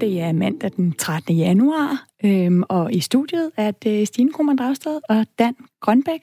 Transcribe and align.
Det 0.00 0.20
er 0.20 0.32
mandag 0.32 0.70
den 0.76 0.92
13. 0.92 1.36
januar, 1.36 2.06
øhm, 2.24 2.62
og 2.68 2.92
i 2.92 3.00
studiet 3.00 3.50
er 3.56 3.70
det 3.70 4.08
Stine 4.08 4.32
Krohmann 4.32 4.58
Dragsted 4.58 5.00
og 5.08 5.26
Dan 5.38 5.54
Grønbæk. 5.80 6.20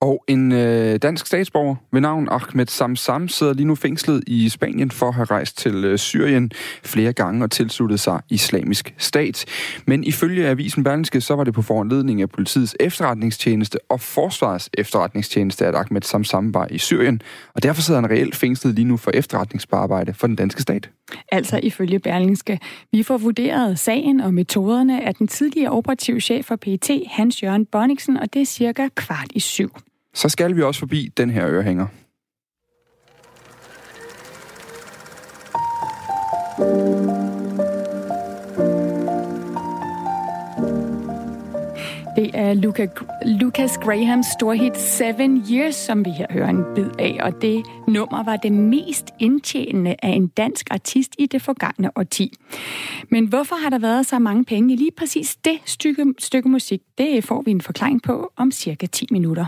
Og 0.00 0.24
en 0.28 0.52
øh, 0.52 0.96
dansk 0.96 1.26
statsborger 1.26 1.76
ved 1.92 2.00
navn 2.00 2.28
Ahmed 2.30 2.66
Samsam 2.66 3.28
sidder 3.28 3.52
lige 3.52 3.66
nu 3.66 3.74
fængslet 3.74 4.24
i 4.26 4.48
Spanien 4.48 4.90
for 4.90 5.08
at 5.08 5.14
have 5.14 5.24
rejst 5.24 5.58
til 5.58 5.84
øh, 5.84 5.98
Syrien 5.98 6.50
flere 6.84 7.12
gange 7.12 7.44
og 7.44 7.50
tilsluttet 7.50 8.00
sig 8.00 8.20
islamisk 8.30 8.94
stat. 8.98 9.44
Men 9.86 10.04
ifølge 10.04 10.48
avisen 10.48 10.84
Berlingske, 10.84 11.20
så 11.20 11.36
var 11.36 11.44
det 11.44 11.54
på 11.54 11.62
foranledning 11.62 12.22
af 12.22 12.30
politiets 12.30 12.76
efterretningstjeneste 12.80 13.78
og 13.88 14.00
forsvars 14.00 14.70
efterretningstjeneste, 14.74 15.66
at 15.66 15.74
Ahmed 15.74 16.02
Samsam 16.02 16.54
var 16.54 16.68
i 16.70 16.78
Syrien. 16.78 17.22
Og 17.54 17.62
derfor 17.62 17.82
sidder 17.82 18.00
han 18.00 18.10
reelt 18.10 18.36
fængslet 18.36 18.74
lige 18.74 18.88
nu 18.88 18.96
for 18.96 19.10
efterretningsarbejde 19.14 20.14
for 20.14 20.26
den 20.26 20.36
danske 20.36 20.62
stat. 20.62 20.90
Altså 21.32 21.60
ifølge 21.62 21.98
Berlingske. 21.98 22.60
Vi 22.92 23.02
får 23.02 23.18
vurderet 23.18 23.78
sagen 23.78 24.20
og 24.20 24.34
metoderne 24.34 25.04
af 25.04 25.14
den 25.14 25.28
tidligere 25.28 25.70
operative 25.70 26.20
chef 26.20 26.44
for 26.44 26.56
PET, 26.56 26.90
Hans 27.06 27.42
Jørgen 27.42 27.66
Bonniksen, 27.66 28.16
og 28.16 28.34
det 28.34 28.42
er 28.42 28.46
cirka 28.46 28.88
kvart 28.96 29.28
i 29.34 29.40
syv 29.40 29.70
så 30.16 30.28
skal 30.28 30.56
vi 30.56 30.62
også 30.62 30.78
forbi 30.78 31.12
den 31.16 31.30
her 31.30 31.46
ørehænger. 31.48 31.86
Det 42.16 42.30
er 42.34 42.54
Luca, 42.54 42.86
Lucas 43.24 43.78
Grahams 43.78 44.26
storhit 44.26 44.78
Seven 44.78 45.44
Years, 45.50 45.74
som 45.74 46.04
vi 46.04 46.10
her 46.10 46.26
hører 46.30 46.48
en 46.48 46.64
bid 46.74 46.90
af, 46.98 47.18
og 47.22 47.42
det 47.42 47.66
nummer 47.88 48.24
var 48.24 48.36
det 48.36 48.52
mest 48.52 49.10
indtjenende 49.18 49.96
af 50.02 50.08
en 50.08 50.26
dansk 50.26 50.66
artist 50.70 51.14
i 51.18 51.26
det 51.26 51.42
forgangne 51.42 51.90
årti. 51.96 52.32
Men 53.10 53.26
hvorfor 53.26 53.56
har 53.56 53.70
der 53.70 53.78
været 53.78 54.06
så 54.06 54.18
mange 54.18 54.44
penge 54.44 54.74
i 54.74 54.76
lige 54.76 54.90
præcis 54.96 55.36
det 55.36 55.58
stykke, 55.64 56.14
stykke 56.18 56.48
musik? 56.48 56.80
Det 56.98 57.24
får 57.24 57.42
vi 57.42 57.50
en 57.50 57.60
forklaring 57.60 58.02
på 58.02 58.32
om 58.36 58.50
cirka 58.50 58.86
10 58.86 59.06
minutter. 59.10 59.46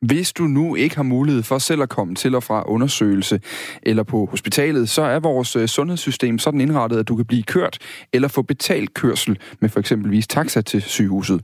Hvis 0.00 0.32
du 0.32 0.42
nu 0.42 0.74
ikke 0.74 0.96
har 0.96 1.02
mulighed 1.02 1.42
for 1.42 1.58
selv 1.58 1.82
at 1.82 1.88
komme 1.88 2.14
til 2.14 2.34
og 2.34 2.42
fra 2.42 2.62
undersøgelse 2.66 3.40
eller 3.82 4.02
på 4.02 4.26
hospitalet, 4.30 4.88
så 4.88 5.02
er 5.02 5.18
vores 5.18 5.56
øh, 5.56 5.68
sundhedssystem 5.68 6.38
sådan 6.38 6.60
indrettet, 6.60 6.98
at 6.98 7.08
du 7.08 7.16
kan 7.16 7.26
blive 7.26 7.42
kørt 7.42 7.78
eller 8.12 8.28
få 8.28 8.42
betalt 8.42 8.94
kørsel 8.94 9.38
med 9.60 9.68
for 9.68 9.80
eksempelvis 9.80 10.26
taxa 10.26 10.60
til 10.60 10.82
sygehuset. 10.82 11.40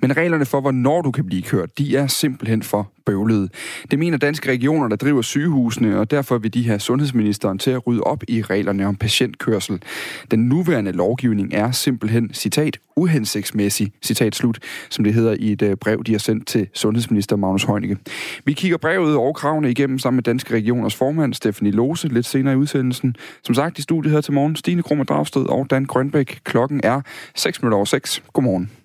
Men 0.00 0.16
reglerne 0.16 0.46
for, 0.46 0.60
hvornår 0.60 1.02
du 1.02 1.10
kan 1.10 1.26
blive 1.26 1.42
kørt, 1.42 1.78
de 1.78 1.96
er 1.96 2.06
simpelthen 2.06 2.62
for 2.62 2.93
bøvlede. 3.06 3.48
Det 3.90 3.98
mener 3.98 4.18
danske 4.18 4.50
regioner, 4.50 4.88
der 4.88 4.96
driver 4.96 5.22
sygehusene, 5.22 5.98
og 5.98 6.10
derfor 6.10 6.38
vil 6.38 6.54
de 6.54 6.66
have 6.66 6.80
sundhedsministeren 6.80 7.58
til 7.58 7.70
at 7.70 7.86
rydde 7.86 8.00
op 8.00 8.22
i 8.28 8.42
reglerne 8.42 8.86
om 8.86 8.96
patientkørsel. 8.96 9.82
Den 10.30 10.48
nuværende 10.48 10.92
lovgivning 10.92 11.54
er 11.54 11.70
simpelthen, 11.70 12.30
citat, 12.34 12.78
uhensigtsmæssig, 12.96 13.92
citat 14.02 14.34
slut, 14.34 14.58
som 14.90 15.04
det 15.04 15.14
hedder 15.14 15.36
i 15.38 15.52
et 15.52 15.62
øh, 15.62 15.76
brev, 15.76 16.04
de 16.04 16.12
har 16.12 16.18
sendt 16.18 16.46
til 16.46 16.68
sundhedsminister 16.74 17.36
Magnus 17.36 17.64
Heunicke. 17.64 17.98
Vi 18.44 18.52
kigger 18.52 18.76
brevet 18.76 19.16
og 19.16 19.34
kravene 19.34 19.70
igennem 19.70 19.98
sammen 19.98 20.16
med 20.16 20.22
Danske 20.22 20.54
Regioners 20.54 20.94
formand, 20.94 21.34
Stephanie 21.34 21.72
Lose, 21.72 22.08
lidt 22.08 22.26
senere 22.26 22.54
i 22.54 22.56
udsendelsen. 22.56 23.16
Som 23.44 23.54
sagt, 23.54 23.78
i 23.78 23.82
studiet 23.82 24.12
her 24.12 24.20
til 24.20 24.32
morgen, 24.32 24.56
Stine 24.56 24.82
Krummer 24.82 25.04
Dragsted 25.04 25.42
og 25.42 25.66
Dan 25.70 25.84
Grønbæk. 25.84 26.40
Klokken 26.44 26.80
er 26.84 27.00
6 27.34 27.62
minutter 27.62 27.76
over 27.76 27.84
6. 27.84 28.22
Godmorgen. 28.32 28.83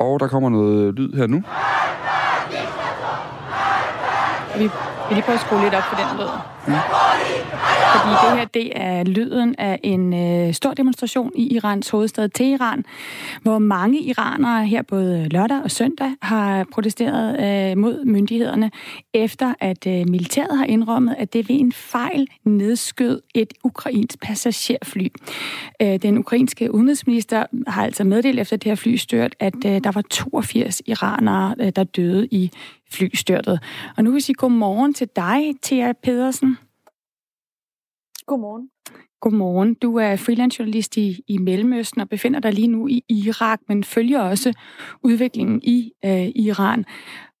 Og 0.00 0.20
der 0.20 0.28
kommer 0.28 0.48
noget 0.48 0.94
lyd 0.94 1.12
her 1.12 1.26
nu. 1.26 1.42
Vi 4.58 4.70
vil 5.08 5.16
lige 5.16 5.24
prøve 5.24 5.34
at 5.34 5.40
skrue 5.40 5.62
lidt 5.62 5.74
op 5.74 5.82
for 5.82 5.96
den 5.96 6.06
lyd. 6.18 6.30
Ja. 6.68 6.80
Fordi 7.94 8.10
det 8.10 8.38
her, 8.38 8.44
det 8.44 8.72
er 8.74 9.04
lyden 9.04 9.54
af 9.58 9.80
en 9.82 10.14
øh, 10.14 10.54
stor 10.54 10.74
demonstration 10.74 11.32
i 11.34 11.54
Irans 11.54 11.90
hovedstad 11.90 12.28
Teheran, 12.28 12.84
hvor 13.42 13.58
mange 13.58 14.00
iranere 14.00 14.66
her 14.66 14.82
både 14.82 15.28
lørdag 15.28 15.62
og 15.64 15.70
søndag 15.70 16.10
har 16.22 16.66
protesteret 16.72 17.40
øh, 17.40 17.78
mod 17.78 18.04
myndighederne, 18.04 18.70
efter 19.14 19.54
at 19.60 19.86
øh, 19.86 20.08
militæret 20.08 20.58
har 20.58 20.64
indrømmet, 20.64 21.14
at 21.18 21.32
det 21.32 21.48
ved 21.48 21.56
en 21.60 21.72
fejl 21.72 22.28
nedskød 22.44 23.20
et 23.34 23.52
ukrainsk 23.64 24.20
passagerfly. 24.20 25.06
Øh, 25.82 25.96
den 25.96 26.18
ukrainske 26.18 26.74
udenrigsminister 26.74 27.46
har 27.66 27.84
altså 27.84 28.04
meddelt 28.04 28.40
efter 28.40 28.56
det 28.56 28.70
her 28.70 28.74
flystyrt, 28.74 29.34
at 29.40 29.54
øh, 29.66 29.80
der 29.84 29.92
var 29.92 30.02
82 30.10 30.82
iranere, 30.86 31.54
øh, 31.60 31.72
der 31.76 31.84
døde 31.84 32.28
i 32.30 32.50
flystyrtet. 32.92 33.60
Og 33.96 34.04
nu 34.04 34.10
vil 34.10 34.16
jeg 34.16 34.22
sige 34.22 34.36
godmorgen 34.36 34.94
til 34.94 35.08
dig, 35.16 35.54
Thea 35.62 35.92
Pedersen. 36.02 36.56
Godmorgen. 38.26 38.70
Godmorgen. 39.20 39.74
Du 39.74 39.96
er 39.96 40.16
freelance-journalist 40.16 40.96
i, 40.96 41.20
i 41.28 41.38
Mellemøsten 41.38 42.00
og 42.00 42.08
befinder 42.08 42.40
dig 42.40 42.52
lige 42.52 42.68
nu 42.68 42.88
i 42.88 43.04
Irak, 43.08 43.60
men 43.68 43.84
følger 43.84 44.20
også 44.20 44.52
udviklingen 45.02 45.60
i 45.62 45.92
øh, 46.04 46.28
Iran. 46.34 46.84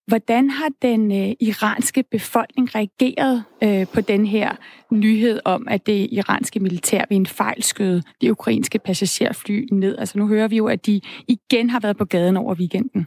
Hvordan 0.06 0.50
har 0.50 0.68
den 0.82 1.12
øh, 1.12 1.34
iranske 1.40 2.02
befolkning 2.10 2.74
reageret 2.74 3.44
øh, 3.64 3.86
på 3.94 4.00
den 4.00 4.26
her 4.26 4.56
nyhed 4.90 5.40
om, 5.44 5.68
at 5.68 5.86
det 5.86 6.08
iranske 6.12 6.60
militær 6.60 7.04
ved 7.08 7.16
en 7.16 7.26
fejl 7.26 7.62
skød 7.62 8.02
de 8.20 8.30
ukrainske 8.30 8.78
passagerfly 8.78 9.66
ned? 9.72 9.98
Altså 9.98 10.18
nu 10.18 10.28
hører 10.28 10.48
vi 10.48 10.56
jo, 10.56 10.66
at 10.66 10.86
de 10.86 11.00
igen 11.28 11.70
har 11.70 11.80
været 11.80 11.96
på 11.96 12.04
gaden 12.04 12.36
over 12.36 12.54
weekenden. 12.54 13.06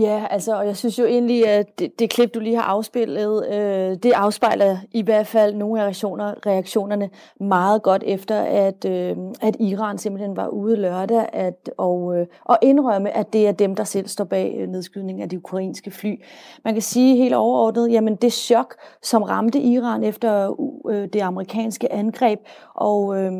Ja, 0.00 0.26
altså, 0.30 0.56
og 0.56 0.66
jeg 0.66 0.76
synes 0.76 0.98
jo 0.98 1.04
egentlig, 1.04 1.48
at 1.48 1.78
det, 1.78 1.98
det 1.98 2.10
klip, 2.10 2.34
du 2.34 2.40
lige 2.40 2.56
har 2.56 2.62
afspillet, 2.62 3.46
øh, 3.54 3.96
det 4.02 4.12
afspejler 4.12 4.76
i 4.92 5.02
hvert 5.02 5.26
fald 5.26 5.54
nogle 5.54 5.80
af 5.80 5.84
reaktioner, 5.84 6.34
reaktionerne 6.46 7.10
meget 7.40 7.82
godt 7.82 8.02
efter, 8.06 8.40
at, 8.40 8.84
øh, 8.84 9.16
at 9.40 9.56
Iran 9.60 9.98
simpelthen 9.98 10.36
var 10.36 10.48
ude 10.48 10.76
lørdag 10.76 11.28
at, 11.32 11.70
og, 11.78 12.16
øh, 12.16 12.26
og 12.44 12.58
indrømme, 12.62 13.16
at 13.16 13.32
det 13.32 13.48
er 13.48 13.52
dem, 13.52 13.74
der 13.74 13.84
selv 13.84 14.08
står 14.08 14.24
bag 14.24 14.56
øh, 14.58 14.68
nedskydningen 14.68 15.22
af 15.22 15.28
de 15.28 15.36
ukrainske 15.36 15.90
fly. 15.90 16.22
Man 16.64 16.74
kan 16.74 16.82
sige 16.82 17.16
helt 17.16 17.34
overordnet, 17.34 17.92
jamen 17.92 18.16
det 18.16 18.32
chok, 18.32 18.74
som 19.02 19.22
ramte 19.22 19.60
Iran 19.60 20.04
efter 20.04 20.54
øh, 20.90 21.08
det 21.12 21.20
amerikanske 21.20 21.92
angreb, 21.92 22.40
og, 22.74 23.18
øh, 23.18 23.32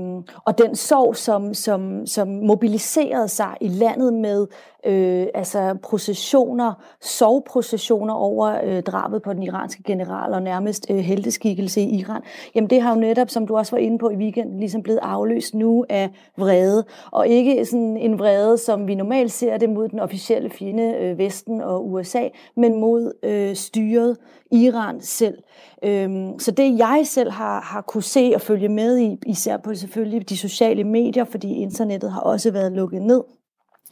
og 0.45 0.59
den 0.59 0.77
sorg, 0.77 1.17
som, 1.17 1.55
som, 1.55 2.07
som 2.07 2.29
mobiliserede 2.29 3.29
sig 3.29 3.57
i 3.61 3.69
landet 3.69 4.13
med 4.13 4.47
øh, 4.87 5.26
altså 5.34 5.76
processioner, 5.82 6.72
sovprocessioner 7.00 8.15
over 8.15 8.60
øh, 8.65 8.82
drabet 8.82 9.22
på 9.22 9.32
den 9.32 9.43
iranske 9.43 9.82
general 9.82 10.32
og 10.32 10.43
nærmest 10.43 10.87
øh, 10.91 10.97
helteskikkelse 10.97 11.81
i 11.81 12.00
Iran, 12.00 12.22
jamen 12.54 12.70
det 12.70 12.82
har 12.82 12.94
jo 12.94 13.00
netop, 13.00 13.31
som 13.31 13.47
du 13.47 13.56
også 13.56 13.72
var 13.72 13.78
inde 13.78 13.98
på 13.98 14.10
i 14.10 14.16
weekenden, 14.16 14.59
ligesom 14.59 14.82
blevet 14.82 15.00
afløst 15.03 15.54
nu 15.54 15.84
af 15.88 16.10
vrede. 16.37 16.84
Og 17.10 17.28
ikke 17.28 17.65
sådan 17.65 17.97
en 17.97 18.19
vrede, 18.19 18.59
som 18.59 18.87
vi 18.87 18.94
normalt 18.94 19.32
ser 19.32 19.56
det 19.56 19.71
mod 19.71 19.88
den 19.88 20.00
officielle 20.00 20.50
fjende 20.50 20.97
øh, 21.00 21.19
Vesten 21.19 21.60
og 21.60 21.91
USA, 21.91 22.28
men 22.56 22.81
mod 22.81 23.12
øh, 23.22 23.56
styret 23.56 24.16
Iran 24.53 25.00
selv. 25.00 25.38
Øhm, 25.84 26.38
så 26.38 26.50
det 26.50 26.78
jeg 26.78 27.03
selv 27.04 27.31
har, 27.31 27.60
har 27.60 27.81
kunne 27.81 28.03
se 28.03 28.32
og 28.34 28.41
følge 28.41 28.69
med 28.69 28.98
i, 28.98 29.19
især 29.26 29.56
på 29.56 29.75
selvfølgelig 29.75 30.28
de 30.28 30.37
sociale 30.37 30.84
medier, 30.84 31.25
fordi 31.25 31.54
internettet 31.54 32.12
har 32.12 32.21
også 32.21 32.50
været 32.50 32.72
lukket 32.72 33.03
ned, 33.03 33.22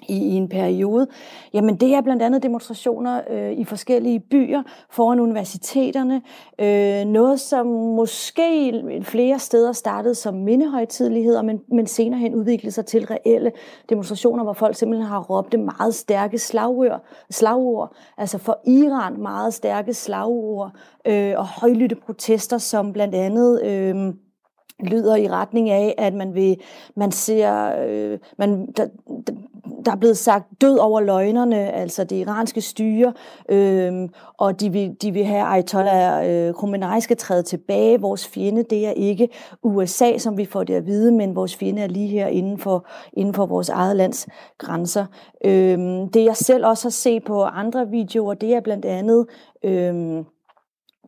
i, 0.08 0.16
i 0.16 0.34
en 0.34 0.48
periode, 0.48 1.06
jamen 1.52 1.76
det 1.76 1.94
er 1.94 2.00
blandt 2.00 2.22
andet 2.22 2.42
demonstrationer 2.42 3.20
øh, 3.30 3.52
i 3.52 3.64
forskellige 3.64 4.20
byer 4.20 4.62
foran 4.90 5.20
universiteterne. 5.20 6.22
Øh, 6.58 7.04
noget, 7.04 7.40
som 7.40 7.66
måske 7.66 8.82
flere 9.02 9.38
steder 9.38 9.72
startede 9.72 10.14
som 10.14 10.34
mindehøjtidligheder, 10.34 11.42
men, 11.42 11.60
men 11.68 11.86
senere 11.86 12.20
hen 12.20 12.34
udviklede 12.34 12.72
sig 12.72 12.86
til 12.86 13.06
reelle 13.06 13.52
demonstrationer, 13.88 14.44
hvor 14.44 14.52
folk 14.52 14.76
simpelthen 14.76 15.08
har 15.08 15.20
råbt 15.20 15.60
meget 15.60 15.94
stærke 15.94 16.38
slagord, 16.38 17.04
slagord 17.30 17.96
altså 18.18 18.38
for 18.38 18.60
Iran 18.66 19.20
meget 19.20 19.54
stærke 19.54 19.94
slagord 19.94 20.70
øh, 21.06 21.34
og 21.36 21.46
højlytte 21.46 21.96
protester, 21.96 22.58
som 22.58 22.92
blandt 22.92 23.14
andet... 23.14 23.62
Øh, 23.62 24.14
lyder 24.82 25.16
i 25.16 25.28
retning 25.28 25.70
af, 25.70 25.94
at 25.98 26.14
man 26.14 26.34
vil, 26.34 26.56
man 26.96 27.12
ser, 27.12 27.74
øh, 27.86 28.18
man, 28.38 28.66
der, 28.72 28.86
der 29.84 29.92
er 29.92 29.97
blevet 29.97 30.18
sagt 30.18 30.60
død 30.60 30.78
over 30.78 31.00
løgnerne, 31.00 31.72
altså 31.72 32.04
det 32.04 32.16
iranske 32.16 32.60
styre, 32.60 33.12
øh, 33.48 34.09
og 34.38 34.60
de 34.60 34.72
vil, 34.72 34.97
de 35.03 35.12
vil 35.12 35.24
have 35.24 35.42
Ayatollah 35.42 36.30
øh, 36.30 36.54
Khomeini 36.54 37.00
skal 37.00 37.16
træde 37.16 37.42
tilbage. 37.42 38.00
Vores 38.00 38.28
fjende, 38.28 38.62
det 38.62 38.86
er 38.86 38.91
ikke 38.91 39.28
USA, 39.62 40.18
som 40.18 40.38
vi 40.38 40.44
får 40.44 40.65
det 40.65 40.74
at 40.74 40.86
vide, 40.86 41.12
men 41.12 41.36
vores 41.36 41.56
fjende 41.56 41.82
er 41.82 41.86
lige 41.86 42.09
her 42.09 42.27
inden 42.27 42.59
for, 42.59 42.86
inden 43.12 43.34
for 43.34 43.47
vores 43.47 43.68
eget 43.68 43.97
lands 43.97 44.28
grænser. 44.59 45.06
Øh, 45.44 45.78
det 46.15 46.24
jeg 46.24 46.36
selv 46.36 46.66
også 46.66 46.84
har 46.84 46.91
set 46.91 47.24
på 47.24 47.42
andre 47.42 47.88
videoer, 47.88 48.34
det 48.34 48.54
er 48.54 48.60
blandt 48.60 48.84
andet... 48.84 49.27
Øh, 49.65 50.24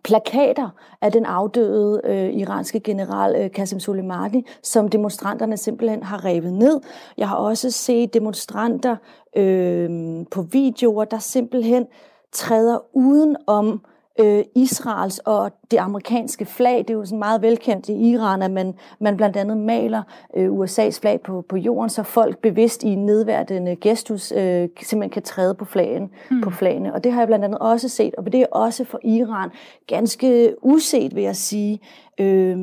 plakater 0.04 0.68
af 1.00 1.12
den 1.12 1.24
afdøde 1.24 2.00
øh, 2.04 2.34
iranske 2.34 2.80
general 2.80 3.36
øh, 3.36 3.50
Qasem 3.50 3.80
Soleimani, 3.80 4.46
som 4.62 4.88
demonstranterne 4.88 5.56
simpelthen 5.56 6.02
har 6.02 6.24
revet 6.24 6.52
ned. 6.52 6.80
Jeg 7.18 7.28
har 7.28 7.36
også 7.36 7.70
set 7.70 8.14
demonstranter 8.14 8.96
øh, 9.36 9.90
på 10.30 10.42
videoer, 10.42 11.04
der 11.04 11.18
simpelthen 11.18 11.86
træder 12.32 12.78
uden 12.96 13.36
om 13.46 13.84
øh, 14.20 14.44
Israels 14.54 15.18
og 15.18 15.50
det 15.70 15.76
amerikanske 15.78 16.44
flag. 16.44 16.78
Det 16.78 16.90
er 16.90 16.94
jo 16.94 17.04
sådan 17.04 17.18
meget 17.18 17.42
velkendt 17.42 17.88
i 17.88 18.10
Iran, 18.10 18.42
at 18.42 18.50
man, 18.50 18.74
man 19.00 19.16
blandt 19.16 19.36
andet 19.36 19.56
maler 19.56 20.02
øh, 20.36 20.50
USA's 20.50 21.00
flag 21.00 21.20
på, 21.20 21.44
på 21.48 21.56
jorden, 21.56 21.90
så 21.90 22.02
folk 22.02 22.38
bevidst 22.38 22.82
i 22.82 22.94
nedværdende 22.94 23.76
gestus 23.76 24.32
øh, 24.32 24.68
simpelthen 24.82 25.10
kan 25.10 25.22
træde 25.22 25.54
på, 25.54 25.64
flagen, 25.64 26.10
mm. 26.30 26.40
på 26.40 26.50
flagene. 26.50 26.94
Og 26.94 27.04
det 27.04 27.12
har 27.12 27.20
jeg 27.20 27.26
blandt 27.26 27.44
andet 27.44 27.58
også 27.58 27.88
set, 27.88 28.14
og 28.14 28.32
det 28.32 28.40
er 28.40 28.46
også 28.52 28.84
for 28.84 29.00
Iran 29.04 29.50
ganske 29.86 30.54
uset, 30.62 31.14
vil 31.14 31.22
jeg 31.22 31.36
sige, 31.36 31.80
øh, 32.20 32.58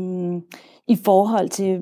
i 0.88 0.96
forhold 1.06 1.50
til 1.50 1.82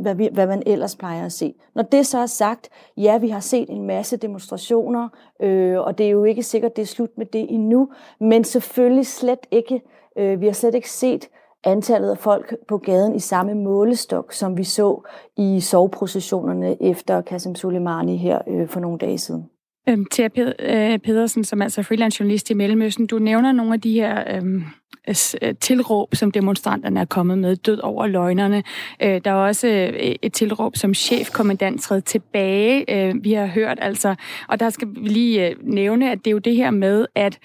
hvad, 0.00 0.14
vi, 0.14 0.28
hvad 0.32 0.46
man 0.46 0.62
ellers 0.66 0.96
plejer 0.96 1.24
at 1.24 1.32
se. 1.32 1.54
Når 1.74 1.82
det 1.82 2.06
så 2.06 2.18
er 2.18 2.26
sagt, 2.26 2.68
ja, 2.96 3.18
vi 3.18 3.28
har 3.28 3.40
set 3.40 3.70
en 3.70 3.86
masse 3.86 4.16
demonstrationer, 4.16 5.08
øh, 5.42 5.78
og 5.78 5.98
det 5.98 6.06
er 6.06 6.10
jo 6.10 6.24
ikke 6.24 6.42
sikkert, 6.42 6.76
det 6.76 6.82
er 6.82 6.86
slut 6.86 7.18
med 7.18 7.26
det 7.26 7.46
endnu, 7.50 7.88
men 8.20 8.44
selvfølgelig 8.44 9.06
slet 9.06 9.46
ikke, 9.50 9.82
øh, 10.18 10.40
vi 10.40 10.46
har 10.46 10.52
slet 10.52 10.74
ikke 10.74 10.90
set 10.90 11.28
antallet 11.64 12.10
af 12.10 12.18
folk 12.18 12.54
på 12.68 12.78
gaden 12.78 13.14
i 13.14 13.18
samme 13.18 13.54
målestok, 13.54 14.32
som 14.32 14.56
vi 14.56 14.64
så 14.64 15.02
i 15.36 15.60
soveprocessionerne 15.60 16.82
efter 16.82 17.22
Qasem 17.22 17.54
Soleimani 17.54 18.16
her 18.16 18.38
øh, 18.48 18.68
for 18.68 18.80
nogle 18.80 18.98
dage 18.98 19.18
siden. 19.18 19.44
Øhm, 19.88 20.06
Thea 20.12 20.28
øh, 20.58 20.98
Pedersen, 20.98 21.44
som 21.44 21.62
altså 21.62 21.80
er 21.80 21.82
altså 21.82 21.88
freelance 21.88 22.20
journalist 22.20 22.50
i 22.50 22.54
Mellemøsten, 22.54 23.06
du 23.06 23.18
nævner 23.18 23.52
nogle 23.52 23.74
af 23.74 23.80
de 23.80 23.92
her 23.92 24.36
øhm, 24.36 24.56
Øh, 24.56 24.62
Øh, 25.08 25.54
tilråb, 25.60 26.14
som 26.14 26.30
demonstranterne 26.30 27.00
er 27.00 27.04
kommet 27.04 27.38
med, 27.38 27.56
død 27.56 27.80
over 27.82 28.06
løgnerne. 28.06 28.62
Øh, 29.02 29.20
der 29.24 29.30
er 29.30 29.34
også 29.34 29.68
øh, 29.68 30.14
et 30.22 30.32
tilråb, 30.32 30.76
som 30.76 30.94
chefkommandant 30.94 31.82
træder 31.82 32.00
tilbage, 32.00 33.14
vi 33.22 33.32
har 33.32 33.46
hørt 33.46 33.78
altså. 33.80 34.14
Og 34.48 34.60
der 34.60 34.70
skal 34.70 34.88
vi 34.88 35.08
lige 35.08 35.54
nævne, 35.62 36.10
at 36.12 36.18
det 36.18 36.26
er 36.26 36.30
jo 36.30 36.38
det 36.38 36.56
her 36.56 36.70
med, 36.70 37.06
at 37.14 37.38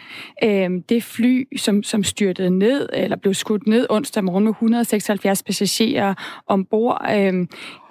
det 0.90 1.04
fly, 1.04 1.48
som, 1.58 1.84
som 1.84 2.04
styrtede 2.04 2.50
ned, 2.50 2.90
eller 2.94 3.18
blev 3.18 3.34
skudt 3.34 3.68
ned 3.68 3.88
onsdag 3.90 4.24
morgen 4.24 4.44
med 4.44 4.52
176 4.52 5.44
passagerer 5.44 6.14
ombord, 6.48 7.02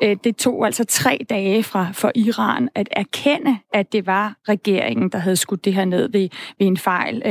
det 0.01 0.37
tog 0.37 0.67
altså 0.67 0.85
tre 0.85 1.27
dage 1.31 1.63
fra 1.63 1.89
for 1.93 2.13
Iran 2.15 2.69
at 2.75 2.89
erkende, 2.91 3.59
at 3.73 3.93
det 3.93 4.07
var 4.07 4.37
regeringen, 4.49 5.09
der 5.09 5.19
havde 5.19 5.37
skudt 5.37 5.65
det 5.65 5.75
her 5.75 5.85
ned 5.85 6.09
ved, 6.13 6.29
ved 6.59 6.67
en 6.67 6.77
fejl. 6.77 7.23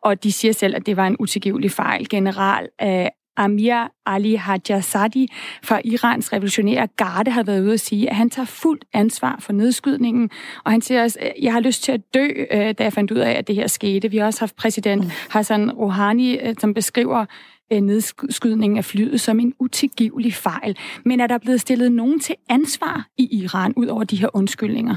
Og 0.00 0.24
de 0.24 0.32
siger 0.32 0.52
selv, 0.52 0.76
at 0.76 0.86
det 0.86 0.96
var 0.96 1.06
en 1.06 1.16
utilgivelig 1.18 1.55
utilgivelig 1.56 1.70
fejl. 1.70 2.08
General 2.08 2.68
uh, 2.82 3.08
Amir 3.36 3.88
Ali 4.06 4.34
Hajazadi 4.34 5.28
fra 5.62 5.80
Irans 5.84 6.32
revolutionære 6.32 6.86
garde 6.96 7.30
har 7.30 7.42
været 7.42 7.62
ude 7.62 7.72
at 7.72 7.80
sige, 7.80 8.10
at 8.10 8.16
han 8.16 8.30
tager 8.30 8.46
fuldt 8.46 8.84
ansvar 8.92 9.36
for 9.40 9.52
nedskydningen, 9.52 10.30
og 10.64 10.72
han 10.72 10.80
siger 10.82 11.02
også, 11.02 11.18
jeg 11.42 11.52
har 11.52 11.60
lyst 11.60 11.82
til 11.82 11.92
at 11.92 12.00
dø, 12.14 12.28
øh, 12.50 12.74
da 12.78 12.84
jeg 12.84 12.92
fandt 12.92 13.10
ud 13.10 13.18
af, 13.18 13.30
at 13.30 13.46
det 13.46 13.54
her 13.54 13.66
skete. 13.66 14.10
Vi 14.10 14.16
har 14.16 14.26
også 14.26 14.40
haft 14.40 14.56
præsident. 14.56 15.04
Hassan 15.30 15.70
Rouhani, 15.70 16.38
øh, 16.38 16.54
som 16.58 16.74
beskriver 16.74 17.26
nedskydningen 17.70 18.78
af 18.78 18.84
flyet 18.84 19.20
som 19.20 19.40
en 19.40 19.54
utilgivelig 19.58 20.34
fejl. 20.34 20.76
Men 21.04 21.20
er 21.20 21.26
der 21.26 21.38
blevet 21.38 21.60
stillet 21.60 21.92
nogen 21.92 22.20
til 22.20 22.34
ansvar 22.48 23.06
i 23.18 23.42
Iran, 23.42 23.72
ud 23.76 23.86
over 23.86 24.04
de 24.04 24.16
her 24.16 24.28
undskyldninger? 24.36 24.96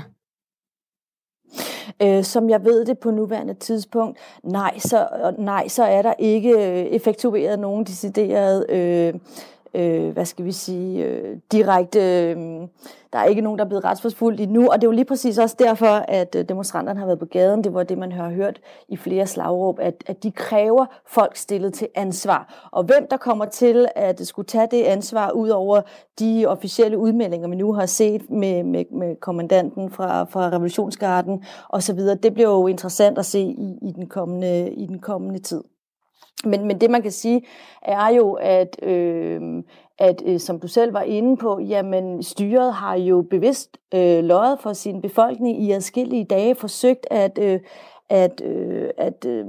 Øh, 2.01 2.23
som 2.23 2.49
jeg 2.49 2.65
ved 2.65 2.85
det 2.85 2.99
på 2.99 3.11
nuværende 3.11 3.53
tidspunkt, 3.53 4.17
nej, 4.43 4.79
så, 4.79 5.07
nej, 5.37 5.67
så 5.67 5.83
er 5.83 6.01
der 6.01 6.13
ikke 6.19 6.51
øh, 6.51 6.85
effektueret 6.85 7.59
nogen 7.59 7.83
deciderede 7.83 8.65
øh, 8.69 9.13
øh, 9.73 10.09
hvad 10.09 10.25
skal 10.25 10.45
vi 10.45 10.51
sige, 10.51 11.05
øh, 11.05 11.37
direkte, 11.51 11.99
øh, 11.99 12.37
der 13.13 13.19
er 13.19 13.25
ikke 13.25 13.41
nogen, 13.41 13.59
der 13.59 13.65
er 13.65 13.69
blevet 13.69 13.85
retsforfulgt 13.85 14.41
endnu, 14.41 14.67
og 14.67 14.75
det 14.75 14.83
er 14.83 14.87
jo 14.87 14.95
lige 14.95 15.05
præcis 15.05 15.37
også 15.37 15.55
derfor, 15.59 16.05
at 16.07 16.35
øh, 16.35 16.49
demonstranterne 16.49 16.99
har 16.99 17.05
været 17.05 17.19
på 17.19 17.25
gaden, 17.25 17.63
det 17.63 17.73
var 17.73 17.83
det, 17.83 17.97
man 17.97 18.11
har 18.11 18.29
hørt 18.29 18.59
i 18.89 18.97
flere 18.97 19.27
slagråb, 19.27 19.79
at, 19.79 20.03
at 20.07 20.23
de 20.23 20.31
kræver 20.31 20.85
folk 21.07 21.35
stillet 21.35 21.73
til 21.73 21.87
ansvar. 21.95 22.69
Og 22.71 22.83
hvem 22.83 23.07
der 23.11 23.17
kommer 23.17 23.45
til 23.45 23.87
at 23.95 24.27
skulle 24.27 24.45
tage 24.45 24.67
det 24.71 24.83
ansvar, 24.83 25.31
ud 25.31 25.49
over 25.49 25.81
de 26.19 26.45
officielle 26.47 26.97
udmeldinger, 26.97 27.47
vi 27.47 27.55
nu 27.55 27.73
har 27.73 27.85
set 27.85 28.29
med, 28.29 28.63
med, 28.63 28.85
med 28.91 29.15
kommandanten 29.15 29.91
fra, 29.91 30.23
fra 30.23 30.49
Revolutionsgarden 30.49 31.43
osv., 31.69 31.99
det 32.23 32.33
bliver 32.33 32.49
jo 32.49 32.67
interessant 32.67 33.17
at 33.17 33.25
se 33.25 33.39
i, 33.39 33.77
i, 33.81 33.91
den, 33.91 34.07
kommende, 34.07 34.73
i 34.73 34.85
den 34.85 34.99
kommende 34.99 35.39
tid. 35.39 35.63
Men, 36.45 36.65
men 36.65 36.81
det 36.81 36.89
man 36.89 37.01
kan 37.01 37.11
sige 37.11 37.45
er 37.81 38.09
jo, 38.09 38.33
at, 38.33 38.83
øh, 38.83 39.63
at 39.99 40.21
øh, 40.25 40.39
som 40.39 40.59
du 40.59 40.67
selv 40.67 40.93
var 40.93 41.01
inde 41.01 41.37
på, 41.37 41.59
jamen 41.59 42.23
styret 42.23 42.73
har 42.73 42.95
jo 42.95 43.25
bevidst 43.29 43.77
øh, 43.93 44.23
løjet 44.23 44.59
for 44.59 44.73
sin 44.73 45.01
befolkning 45.01 45.63
i 45.63 45.71
adskillige 45.71 46.25
dage, 46.25 46.55
forsøgt 46.55 47.07
at, 47.11 47.39
øh, 47.41 47.59
at, 48.09 48.41
øh, 48.41 48.89
at, 48.97 49.25
øh, 49.25 49.45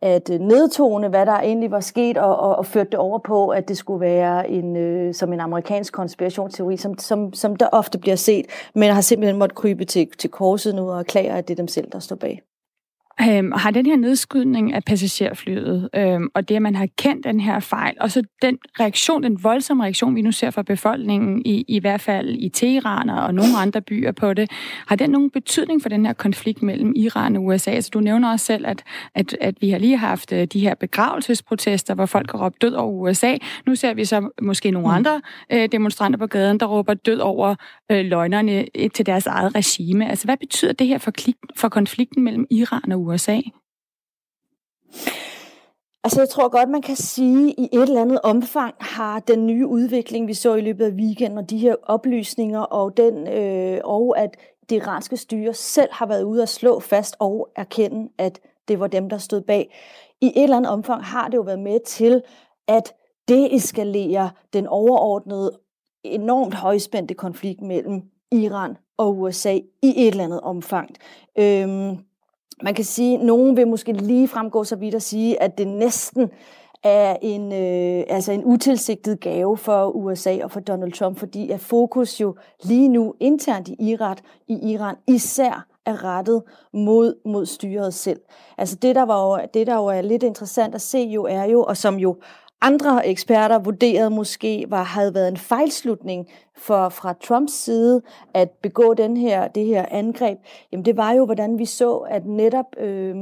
at 0.00 0.28
nedtone, 0.28 1.08
hvad 1.08 1.26
der 1.26 1.32
egentlig 1.32 1.70
var 1.70 1.80
sket, 1.80 2.18
og, 2.18 2.36
og, 2.36 2.56
og 2.56 2.66
førte 2.66 2.90
det 2.90 2.98
over 2.98 3.18
på, 3.18 3.48
at 3.48 3.68
det 3.68 3.76
skulle 3.76 4.00
være 4.00 4.50
en, 4.50 4.76
øh, 4.76 5.14
som 5.14 5.32
en 5.32 5.40
amerikansk 5.40 5.92
konspirationsteori, 5.92 6.76
som, 6.76 6.98
som, 6.98 7.32
som 7.32 7.56
der 7.56 7.68
ofte 7.72 7.98
bliver 7.98 8.16
set, 8.16 8.46
men 8.74 8.90
har 8.90 9.00
simpelthen 9.00 9.38
måttet 9.38 9.56
krybe 9.56 9.84
til, 9.84 10.08
til 10.18 10.30
korset 10.30 10.74
nu 10.74 10.90
og 10.90 10.98
erklære, 10.98 11.38
at 11.38 11.48
det 11.48 11.54
er 11.54 11.56
dem 11.56 11.68
selv, 11.68 11.90
der 11.92 11.98
står 11.98 12.16
bag. 12.16 12.42
Øhm, 13.20 13.52
har 13.52 13.70
den 13.70 13.86
her 13.86 13.96
nedskydning 13.96 14.72
af 14.72 14.84
passagerflyet, 14.84 15.88
øhm, 15.94 16.28
og 16.34 16.48
det, 16.48 16.56
at 16.56 16.62
man 16.62 16.74
har 16.74 16.88
kendt 16.98 17.24
den 17.24 17.40
her 17.40 17.60
fejl, 17.60 17.94
og 18.00 18.10
så 18.10 18.22
den 18.42 18.58
reaktion, 18.80 19.22
den 19.22 19.44
voldsomme 19.44 19.82
reaktion, 19.82 20.16
vi 20.16 20.22
nu 20.22 20.32
ser 20.32 20.50
fra 20.50 20.62
befolkningen, 20.62 21.42
i, 21.44 21.64
i 21.68 21.78
hvert 21.78 22.00
fald 22.00 22.28
i 22.38 22.48
Teheran 22.48 23.10
og 23.10 23.34
nogle 23.34 23.50
andre 23.58 23.80
byer 23.80 24.12
på 24.12 24.34
det, 24.34 24.50
har 24.86 24.96
den 24.96 25.10
nogen 25.10 25.30
betydning 25.30 25.82
for 25.82 25.88
den 25.88 26.06
her 26.06 26.12
konflikt 26.12 26.62
mellem 26.62 26.92
Iran 26.96 27.36
og 27.36 27.44
USA? 27.44 27.70
Altså, 27.70 27.90
du 27.94 28.00
nævner 28.00 28.32
også 28.32 28.46
selv, 28.46 28.66
at, 28.66 28.82
at, 29.14 29.36
at 29.40 29.54
vi 29.60 29.70
har 29.70 29.78
lige 29.78 29.96
haft 29.96 30.32
øh, 30.32 30.46
de 30.46 30.60
her 30.60 30.74
begravelsesprotester, 30.74 31.94
hvor 31.94 32.06
folk 32.06 32.30
har 32.30 32.44
råbt 32.44 32.62
død 32.62 32.72
over 32.72 32.92
USA. 32.92 33.36
Nu 33.66 33.74
ser 33.74 33.94
vi 33.94 34.04
så 34.04 34.28
måske 34.42 34.70
nogle 34.70 34.88
mm. 34.88 34.94
andre 34.94 35.20
øh, 35.52 35.68
demonstranter 35.72 36.18
på 36.18 36.26
gaden, 36.26 36.60
der 36.60 36.66
råber 36.66 36.94
død 36.94 37.18
over 37.18 37.54
øh, 37.90 38.04
løgnerne 38.04 38.64
til 38.94 39.06
deres 39.06 39.26
eget 39.26 39.54
regime. 39.54 40.10
Altså, 40.10 40.24
hvad 40.24 40.36
betyder 40.36 40.72
det 40.72 40.86
her 40.86 40.98
for, 40.98 41.12
for 41.56 41.68
konflikten 41.68 42.22
mellem 42.22 42.46
Iran 42.50 42.92
og 42.92 43.03
USA? 43.04 43.40
Altså 46.04 46.20
jeg 46.20 46.28
tror 46.28 46.48
godt, 46.48 46.68
man 46.68 46.82
kan 46.82 46.96
sige, 46.96 47.50
at 47.50 47.54
i 47.58 47.68
et 47.72 47.82
eller 47.82 48.02
andet 48.02 48.20
omfang 48.22 48.74
har 48.80 49.20
den 49.20 49.46
nye 49.46 49.66
udvikling, 49.66 50.28
vi 50.28 50.34
så 50.34 50.54
i 50.54 50.60
løbet 50.60 50.84
af 50.84 50.90
weekenden, 50.90 51.38
og 51.38 51.50
de 51.50 51.58
her 51.58 51.76
oplysninger, 51.82 52.60
og, 52.60 52.96
den, 52.96 53.28
øh, 53.28 53.80
og 53.84 54.18
at 54.18 54.36
det 54.70 54.76
iranske 54.76 55.16
styre 55.16 55.54
selv 55.54 55.88
har 55.92 56.06
været 56.06 56.22
ude 56.22 56.42
at 56.42 56.48
slå 56.48 56.80
fast 56.80 57.16
og 57.18 57.48
erkende, 57.56 58.08
at 58.18 58.40
det 58.68 58.80
var 58.80 58.86
dem, 58.86 59.08
der 59.08 59.18
stod 59.18 59.40
bag. 59.40 59.74
I 60.20 60.26
et 60.26 60.42
eller 60.42 60.56
andet 60.56 60.72
omfang 60.72 61.04
har 61.04 61.28
det 61.28 61.36
jo 61.36 61.42
været 61.42 61.58
med 61.58 61.78
til 61.86 62.22
at 62.68 62.92
deeskalere 63.28 64.30
den 64.52 64.66
overordnede, 64.66 65.58
enormt 66.04 66.54
højspændte 66.54 67.14
konflikt 67.14 67.60
mellem 67.60 68.02
Iran 68.32 68.76
og 68.96 69.18
USA 69.18 69.54
i 69.82 69.94
et 69.96 70.08
eller 70.08 70.24
andet 70.24 70.40
omfang. 70.40 70.90
Øhm, 71.38 71.98
man 72.62 72.74
kan 72.74 72.84
sige, 72.84 73.18
at 73.18 73.24
nogen 73.24 73.56
vil 73.56 73.68
måske 73.68 73.92
lige 73.92 74.28
fremgå 74.28 74.64
så 74.64 74.76
vidt 74.76 74.94
at 74.94 75.02
sige, 75.02 75.42
at 75.42 75.58
det 75.58 75.68
næsten 75.68 76.30
er 76.82 77.16
en, 77.22 77.52
øh, 77.52 78.04
altså 78.08 78.32
en 78.32 78.44
utilsigtet 78.44 79.20
gave 79.20 79.56
for 79.56 79.90
USA 79.90 80.38
og 80.44 80.50
for 80.50 80.60
Donald 80.60 80.92
Trump, 80.92 81.18
fordi 81.18 81.50
at 81.50 81.60
fokus 81.60 82.20
jo 82.20 82.36
lige 82.64 82.88
nu 82.88 83.14
internt 83.20 83.68
i 83.68 83.76
Iran, 83.78 84.16
i 84.48 84.72
Iran 84.72 84.96
især 85.06 85.66
er 85.86 86.04
rettet 86.04 86.42
mod, 86.72 87.14
mod 87.24 87.46
styret 87.46 87.94
selv. 87.94 88.20
Altså 88.58 88.76
det 88.76 88.94
der, 88.94 89.02
var 89.02 89.26
jo, 89.26 89.46
det, 89.54 89.66
der 89.66 89.74
jo 89.74 89.86
er 89.86 90.00
lidt 90.00 90.22
interessant 90.22 90.74
at 90.74 90.80
se 90.80 90.98
jo, 90.98 91.24
er 91.24 91.44
jo, 91.44 91.62
og 91.62 91.76
som 91.76 91.96
jo 91.96 92.16
andre 92.64 93.06
eksperter 93.06 93.58
vurderede 93.58 94.10
måske 94.10 94.64
var, 94.68 94.82
havde 94.82 95.14
været 95.14 95.28
en 95.28 95.36
fejlslutning 95.36 96.26
for, 96.56 96.88
fra 96.88 97.12
Trumps 97.12 97.52
side 97.52 98.02
at 98.34 98.50
begå 98.50 98.94
den 98.94 99.16
her, 99.16 99.48
det 99.48 99.66
her 99.66 99.86
angreb, 99.90 100.38
jamen 100.72 100.84
det 100.84 100.96
var 100.96 101.12
jo, 101.12 101.24
hvordan 101.24 101.58
vi 101.58 101.66
så, 101.66 101.96
at 101.96 102.26
netop 102.26 102.76
øh, 102.76 103.16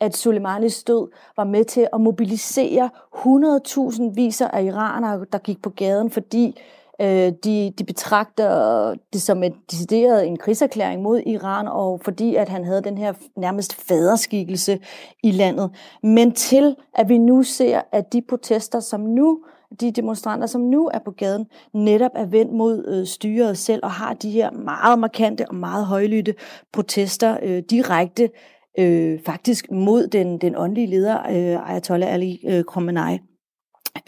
at 0.00 0.16
Soleimanis 0.16 0.84
død 0.84 1.10
var 1.36 1.44
med 1.44 1.64
til 1.64 1.88
at 1.92 2.00
mobilisere 2.00 2.90
100.000 3.14 4.14
viser 4.14 4.48
af 4.48 4.62
iranere, 4.62 5.26
der 5.32 5.38
gik 5.38 5.62
på 5.62 5.70
gaden, 5.70 6.10
fordi 6.10 6.56
Øh, 7.00 7.32
de, 7.44 7.72
de 7.78 7.84
betragter 7.84 8.94
det 9.12 9.22
som 9.22 9.42
et 9.42 9.54
decideret 9.70 10.26
en 10.26 10.36
krigserklæring 10.36 11.02
mod 11.02 11.20
Iran, 11.26 11.68
og 11.68 12.00
fordi 12.04 12.34
at 12.34 12.48
han 12.48 12.64
havde 12.64 12.82
den 12.82 12.98
her 12.98 13.12
nærmest 13.36 13.74
faderskikkelse 13.88 14.78
i 15.22 15.30
landet. 15.30 15.70
Men 16.02 16.32
til 16.32 16.76
at 16.94 17.08
vi 17.08 17.18
nu 17.18 17.42
ser, 17.42 17.80
at 17.92 18.12
de 18.12 18.22
protester, 18.28 18.80
som 18.80 19.00
nu 19.00 19.40
de 19.80 19.90
demonstranter, 19.90 20.46
som 20.46 20.60
nu 20.60 20.90
er 20.94 20.98
på 21.04 21.10
gaden, 21.10 21.46
netop 21.74 22.10
er 22.14 22.26
vendt 22.26 22.52
mod 22.52 22.84
øh, 22.88 23.06
styret 23.06 23.58
selv 23.58 23.80
og 23.82 23.90
har 23.90 24.14
de 24.14 24.30
her 24.30 24.50
meget 24.50 24.98
markante 24.98 25.48
og 25.48 25.54
meget 25.54 25.86
højlytte 25.86 26.34
protester 26.72 27.36
øh, 27.42 27.62
direkte 27.70 28.30
øh, 28.78 29.20
faktisk 29.26 29.70
mod 29.70 30.06
den, 30.06 30.38
den 30.38 30.56
åndelige 30.56 30.86
leder, 30.86 31.18
øh, 31.18 31.70
Ayatollah 31.70 32.14
Ali 32.14 32.40
øh, 32.48 32.64
Khamenei. 32.64 33.18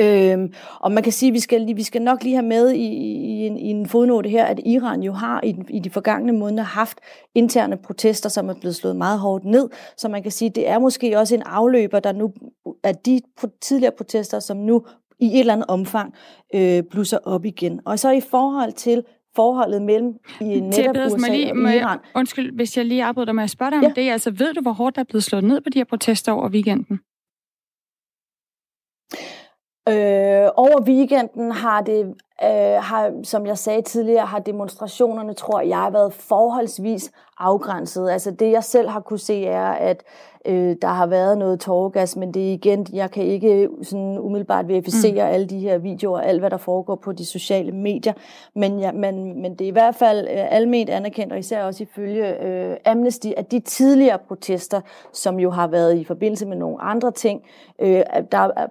Øhm, 0.01 0.53
og 0.81 0.93
man 0.93 1.03
kan 1.03 1.13
sige, 1.13 1.29
at 1.29 1.35
vi 1.35 1.41
skal, 1.41 1.77
vi 1.77 1.83
skal 1.83 2.03
nok 2.03 2.23
lige 2.23 2.35
have 2.35 2.47
med 2.47 2.71
i, 2.71 2.87
i, 2.87 3.47
en, 3.47 3.59
i 3.59 3.71
en 3.71 3.87
fodnote 3.87 4.29
her, 4.29 4.45
at 4.45 4.61
Iran 4.67 5.03
jo 5.03 5.13
har 5.13 5.41
i, 5.45 5.57
i 5.71 5.79
de 5.79 5.91
forgangne 5.91 6.33
måneder 6.33 6.63
haft 6.63 6.99
interne 7.35 7.77
protester, 7.77 8.29
som 8.29 8.49
er 8.49 8.55
blevet 8.61 8.77
slået 8.77 8.97
meget 8.97 9.19
hårdt 9.19 9.45
ned. 9.45 9.69
Så 9.97 10.09
man 10.09 10.23
kan 10.23 10.33
sige, 10.33 10.49
at 10.49 10.55
det 10.55 10.69
er 10.69 10.79
måske 10.79 11.19
også 11.19 11.35
en 11.35 11.43
afløber, 11.43 12.01
der 12.01 12.13
nu 12.13 12.33
er 12.85 12.93
de 12.93 13.21
tidligere 13.61 13.93
protester, 13.97 14.39
som 14.39 14.57
nu 14.57 14.87
i 15.21 15.27
et 15.27 15.41
eller 15.41 15.53
andet 15.53 15.67
omfang 15.69 16.15
øh, 16.55 16.83
blusser 16.91 17.19
op 17.25 17.45
igen. 17.45 17.81
Og 17.85 17.99
så 17.99 18.11
i 18.11 18.21
forhold 18.21 18.73
til 18.73 19.03
forholdet 19.37 19.83
mellem 19.83 20.13
i 20.41 20.61
netop 20.61 20.97
USA 20.97 21.29
lige, 21.29 21.53
og 21.53 21.75
Iran. 21.75 21.99
Undskyld, 22.15 22.53
hvis 22.55 22.77
jeg 22.77 22.85
lige 22.85 23.05
afbryder 23.05 23.25
dig 23.25 23.35
med 23.35 23.45
at 23.45 23.51
spørge 23.51 23.71
dig 23.71 23.79
om 23.79 23.85
ja. 23.85 23.93
det. 24.03 24.11
Altså, 24.11 24.31
ved 24.31 24.55
du, 24.55 24.61
hvor 24.61 24.73
hårdt 24.73 24.97
der 24.97 25.01
er 25.01 25.05
blevet 25.05 25.25
slået 25.25 25.45
ned 25.45 25.61
på 25.61 25.71
de 25.71 25.79
her 25.79 25.85
protester 25.85 26.33
over 26.33 26.49
weekenden? 26.49 27.01
Øh, 29.89 30.49
over 30.57 30.83
weekenden 30.83 31.53
har 31.53 31.81
det, 31.81 32.07
øh, 32.45 32.83
har, 32.83 33.13
som 33.25 33.47
jeg 33.47 33.59
sagde 33.59 33.83
tidligere, 33.83 34.27
har 34.27 34.39
demonstrationerne, 34.39 35.35
tror 35.35 35.61
jeg, 35.61 35.89
været 35.93 36.13
forholdsvis 36.13 37.11
afgrænset. 37.39 38.11
Altså 38.11 38.31
det, 38.31 38.53
jeg 38.53 38.65
selv 38.65 38.89
har 38.89 39.01
kunne 39.01 39.19
se, 39.19 39.47
er, 39.47 39.67
at 39.67 40.03
øh, 40.47 40.77
der 40.83 40.89
har 40.89 41.07
været 41.07 41.39
noget 41.39 41.61
tårgas, 41.61 42.17
men 42.17 42.35
det 42.35 42.49
er 42.49 42.53
igen, 42.53 42.87
jeg 42.93 43.11
kan 43.11 43.25
ikke 43.25 43.69
sådan 43.83 44.19
umiddelbart 44.19 44.69
verificere 44.69 45.25
mm. 45.29 45.35
alle 45.35 45.47
de 45.47 45.59
her 45.59 45.79
videoer, 45.79 46.19
og 46.19 46.27
alt 46.27 46.41
hvad 46.41 46.51
der 46.51 46.57
foregår 46.57 46.95
på 46.95 47.13
de 47.13 47.27
sociale 47.27 47.73
medier, 47.73 48.13
men, 48.55 48.79
ja, 48.79 48.93
men, 48.93 49.43
men 49.43 49.53
det 49.55 49.65
er 49.65 49.69
i 49.69 49.73
hvert 49.73 49.95
fald 49.95 50.29
øh, 50.29 50.55
alment 50.55 50.91
anerkendt, 50.91 51.33
og 51.33 51.39
især 51.39 51.65
også 51.65 51.83
ifølge 51.83 52.45
øh, 52.45 52.77
Amnesty, 52.85 53.29
at 53.37 53.51
de 53.51 53.61
tidligere 53.61 54.19
protester, 54.29 54.81
som 55.13 55.41
jo 55.41 55.51
har 55.51 55.67
været 55.67 55.97
i 55.97 56.05
forbindelse 56.05 56.47
med 56.47 56.57
nogle 56.57 56.81
andre 56.83 57.11
ting, 57.11 57.43
øh, 57.79 58.03
der 58.33 58.67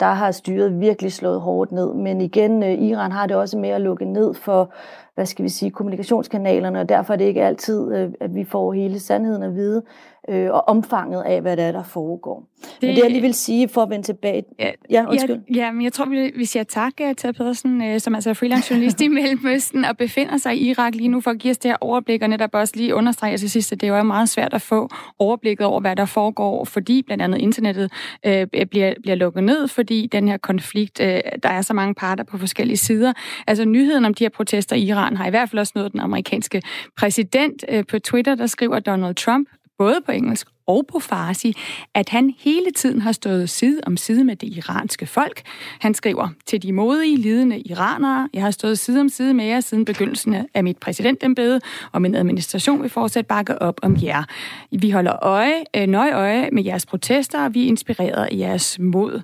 der 0.00 0.06
har 0.06 0.30
styret 0.30 0.80
virkelig 0.80 1.12
slået 1.12 1.40
hårdt 1.40 1.72
ned. 1.72 1.94
Men 1.94 2.20
igen, 2.20 2.62
øh, 2.62 2.72
Iran 2.72 3.12
har 3.12 3.26
det 3.26 3.36
også 3.36 3.58
med 3.58 3.68
at 3.68 3.80
lukke 3.80 4.04
ned 4.04 4.34
for, 4.34 4.72
hvad 5.14 5.26
skal 5.26 5.42
vi 5.42 5.48
sige, 5.48 5.70
kommunikationskanalerne, 5.70 6.80
og 6.80 6.88
derfor 6.88 7.12
er 7.12 7.18
det 7.18 7.24
ikke 7.24 7.44
altid, 7.44 7.94
øh, 7.94 8.12
at 8.20 8.34
vi 8.34 8.44
får 8.44 8.72
hele 8.72 9.00
sandheden 9.00 9.42
at 9.42 9.54
vide 9.54 9.82
øh, 10.28 10.50
og 10.50 10.68
omfanget 10.68 11.22
af, 11.22 11.40
hvad 11.42 11.56
der 11.56 11.62
er, 11.62 11.72
der 11.72 11.82
foregår. 11.82 12.48
Det, 12.62 12.88
men 12.88 12.96
det 12.96 13.02
jeg 13.02 13.10
lige 13.10 13.22
vil 13.22 13.34
sige, 13.34 13.68
for 13.68 13.82
at 13.82 13.90
vende 13.90 14.06
tilbage... 14.06 14.42
Ja, 14.58 14.70
ja 14.90 15.06
undskyld. 15.08 15.40
Ja, 15.54 15.64
ja 15.64 15.72
men 15.72 15.82
jeg 15.82 15.92
tror, 15.92 16.04
vi, 16.04 16.32
vi 16.36 16.44
siger 16.44 16.62
tak 16.62 16.92
øh, 17.00 17.14
til 17.14 17.32
Pedersen, 17.32 17.82
øh, 17.82 18.00
som 18.00 18.14
altså 18.14 18.30
er 18.30 18.34
freelance 18.34 18.72
journalist 18.74 19.00
i 19.00 19.08
Mellemøsten, 19.18 19.84
og 19.84 19.96
befinder 19.96 20.36
sig 20.36 20.56
i 20.56 20.68
Irak 20.68 20.94
lige 20.94 21.08
nu, 21.08 21.20
for 21.20 21.30
at 21.30 21.38
give 21.38 21.50
os 21.50 21.58
det 21.58 21.70
her 21.70 21.76
overblik, 21.80 22.22
og 22.22 22.28
netop 22.28 22.50
også 22.52 22.74
lige 22.76 22.94
understrege 22.94 23.36
til 23.36 23.50
sidst, 23.50 23.72
at 23.72 23.80
det 23.80 23.88
er 23.88 23.96
jo 23.96 24.02
meget 24.02 24.28
svært 24.28 24.54
at 24.54 24.62
få 24.62 24.88
overblikket 25.18 25.66
over, 25.66 25.80
hvad 25.80 25.96
der 25.96 26.04
foregår, 26.04 26.64
fordi 26.64 27.02
blandt 27.02 27.22
andet 27.22 27.38
internettet 27.38 27.92
øh, 28.26 28.46
bliver, 28.46 28.94
bliver 29.02 29.14
lukket 29.14 29.44
ned, 29.44 29.68
fordi 29.68 30.08
den 30.12 30.28
her 30.28 30.36
konflikt, 30.36 31.00
øh, 31.00 31.20
der 31.42 31.48
er 31.48 31.62
så 31.62 31.74
mange 31.74 31.94
parter 31.94 32.24
på 32.24 32.38
forskellige 32.38 32.76
sider. 32.76 33.12
Altså 33.46 33.64
nyheden 33.64 34.04
om 34.04 34.14
de 34.14 34.24
her 34.24 34.28
protester 34.28 34.76
i 34.76 34.82
Iran 34.82 35.16
har 35.16 35.26
i 35.26 35.30
hvert 35.30 35.50
fald 35.50 35.60
også 35.60 35.72
nået 35.76 35.92
den 35.92 36.00
amerikanske 36.00 36.62
præsident 36.96 37.64
øh, 37.68 37.84
på 37.86 37.98
Twitter, 37.98 38.34
der 38.34 38.46
skriver 38.46 38.80
Donald 38.80 39.14
Trump, 39.14 39.48
både 39.78 40.00
på 40.06 40.12
engelsk 40.12 40.48
og 40.66 40.86
på 40.92 40.98
farsi, 40.98 41.56
at 41.94 42.08
han 42.08 42.34
hele 42.38 42.70
tiden 42.76 43.00
har 43.00 43.12
stået 43.12 43.50
side 43.50 43.80
om 43.86 43.96
side 43.96 44.24
med 44.24 44.36
det 44.36 44.56
iranske 44.56 45.06
folk. 45.06 45.42
Han 45.80 45.94
skriver, 45.94 46.28
til 46.46 46.62
de 46.62 46.72
modige, 46.72 47.16
lidende 47.16 47.60
iranere, 47.60 48.28
jeg 48.34 48.42
har 48.42 48.50
stået 48.50 48.78
side 48.78 49.00
om 49.00 49.08
side 49.08 49.34
med 49.34 49.44
jer 49.44 49.60
siden 49.60 49.84
begyndelsen 49.84 50.36
af 50.54 50.64
mit 50.64 50.76
præsidentembede, 50.76 51.60
og 51.92 52.02
min 52.02 52.14
administration 52.14 52.82
vil 52.82 52.90
fortsat 52.90 53.26
bakke 53.26 53.62
op 53.62 53.80
om 53.82 53.96
jer. 54.02 54.24
Vi 54.70 54.90
holder 54.90 55.24
øje, 55.24 55.64
øh, 55.76 55.86
nøje 55.86 56.12
øje 56.12 56.48
med 56.52 56.64
jeres 56.64 56.86
protester, 56.86 57.44
og 57.44 57.54
vi 57.54 57.62
er 57.62 57.68
inspireret 57.68 58.24
af 58.24 58.38
jeres 58.38 58.78
mod. 58.78 59.20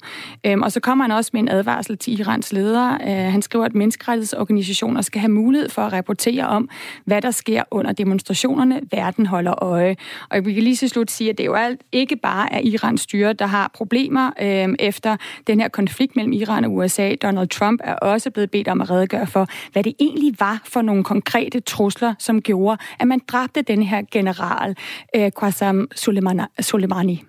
Øhm, 0.46 0.62
og 0.62 0.72
så 0.72 0.80
kommer 0.80 1.04
han 1.04 1.12
også 1.12 1.30
med 1.32 1.40
en 1.40 1.48
advarsel 1.48 1.98
til 1.98 2.20
Irans 2.20 2.52
ledere. 2.52 2.98
Øh, 3.02 3.32
han 3.32 3.42
skriver, 3.42 3.64
at 3.64 3.74
menneskerettighedsorganisationer 3.74 5.02
skal 5.02 5.20
have 5.20 5.32
mulighed 5.32 5.68
for 5.68 5.82
at 5.82 5.92
rapportere 5.92 6.46
om, 6.46 6.68
hvad 7.04 7.22
der 7.22 7.30
sker 7.30 7.62
under 7.70 7.92
demonstrationerne. 7.92 8.80
Verden 8.92 9.26
holder 9.26 9.62
øje. 9.62 9.96
Og 10.30 10.46
vi 10.46 10.52
kan 10.52 10.62
lige 10.62 10.76
så 10.76 10.88
slut 10.88 11.10
sige, 11.10 11.31
at 11.32 11.38
det 11.38 11.46
jo 11.46 11.54
alt 11.54 11.80
ikke 11.92 12.16
bare 12.16 12.52
er 12.52 12.60
Irans 12.60 13.00
styre, 13.00 13.32
der 13.32 13.46
har 13.46 13.70
problemer 13.74 14.30
øh, 14.40 14.74
efter 14.78 15.16
den 15.46 15.60
her 15.60 15.68
konflikt 15.68 16.16
mellem 16.16 16.32
Iran 16.32 16.64
og 16.64 16.74
USA. 16.74 17.14
Donald 17.14 17.48
Trump 17.48 17.80
er 17.84 17.94
også 17.94 18.30
blevet 18.30 18.50
bedt 18.50 18.68
om 18.68 18.80
at 18.80 18.90
redegøre 18.90 19.26
for, 19.26 19.46
hvad 19.72 19.82
det 19.84 19.94
egentlig 20.00 20.34
var 20.38 20.60
for 20.64 20.82
nogle 20.82 21.04
konkrete 21.04 21.60
trusler, 21.60 22.14
som 22.18 22.42
gjorde, 22.42 22.76
at 23.00 23.08
man 23.08 23.20
dræbte 23.28 23.62
den 23.62 23.82
her 23.82 24.02
general, 24.12 24.76
øh, 25.16 25.30
Qasem 25.40 25.88
Soleimani. 26.60 27.22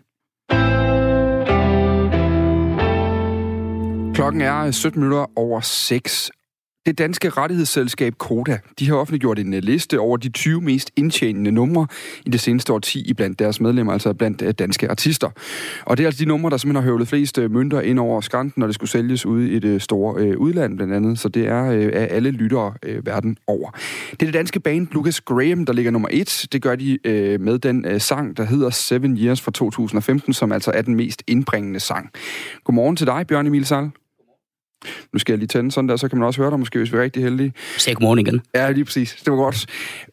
Klokken 4.14 4.42
er 4.42 4.72
17 4.72 5.02
minutter 5.02 5.26
over 5.36 5.62
6, 5.62 6.32
det 6.86 6.98
danske 6.98 7.30
rettighedsselskab 7.30 8.14
Koda, 8.18 8.60
de 8.80 8.88
har 8.88 8.96
offentliggjort 8.96 9.40
en 9.40 9.54
øh, 9.54 9.64
liste 9.64 10.00
over 10.00 10.18
de 10.18 10.30
20 10.30 10.62
mest 10.62 10.92
indtjenende 10.96 11.52
numre 11.52 11.88
i 12.26 12.30
det 12.30 12.40
seneste 12.40 12.74
årti 12.74 13.14
blandt 13.14 13.40
deres 13.40 13.62
medlemmer, 13.62 13.94
altså 13.94 14.14
blandt 14.14 14.42
øh, 14.42 14.54
danske 14.54 14.90
artister. 14.90 15.30
Og 15.86 15.98
det 15.98 16.04
er 16.04 16.08
altså 16.08 16.24
de 16.24 16.26
numre, 16.26 16.50
der 16.50 16.58
simpelthen 16.58 16.84
har 16.84 16.90
høvlet 16.90 17.08
flest 17.08 17.38
øh, 17.38 17.52
mønter 17.52 17.82
ind 17.82 18.00
over 18.00 18.22
skrænten, 18.22 18.60
når 18.60 18.68
det 18.68 18.76
skulle 18.76 18.90
sælges 18.90 19.26
ude 19.26 19.52
i 19.52 19.60
det 19.60 19.82
store 19.82 20.22
øh, 20.22 20.38
udland 20.38 20.78
blandt 20.78 20.94
andet. 20.94 21.20
Så 21.20 21.30
det 21.30 21.48
er 21.48 21.66
øh, 21.66 21.92
af 21.94 22.08
alle 22.12 22.32
lyttere 22.32 22.74
øh, 22.84 23.06
verden 23.06 23.38
over. 23.48 23.72
Det 24.12 24.22
er 24.22 24.26
det 24.26 24.34
danske 24.34 24.60
band 24.60 24.88
Lucas 24.92 25.22
Graham, 25.22 25.66
der 25.66 25.74
ligger 25.74 25.92
nummer 25.92 26.10
et. 26.12 26.48
Det 26.52 26.62
gør 26.62 26.76
de 26.76 27.00
øh, 27.04 27.42
med 27.42 27.60
den 27.60 27.86
øh, 27.86 28.02
sang, 28.02 28.38
der 28.38 28.44
hedder 28.44 28.70
Seven 28.70 29.18
Years 29.18 29.42
fra 29.42 29.52
2015, 29.52 30.34
som 30.34 30.52
altså 30.52 30.72
er 30.72 30.82
den 30.82 30.96
mest 30.96 31.24
indbringende 31.28 31.80
sang. 31.80 32.10
Godmorgen 32.64 32.96
til 32.96 33.08
dig, 33.08 33.28
Bjørn 33.28 33.48
Emil 33.48 33.66
Sal. 33.66 33.92
Nu 35.14 35.20
skal 35.20 35.34
jeg 35.34 35.38
lige 35.38 35.48
tænde 35.48 35.72
sådan 35.72 35.90
der, 35.90 35.96
så 35.96 36.08
kan 36.08 36.18
man 36.18 36.28
også 36.28 36.42
høre 36.42 36.52
dig 36.52 36.60
måske, 36.60 36.80
hvis 36.80 36.94
vi 36.94 36.98
er 36.98 37.02
rigtig 37.02 37.24
heldige. 37.24 37.54
Sæg 37.78 37.96
godmorgen 37.96 38.20
igen. 38.20 38.42
Ja, 38.56 38.72
lige 38.72 38.86
præcis. 38.86 39.16
Det 39.26 39.32
var 39.32 39.38
godt. 39.38 39.66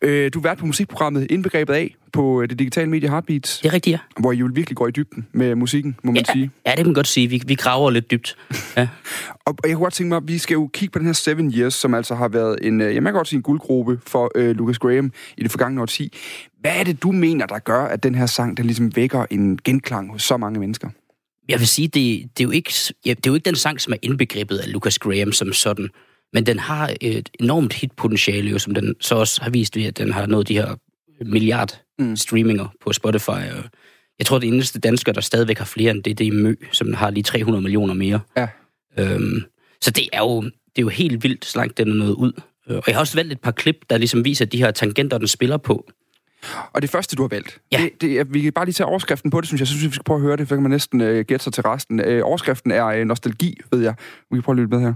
Øh, 0.02 0.30
du 0.34 0.38
har 0.38 0.42
været 0.42 0.58
på 0.58 0.66
musikprogrammet 0.66 1.26
Indbegrebet 1.30 1.74
af 1.74 1.96
på 2.12 2.42
øh, 2.42 2.48
det 2.48 2.58
digitale 2.58 2.90
medie 2.90 3.08
Heartbeats. 3.08 3.58
Det 3.58 3.68
er 3.68 3.72
rigtigt, 3.72 3.92
ja. 3.92 3.98
Hvor 4.20 4.32
I 4.32 4.36
jo 4.36 4.50
virkelig 4.54 4.76
går 4.76 4.88
i 4.88 4.90
dybden 4.90 5.26
med 5.32 5.54
musikken, 5.54 5.96
må 6.02 6.12
man 6.12 6.24
ja, 6.28 6.32
sige. 6.32 6.50
Ja, 6.66 6.70
det 6.70 6.76
kan 6.76 6.86
man 6.86 6.94
godt 6.94 7.08
sige. 7.08 7.28
Vi, 7.28 7.42
vi 7.46 7.54
graver 7.54 7.90
lidt 7.90 8.10
dybt. 8.10 8.36
Ja. 8.76 8.88
og 9.46 9.56
jeg 9.64 9.74
kunne 9.74 9.84
godt 9.84 9.94
tænke 9.94 10.08
mig, 10.08 10.16
at 10.16 10.28
vi 10.28 10.38
skal 10.38 10.54
jo 10.54 10.70
kigge 10.72 10.92
på 10.92 10.98
den 10.98 11.06
her 11.06 11.12
Seven 11.12 11.52
Years, 11.54 11.74
som 11.74 11.94
altså 11.94 12.14
har 12.14 12.28
været 12.28 12.58
en, 12.62 12.80
øh, 12.80 12.94
jeg 12.94 13.02
kan 13.02 13.12
godt 13.12 13.28
sige 13.28 13.36
en 13.36 13.42
guldgruppe 13.42 14.00
for 14.06 14.30
uh, 14.38 14.44
Lucas 14.44 14.78
Graham 14.78 15.12
i 15.36 15.42
det 15.42 15.50
forgangne 15.50 15.82
årti. 15.82 16.12
Hvad 16.60 16.72
er 16.76 16.84
det, 16.84 17.02
du 17.02 17.12
mener, 17.12 17.46
der 17.46 17.58
gør, 17.58 17.82
at 17.82 18.02
den 18.02 18.14
her 18.14 18.26
sang, 18.26 18.56
den 18.56 18.66
ligesom 18.66 18.96
vækker 18.96 19.26
en 19.30 19.58
genklang 19.64 20.12
hos 20.12 20.22
så 20.22 20.36
mange 20.36 20.60
mennesker? 20.60 20.88
Jeg 21.50 21.58
vil 21.58 21.68
sige, 21.68 21.88
det, 21.88 22.30
det, 22.38 22.44
er 22.44 22.44
jo 22.44 22.50
ikke, 22.50 22.72
ja, 23.06 23.10
det 23.10 23.26
er 23.26 23.30
jo 23.30 23.34
ikke 23.34 23.44
den 23.44 23.56
sang, 23.56 23.80
som 23.80 23.92
er 23.92 23.96
indbegrebet 24.02 24.58
af 24.58 24.72
Lucas 24.72 24.98
Graham 24.98 25.32
som 25.32 25.52
sådan, 25.52 25.88
men 26.32 26.46
den 26.46 26.58
har 26.58 26.94
et 27.00 27.30
enormt 27.40 27.72
hitpotentiale, 27.72 28.50
jo, 28.50 28.58
som 28.58 28.74
den 28.74 28.94
så 29.00 29.14
også 29.14 29.42
har 29.42 29.50
vist 29.50 29.76
ved, 29.76 29.84
at 29.84 29.98
den 29.98 30.12
har 30.12 30.26
nået 30.26 30.48
de 30.48 30.54
her 30.54 30.76
milliard 31.24 31.80
mm. 31.98 32.16
streaminger 32.16 32.74
på 32.84 32.92
Spotify. 32.92 33.28
Og 33.28 33.64
jeg 34.18 34.26
tror, 34.26 34.38
det 34.38 34.48
eneste 34.48 34.78
dansker, 34.80 35.12
der 35.12 35.20
stadigvæk 35.20 35.58
har 35.58 35.64
flere 35.64 35.90
end 35.90 36.02
det, 36.02 36.18
det 36.18 36.26
er 36.26 36.32
Mø, 36.32 36.54
som 36.72 36.92
har 36.92 37.10
lige 37.10 37.24
300 37.24 37.62
millioner 37.62 37.94
mere. 37.94 38.20
Ja. 38.36 38.48
Øhm, 38.98 39.42
så 39.80 39.90
det 39.90 40.08
er, 40.12 40.20
jo, 40.20 40.42
det 40.42 40.78
er 40.78 40.82
jo 40.82 40.88
helt 40.88 41.22
vildt, 41.22 41.44
så 41.44 41.58
langt 41.58 41.78
den 41.78 41.90
er 41.90 41.94
nået 41.94 42.14
ud. 42.14 42.32
Og 42.66 42.82
jeg 42.86 42.94
har 42.94 43.00
også 43.00 43.16
valgt 43.16 43.32
et 43.32 43.40
par 43.40 43.50
klip, 43.50 43.76
der 43.90 43.98
ligesom 43.98 44.24
viser 44.24 44.44
de 44.44 44.58
her 44.58 44.70
tangenter, 44.70 45.18
den 45.18 45.28
spiller 45.28 45.56
på. 45.56 45.90
Og 46.72 46.82
det 46.82 46.90
første, 46.90 47.16
du 47.16 47.22
har 47.22 47.28
valgt, 47.28 47.60
ja. 47.72 47.78
det, 47.78 48.00
det, 48.00 48.34
vi 48.34 48.40
kan 48.40 48.52
bare 48.52 48.64
lige 48.64 48.72
tage 48.72 48.86
overskriften 48.86 49.30
på 49.30 49.40
det, 49.40 49.46
synes 49.48 49.60
jeg. 49.60 49.62
Jeg 49.62 49.68
synes, 49.68 49.84
vi 49.84 49.94
skal 49.94 50.04
prøve 50.04 50.16
at 50.16 50.22
høre 50.22 50.36
det, 50.36 50.48
for 50.48 50.56
kan 50.56 50.62
man 50.62 50.70
næsten 50.70 51.00
uh, 51.00 51.06
gætte 51.06 51.38
sig 51.38 51.52
til 51.52 51.62
resten. 51.62 52.00
Uh, 52.00 52.26
overskriften 52.28 52.70
er 52.70 53.00
uh, 53.00 53.06
nostalgi, 53.06 53.56
ved 53.72 53.80
jeg. 53.80 53.94
Vi 54.30 54.36
kan 54.36 54.42
prøve 54.42 54.54
at 54.54 54.58
lytte 54.60 54.76
med 54.76 54.80
her. 54.80 54.94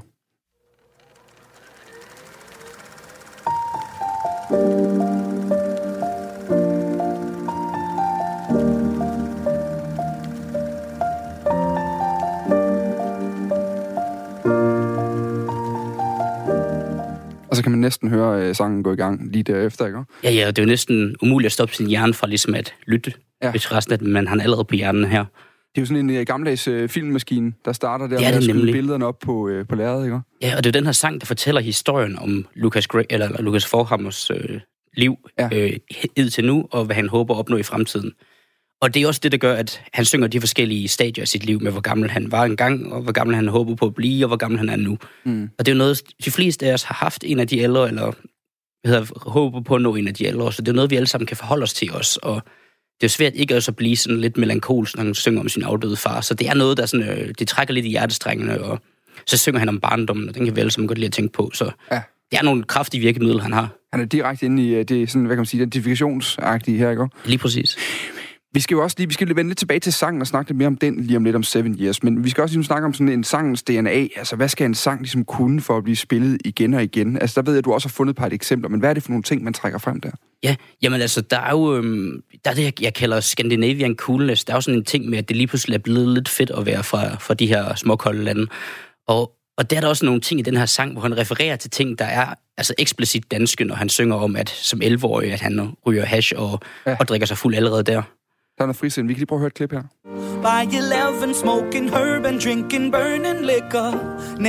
Kan 17.64 17.72
man 17.72 17.80
næsten 17.80 18.08
høre 18.08 18.48
øh, 18.48 18.54
sangen 18.54 18.82
gå 18.82 18.92
i 18.92 18.96
gang 18.96 19.32
lige 19.32 19.42
derefter, 19.42 19.86
ikke? 19.86 19.98
Ja, 20.22 20.30
ja, 20.30 20.46
det 20.46 20.58
er 20.58 20.62
jo 20.62 20.66
næsten 20.66 21.16
umuligt 21.22 21.46
at 21.46 21.52
stoppe 21.52 21.74
sin 21.74 21.86
hjerne 21.86 22.14
fra 22.14 22.26
ligesom 22.26 22.54
at 22.54 22.74
lytte, 22.86 23.12
ja. 23.42 23.50
hvis 23.50 23.72
resten 23.72 23.92
af 23.92 24.02
man 24.02 24.28
har 24.28 24.40
allerede 24.40 24.64
på 24.64 24.74
hjernen 24.74 25.04
her. 25.04 25.24
Det 25.74 25.80
er 25.80 25.82
jo 25.82 25.86
sådan 25.86 26.10
en 26.10 26.16
uh, 26.18 26.22
gammeldags 26.22 26.68
uh, 26.68 26.88
filmmaskine, 26.88 27.52
der 27.64 27.72
starter 27.72 28.06
der 28.06 28.16
det 28.16 28.26
med 28.26 28.36
at 28.36 28.44
skyde 28.44 28.72
billederne 28.72 29.06
op 29.06 29.18
på, 29.18 29.48
uh, 29.48 29.66
på 29.66 29.74
lærredet, 29.74 30.04
ikke? 30.04 30.20
Ja, 30.42 30.56
og 30.56 30.64
det 30.64 30.70
er 30.70 30.80
den 30.80 30.84
her 30.84 30.92
sang, 30.92 31.20
der 31.20 31.26
fortæller 31.26 31.60
historien 31.60 32.18
om 32.18 32.46
Lucas, 32.54 32.86
Gray, 32.86 33.02
eller, 33.10 33.26
eller 33.26 33.42
Lucas 33.42 33.66
Forhammers 33.66 34.30
uh, 34.30 34.36
liv 34.96 35.16
ja. 35.38 35.68
uh, 36.18 36.28
til 36.28 36.44
nu, 36.44 36.66
og 36.70 36.84
hvad 36.84 36.96
han 36.96 37.08
håber 37.08 37.34
at 37.34 37.38
opnå 37.38 37.56
i 37.56 37.62
fremtiden. 37.62 38.12
Og 38.84 38.94
det 38.94 39.02
er 39.02 39.06
også 39.06 39.20
det, 39.22 39.32
der 39.32 39.38
gør, 39.38 39.54
at 39.54 39.82
han 39.92 40.04
synger 40.04 40.28
de 40.28 40.40
forskellige 40.40 40.88
stadier 40.88 41.22
af 41.22 41.28
sit 41.28 41.44
liv 41.44 41.60
med, 41.62 41.72
hvor 41.72 41.80
gammel 41.80 42.10
han 42.10 42.32
var 42.32 42.44
engang, 42.44 42.92
og 42.92 43.02
hvor 43.02 43.12
gammel 43.12 43.36
han 43.36 43.48
håber 43.48 43.74
på 43.74 43.86
at 43.86 43.94
blive, 43.94 44.24
og 44.24 44.28
hvor 44.28 44.36
gammel 44.36 44.58
han 44.58 44.68
er 44.68 44.76
nu. 44.76 44.98
Mm. 45.24 45.50
Og 45.58 45.66
det 45.66 45.72
er 45.72 45.76
jo 45.76 45.78
noget, 45.78 46.02
de 46.24 46.30
fleste 46.30 46.66
af 46.66 46.72
os 46.74 46.82
har 46.82 46.94
haft 46.94 47.24
en 47.26 47.40
af 47.40 47.48
de 47.48 47.58
ældre, 47.58 47.88
eller 47.88 48.12
hedder, 48.86 49.30
håber 49.30 49.60
på 49.60 49.74
at 49.74 49.82
nå 49.82 49.94
en 49.94 50.08
af 50.08 50.14
de 50.14 50.24
ældre, 50.24 50.52
så 50.52 50.62
det 50.62 50.68
er 50.68 50.72
noget, 50.72 50.90
vi 50.90 50.96
alle 50.96 51.06
sammen 51.06 51.26
kan 51.26 51.36
forholde 51.36 51.62
os 51.62 51.74
til 51.74 51.92
os. 51.92 52.16
Og 52.16 52.42
det 53.00 53.06
er 53.06 53.10
svært 53.10 53.32
ikke 53.34 53.56
også 53.56 53.70
at 53.70 53.76
blive 53.76 53.96
sådan 53.96 54.20
lidt 54.20 54.36
melankolsk, 54.36 54.96
når 54.96 55.04
han 55.04 55.14
synger 55.14 55.40
om 55.40 55.48
sin 55.48 55.62
afdøde 55.62 55.96
far. 55.96 56.20
Så 56.20 56.34
det 56.34 56.48
er 56.48 56.54
noget, 56.54 56.76
der 56.76 56.86
sådan, 56.86 57.08
øh, 57.08 57.34
det 57.38 57.48
trækker 57.48 57.74
lidt 57.74 57.86
i 57.86 57.88
hjertestrængene, 57.88 58.60
og 58.62 58.78
så 59.26 59.36
synger 59.38 59.58
han 59.58 59.68
om 59.68 59.80
barndommen, 59.80 60.28
og 60.28 60.34
den 60.34 60.44
kan 60.44 60.56
vi 60.56 60.60
alle 60.60 60.70
sammen 60.70 60.88
godt 60.88 60.98
lide 60.98 61.06
at 61.06 61.12
tænke 61.12 61.32
på. 61.32 61.50
Så 61.54 61.70
Ja. 61.92 62.00
det 62.30 62.38
er 62.38 62.42
nogle 62.42 62.62
kraftige 62.64 63.00
virkemidler, 63.00 63.42
han 63.42 63.52
har. 63.52 63.68
Han 63.92 64.00
er 64.00 64.04
direkte 64.06 64.46
inde 64.46 64.62
i 64.66 64.74
øh, 64.74 64.84
det, 64.84 65.08
sådan, 65.10 65.24
hvad 65.26 65.36
kan 65.36 65.40
man 65.40 65.46
sige, 65.46 65.60
identifikationsagtige 65.60 66.78
her, 66.78 66.90
ikke? 66.90 67.06
Lige 67.24 67.38
præcis. 67.38 67.76
Vi 68.54 68.60
skal 68.60 68.74
jo 68.74 68.82
også 68.82 68.94
lige, 68.98 69.08
vi 69.08 69.14
skal 69.14 69.28
vende 69.36 69.48
lidt 69.50 69.58
tilbage 69.58 69.80
til 69.80 69.92
sangen 69.92 70.20
og 70.20 70.26
snakke 70.26 70.50
lidt 70.50 70.58
mere 70.58 70.66
om 70.66 70.76
den 70.76 71.00
lige 71.00 71.16
om 71.16 71.24
lidt 71.24 71.36
om 71.36 71.42
Seven 71.42 71.76
Years, 71.80 72.02
men 72.02 72.24
vi 72.24 72.30
skal 72.30 72.42
også 72.42 72.52
ligesom 72.52 72.64
snakke 72.66 72.86
om 72.86 72.94
sådan 72.94 73.08
en 73.08 73.24
sangens 73.24 73.62
DNA. 73.62 73.90
Altså, 74.16 74.36
hvad 74.36 74.48
skal 74.48 74.64
en 74.66 74.74
sang 74.74 75.00
ligesom 75.00 75.24
kunne 75.24 75.60
for 75.60 75.76
at 75.76 75.84
blive 75.84 75.96
spillet 75.96 76.38
igen 76.44 76.74
og 76.74 76.82
igen? 76.82 77.18
Altså, 77.20 77.40
der 77.40 77.44
ved 77.44 77.52
jeg, 77.52 77.58
at 77.58 77.64
du 77.64 77.72
også 77.72 77.88
har 77.88 77.92
fundet 77.92 78.12
et 78.12 78.16
par 78.16 78.28
eksempler, 78.32 78.68
men 78.68 78.80
hvad 78.80 78.90
er 78.90 78.94
det 78.94 79.02
for 79.02 79.10
nogle 79.10 79.22
ting, 79.22 79.44
man 79.44 79.52
trækker 79.52 79.78
frem 79.78 80.00
der? 80.00 80.10
Ja, 80.42 80.56
jamen 80.82 81.00
altså, 81.00 81.20
der 81.20 81.38
er 81.38 81.50
jo 81.50 81.76
øhm, 81.76 82.20
der 82.44 82.50
er 82.50 82.54
det, 82.54 82.62
jeg- 82.64 82.82
jeg 82.82 82.94
kalder 82.94 83.20
Scandinavian 83.20 83.96
coolness. 83.96 84.44
Der 84.44 84.52
er 84.52 84.56
jo 84.56 84.60
sådan 84.60 84.78
en 84.78 84.84
ting 84.84 85.08
med, 85.08 85.18
at 85.18 85.28
det 85.28 85.36
lige 85.36 85.46
pludselig 85.46 85.74
er 85.74 85.78
blevet 85.78 86.08
lidt 86.08 86.28
fedt 86.28 86.50
at 86.50 86.66
være 86.66 86.84
fra, 86.84 87.16
fra 87.16 87.34
de 87.34 87.46
her 87.46 87.74
småkolde 87.74 88.24
lande. 88.24 88.46
Og, 89.08 89.32
og 89.58 89.70
der 89.70 89.76
er 89.76 89.80
der 89.80 89.88
også 89.88 90.04
nogle 90.04 90.20
ting 90.20 90.40
i 90.40 90.42
den 90.42 90.56
her 90.56 90.66
sang, 90.66 90.92
hvor 90.92 91.00
han 91.00 91.16
refererer 91.16 91.56
til 91.56 91.70
ting, 91.70 91.98
der 91.98 92.04
er 92.04 92.34
altså 92.58 92.74
eksplicit 92.78 93.30
danske, 93.30 93.64
når 93.64 93.74
han 93.74 93.88
synger 93.88 94.16
om, 94.16 94.36
at 94.36 94.48
som 94.48 94.80
11-årig, 94.82 95.32
at 95.32 95.40
han 95.40 95.68
ryger 95.86 96.04
hash 96.04 96.32
og, 96.36 96.60
ja. 96.86 96.96
og 97.00 97.08
drikker 97.08 97.26
sig 97.26 97.38
fuld 97.38 97.54
allerede 97.54 97.82
der. 97.82 98.02
Der 98.58 98.62
er 98.64 98.66
noget 98.66 98.76
frisind. 98.76 99.06
Vi 99.06 99.14
kan 99.14 99.18
lige 99.18 99.26
prøve 99.26 99.38
at 99.38 99.40
høre 99.40 99.46
et 99.46 99.54
klip 99.54 99.72
her. 99.72 99.82
By 100.48 100.60
11, 100.76 101.34
smoking 101.34 101.86
herb 101.90 102.24
and 102.30 102.40
drinking 102.44 102.92
burning 102.92 103.40
liquor. 103.52 103.90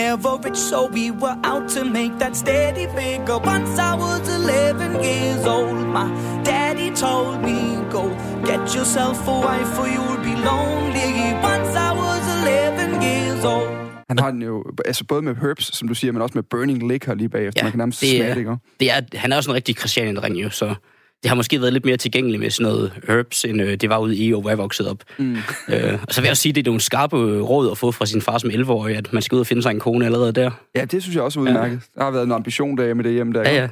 Never 0.02 0.34
rich, 0.46 0.60
so 0.72 0.80
we 0.98 1.06
were 1.24 1.38
out 1.52 1.66
to 1.76 1.82
make 1.98 2.14
that 2.24 2.34
steady 2.44 2.86
figure. 3.00 3.40
Once 3.54 3.74
I 3.90 3.94
was 4.04 4.24
11 4.40 5.04
years 5.10 5.46
old, 5.56 5.80
my 5.98 6.08
daddy 6.50 6.90
told 7.06 7.38
me, 7.48 7.60
Go 7.96 8.04
get 8.50 8.62
yourself 8.76 9.18
a 9.34 9.36
wife, 9.48 9.74
or 9.82 9.88
you'll 9.96 10.22
be 10.30 10.36
lonely. 10.50 11.12
Once 11.52 11.72
I 11.88 11.92
was 12.04 12.24
11 12.36 13.02
years 13.10 13.44
old. 13.54 13.72
Han 14.10 14.20
har 14.20 14.32
den 14.32 14.42
jo, 14.42 14.64
altså 14.86 15.04
både 15.06 15.22
med 15.22 15.36
herbs, 15.36 15.78
som 15.78 15.88
du 15.88 15.94
siger, 15.94 16.12
men 16.12 16.22
også 16.22 16.38
med 16.38 16.44
burning 16.44 16.88
liquor 16.92 17.14
lige 17.14 17.30
bagefter. 17.30 17.64
Man 17.64 17.72
kan 17.72 17.78
nærmest 17.78 18.02
det 18.02 18.10
smage 18.10 18.24
er, 18.24 18.34
det, 18.34 18.40
ikke? 18.40 18.58
det 18.80 18.92
er, 18.92 19.02
han 19.18 19.32
er 19.32 19.36
også 19.36 19.52
en 19.52 19.56
rigtig 19.56 19.76
Christianien-dreng 19.76 20.36
jo, 20.36 20.50
så 20.50 20.76
det 21.24 21.30
har 21.30 21.36
måske 21.36 21.62
været 21.62 21.74
lidt 21.74 21.86
mere 21.86 21.98
tilgængeligt 21.98 22.42
med 22.42 22.50
sådan 22.50 22.72
noget 22.72 22.94
herbs, 23.08 23.46
end 23.46 23.62
øh, 23.62 23.76
det 23.76 23.90
var 23.90 23.98
ude 23.98 24.16
i 24.18 24.30
EU, 24.30 24.42
hvor 24.42 24.50
jeg 24.50 24.58
voksede 24.58 24.92
op. 24.92 24.98
Mm. 25.18 25.36
Øh, 25.70 26.00
og 26.08 26.14
så 26.14 26.22
vil 26.22 26.28
jeg 26.28 26.32
også 26.32 26.42
sige, 26.42 26.52
at 26.52 26.56
det 26.56 26.62
er 26.62 26.66
nogle 26.66 26.82
skarpe 26.82 27.18
øh, 27.18 27.42
råd 27.42 27.72
at 27.72 27.78
få 27.78 27.92
fra 27.92 28.06
sin 28.06 28.22
far 28.22 28.38
som 28.38 28.50
11-årig, 28.50 28.98
at 28.98 29.14
man 29.14 29.22
skal 29.22 29.36
ud 29.36 29.40
og 29.40 29.48
finde 29.48 29.62
sig 29.62 29.72
en 29.72 29.80
kone 29.80 30.06
allerede 30.06 30.32
der. 30.32 30.52
Ja, 30.76 30.86
det 30.86 31.04
synes 31.04 31.16
jeg 31.16 31.24
også 31.24 31.40
er 31.40 31.44
udmærket. 31.44 31.76
Ja. 31.76 32.00
Der 32.00 32.04
har 32.04 32.12
været 32.12 32.26
en 32.26 32.32
ambition 32.32 32.78
der 32.78 32.94
med 32.94 33.04
det 33.04 33.14
hjemme 33.14 33.34
der. 33.34 33.42
Ja, 33.42 33.56
ja. 33.56 33.68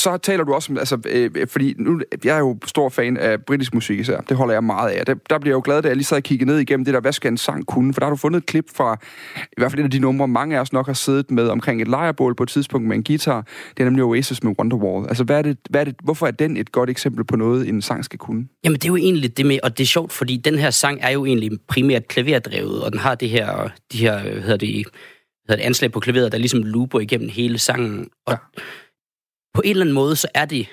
Så 0.00 0.16
taler 0.16 0.44
du 0.44 0.54
også 0.54 0.72
om, 0.72 0.78
altså, 0.78 0.98
øh, 1.08 1.46
fordi 1.48 1.74
nu, 1.78 2.00
jeg 2.24 2.34
er 2.34 2.38
jo 2.38 2.58
stor 2.66 2.88
fan 2.88 3.16
af 3.16 3.44
britisk 3.44 3.74
musik 3.74 3.98
især. 3.98 4.20
Det 4.20 4.36
holder 4.36 4.54
jeg 4.54 4.64
meget 4.64 4.90
af. 4.90 5.06
Der, 5.06 5.14
der 5.30 5.38
bliver 5.38 5.52
jeg 5.52 5.56
jo 5.56 5.62
glad, 5.64 5.82
da 5.82 5.88
jeg 5.88 5.96
lige 5.96 6.04
sad 6.04 6.16
og 6.16 6.22
kiggede 6.22 6.50
ned 6.50 6.58
igennem 6.58 6.84
det 6.84 6.94
der, 6.94 7.00
hvad 7.00 7.12
skal 7.12 7.30
en 7.30 7.36
sang 7.36 7.66
kunne? 7.66 7.94
For 7.94 8.00
der 8.00 8.06
har 8.06 8.10
du 8.10 8.16
fundet 8.16 8.38
et 8.38 8.46
klip 8.46 8.64
fra, 8.74 8.98
i 9.36 9.54
hvert 9.56 9.70
fald 9.70 9.80
et 9.80 9.84
af 9.84 9.90
de 9.90 9.98
numre, 9.98 10.28
mange 10.28 10.56
af 10.56 10.60
os 10.60 10.72
nok 10.72 10.86
har 10.86 10.92
siddet 10.92 11.30
med 11.30 11.48
omkring 11.48 11.82
et 11.82 11.88
lejrebål 11.88 12.34
på 12.34 12.42
et 12.42 12.48
tidspunkt 12.48 12.88
med 12.88 12.96
en 12.96 13.04
guitar. 13.04 13.46
Det 13.76 13.80
er 13.80 13.84
nemlig 13.84 14.04
Oasis 14.04 14.42
med 14.42 14.54
Wonderwall. 14.58 15.08
Altså, 15.08 15.24
hvad 15.24 15.38
er 15.38 15.42
det, 15.42 15.58
hvad 15.70 15.80
er 15.80 15.84
det, 15.84 15.94
hvorfor 16.04 16.26
er 16.26 16.30
den 16.30 16.56
et 16.56 16.72
godt 16.72 16.90
eksempel 16.90 17.24
på 17.24 17.36
noget, 17.36 17.68
en 17.68 17.82
sang 17.82 18.04
skal 18.04 18.18
kunne? 18.18 18.46
Jamen, 18.64 18.76
det 18.76 18.84
er 18.84 18.88
jo 18.88 18.96
egentlig 18.96 19.36
det 19.36 19.46
med, 19.46 19.58
og 19.62 19.78
det 19.78 19.84
er 19.84 19.88
sjovt, 19.88 20.12
fordi 20.12 20.36
den 20.36 20.58
her 20.58 20.70
sang 20.70 20.98
er 21.02 21.10
jo 21.10 21.24
egentlig 21.24 21.50
primært 21.68 22.08
klaverdrevet, 22.08 22.82
og 22.82 22.92
den 22.92 23.00
har 23.00 23.14
det 23.14 23.28
her, 23.28 23.68
de 23.92 23.98
her, 23.98 24.22
hvad 24.22 24.32
hedder 24.32 24.56
det, 24.56 24.68
hedder 24.68 25.56
det 25.56 25.60
anslag 25.60 25.92
på 25.92 26.00
klaveret, 26.00 26.32
der 26.32 26.38
ligesom 26.38 26.62
looper 26.62 27.00
igennem 27.00 27.28
hele 27.28 27.58
sangen. 27.58 28.08
Og 28.26 28.32
Ja. 28.32 28.62
På 29.54 29.62
en 29.64 29.70
eller 29.70 29.84
anden 29.84 29.94
måde, 29.94 30.16
så 30.16 30.28
er 30.34 30.44
det 30.44 30.66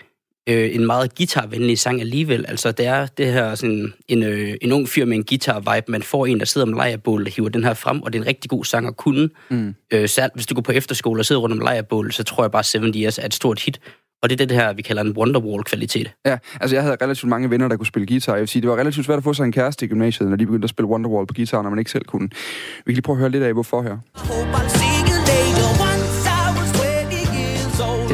øh, 0.50 0.75
en 0.75 0.86
meget 0.86 1.15
guitarvenlig 1.15 1.79
sang 1.79 2.01
alligevel. 2.01 2.46
Altså, 2.48 2.72
det 2.72 2.86
er 2.86 3.05
det 3.05 3.34
her 3.34 3.55
sådan 3.55 3.93
en, 4.07 4.24
øh, 4.24 4.53
en 4.62 4.72
ung 4.72 4.89
fyr 4.89 5.05
med 5.05 5.17
en 5.17 5.25
guitar-vibe. 5.31 5.91
Man 5.91 6.03
får 6.03 6.25
en, 6.25 6.39
der 6.39 6.46
sidder 6.46 6.67
om 6.67 6.74
lejrebål, 6.74 7.25
der 7.25 7.31
hiver 7.31 7.50
den 7.50 7.63
her 7.63 7.74
frem, 7.74 8.01
og 8.01 8.13
det 8.13 8.19
er 8.19 8.24
en 8.24 8.27
rigtig 8.27 8.50
god 8.50 8.65
sang 8.65 8.88
at 8.88 8.98
kunne. 8.98 9.29
Mm. 9.50 9.75
Øh, 9.93 10.10
særligt 10.10 10.36
hvis 10.36 10.46
du 10.46 10.55
går 10.55 10.62
på 10.62 10.72
efterskole 10.72 11.22
og 11.22 11.25
sidder 11.25 11.41
rundt 11.41 11.53
om 11.53 11.60
lejrebål, 11.60 12.12
så 12.12 12.24
tror 12.24 12.43
jeg 12.43 12.51
bare, 12.51 12.63
70 12.74 12.96
Years 12.96 13.17
er 13.17 13.25
et 13.25 13.34
stort 13.34 13.60
hit. 13.60 13.79
Og 14.24 14.29
det 14.29 14.41
er 14.41 14.46
det 14.46 14.57
her, 14.57 14.74
vi 14.74 14.81
kalder 14.81 15.01
en 15.01 15.17
Wonderwall-kvalitet. 15.17 16.12
Ja, 16.25 16.38
altså 16.62 16.75
jeg 16.75 16.84
havde 16.84 16.98
relativt 17.01 17.29
mange 17.29 17.50
venner, 17.50 17.67
der 17.67 17.78
kunne 17.78 17.86
spille 17.86 18.08
guitar. 18.08 18.34
Jeg 18.34 18.39
vil 18.39 18.47
sige, 18.47 18.62
det 18.62 18.69
var 18.69 18.75
relativt 18.78 19.06
svært 19.06 19.17
at 19.17 19.23
få 19.23 19.34
sig 19.34 19.43
en 19.43 19.51
kæreste 19.51 19.86
i 19.86 19.89
gymnasiet, 19.89 20.30
når 20.30 20.36
de 20.36 20.45
begyndte 20.45 20.65
at 20.65 20.69
spille 20.69 20.88
Wonderwall 20.88 21.28
på 21.28 21.34
guitar, 21.34 21.62
når 21.62 21.69
man 21.69 21.80
ikke 21.80 21.91
selv 21.91 22.06
kunne. 22.06 22.30
Vi 22.30 22.84
kan 22.86 22.93
lige 22.93 23.01
prøve 23.01 23.15
at 23.15 23.19
høre 23.19 23.30
lidt 23.30 23.43
af, 23.43 23.54
hvorfor 23.54 23.82
her. 23.82 24.96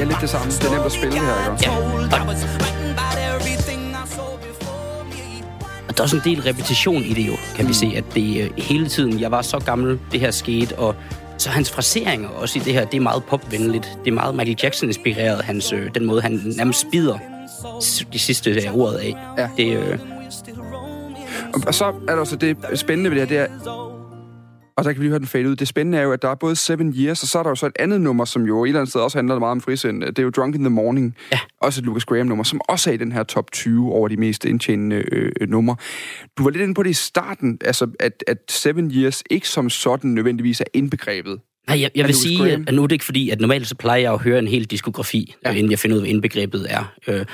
Er 0.04 0.08
lidt 0.08 0.22
det 0.22 0.30
samme. 0.30 0.52
Det 0.52 0.66
er 0.66 0.72
nemt 0.72 0.86
at 0.86 0.92
spille 0.92 1.12
det 1.12 1.22
her, 1.22 1.52
ikke? 1.52 1.70
Ja. 1.70 1.78
Og 5.88 5.98
der 5.98 5.98
er 5.98 6.04
også 6.04 6.16
en 6.16 6.22
del 6.26 6.42
repetition 6.42 7.04
i 7.04 7.14
det 7.14 7.28
jo, 7.28 7.34
kan 7.56 7.68
vi 7.68 7.74
se, 7.74 7.94
at 7.96 8.04
det 8.16 8.42
øh, 8.42 8.50
hele 8.58 8.88
tiden, 8.88 9.20
jeg 9.20 9.32
var 9.32 9.42
så 9.42 9.60
gammel, 9.60 10.00
det 10.12 10.20
her 10.20 10.32
skete, 10.32 10.80
og 10.80 10.96
så 11.38 11.50
hans 11.50 11.72
fraseringer 11.72 12.30
også 12.30 12.60
i 12.60 12.62
det 12.62 12.74
her, 12.74 12.86
det 12.86 12.98
er 12.98 13.02
meget 13.02 13.24
popvenligt. 13.24 13.98
Det 14.06 14.12
er 14.12 14.16
meget 14.16 14.36
Michael 14.36 14.58
Jackson-inspireret, 14.64 15.42
hans, 15.42 15.74
øh, 15.74 15.96
den 15.96 16.06
måde, 16.06 16.22
han 16.22 16.42
nærmest 16.58 16.82
spider 16.82 17.18
de 18.14 18.20
sidste 18.20 18.50
øh, 18.52 18.78
ordet 18.78 18.98
af. 18.98 19.16
Ja. 19.38 19.48
Det, 19.58 19.78
øh, 19.78 20.00
Og, 21.54 21.62
og 21.68 21.74
så 21.74 21.86
er 21.86 22.14
der 22.14 22.20
også 22.20 22.36
det 22.36 22.58
spændende 22.76 23.12
ved 23.12 23.20
det 23.20 23.30
her, 23.30 23.46
det 23.46 23.52
er, 23.66 23.93
og 24.78 24.84
så 24.84 24.94
kan 24.94 25.00
vi 25.00 25.04
lige 25.04 25.10
høre 25.10 25.20
den 25.20 25.28
fade 25.28 25.50
ud. 25.50 25.56
Det 25.56 25.68
spændende 25.68 25.98
er 25.98 26.02
jo, 26.02 26.12
at 26.12 26.22
der 26.22 26.30
er 26.30 26.36
både 26.36 26.56
Seven 26.56 26.94
Years, 26.98 27.22
og 27.24 27.28
så 27.28 27.40
er 27.40 27.44
der 27.44 27.50
jo 27.50 27.56
så 27.56 27.66
et 27.66 27.72
andet 27.80 28.02
nummer, 28.02 28.26
som 28.26 28.44
jo 28.46 28.64
et 28.64 28.68
eller 28.68 28.80
andet 28.80 28.90
sted 28.90 29.02
også 29.02 29.18
handler 29.18 29.40
meget 29.40 29.52
om 29.52 29.62
frisind. 29.62 30.02
Det 30.04 30.20
er 30.20 30.24
jo 30.24 30.30
Drunk 30.30 30.56
in 30.56 30.62
the 30.62 30.70
Morning. 30.70 31.16
Ja. 31.32 31.40
Også 31.62 31.82
et 31.82 31.86
Lucas 31.86 32.06
Graham-nummer, 32.06 32.44
som 32.44 32.62
også 32.70 32.90
er 32.90 32.94
i 32.94 32.98
den 32.98 33.12
her 33.12 33.24
top 33.24 33.52
20 33.52 33.92
over 33.94 34.08
de 34.08 34.18
mest 34.18 34.46
indtjenende 34.46 35.04
øh, 35.12 35.32
numre. 35.50 35.76
Du 36.38 36.44
var 36.44 36.50
lidt 36.50 36.62
inde 36.64 36.74
på 36.74 36.84
det 36.84 36.90
i 36.90 36.94
starten, 36.94 37.58
altså 37.66 37.88
at, 38.00 38.24
at 38.28 38.38
Seven 38.50 38.92
Years 38.92 39.24
ikke 39.30 39.50
som 39.50 39.70
sådan 39.70 40.10
nødvendigvis 40.10 40.62
er 40.62 40.66
indbegrebet. 40.74 41.40
Nej, 41.68 41.82
jeg, 41.82 41.92
jeg 41.96 42.06
vil 42.08 42.16
sige, 42.16 42.38
Graham? 42.38 42.64
at 42.68 42.74
nu 42.74 42.84
er 42.84 42.88
det 42.88 42.96
ikke 42.96 43.06
fordi, 43.06 43.30
at 43.30 43.40
normalt 43.42 43.68
så 43.68 43.76
plejer 43.76 44.00
jeg 44.02 44.14
at 44.14 44.20
høre 44.20 44.40
en 44.40 44.48
hel 44.48 44.66
diskografi, 44.66 45.36
Ja. 45.46 45.52
inden 45.52 45.72
jeg 45.72 45.80
finder 45.80 45.96
ud 45.96 46.02
af, 46.02 46.04
hvad 46.04 46.10
indbegrebet 46.14 46.68
er. 46.70 46.94
Øh, 47.08 47.26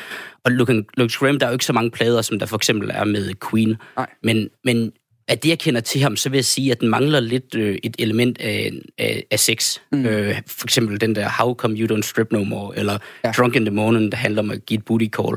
og 0.45 0.51
Lucas, 0.51 0.75
Lucas 0.97 1.17
Graham, 1.17 1.39
der 1.39 1.45
er 1.45 1.49
jo 1.49 1.53
ikke 1.53 1.65
så 1.65 1.73
mange 1.73 1.91
plader, 1.91 2.21
som 2.21 2.39
der 2.39 2.45
for 2.45 2.55
eksempel 2.55 2.91
er 2.93 3.03
med 3.05 3.33
Queen. 3.51 3.75
Nej. 3.97 4.07
Men, 4.23 4.49
men 4.65 4.91
af 5.29 5.39
det, 5.39 5.49
jeg 5.49 5.59
kender 5.59 5.81
til 5.81 6.01
ham, 6.01 6.15
så 6.15 6.29
vil 6.29 6.37
jeg 6.37 6.45
sige, 6.45 6.71
at 6.71 6.81
den 6.81 6.89
mangler 6.89 7.19
lidt 7.19 7.55
øh, 7.55 7.77
et 7.83 7.95
element 7.99 8.41
af, 8.41 8.71
af, 8.97 9.23
af 9.31 9.39
sex. 9.39 9.77
Mm. 9.91 10.05
Øh, 10.05 10.35
for 10.47 10.65
eksempel 10.65 11.01
den 11.01 11.15
der 11.15 11.29
How 11.29 11.53
Come 11.53 11.75
You 11.77 11.97
Don't 11.97 12.01
Strip 12.01 12.31
No 12.31 12.43
More, 12.43 12.77
eller 12.77 12.97
Ja. 13.23 13.31
Drunk 13.31 13.55
in 13.55 13.65
the 13.65 13.75
Morning, 13.75 14.11
der 14.11 14.17
handler 14.17 14.41
om 14.41 14.51
at 14.51 14.65
give 14.65 14.77
et 14.77 14.85
booty 14.85 15.05
call. 15.05 15.35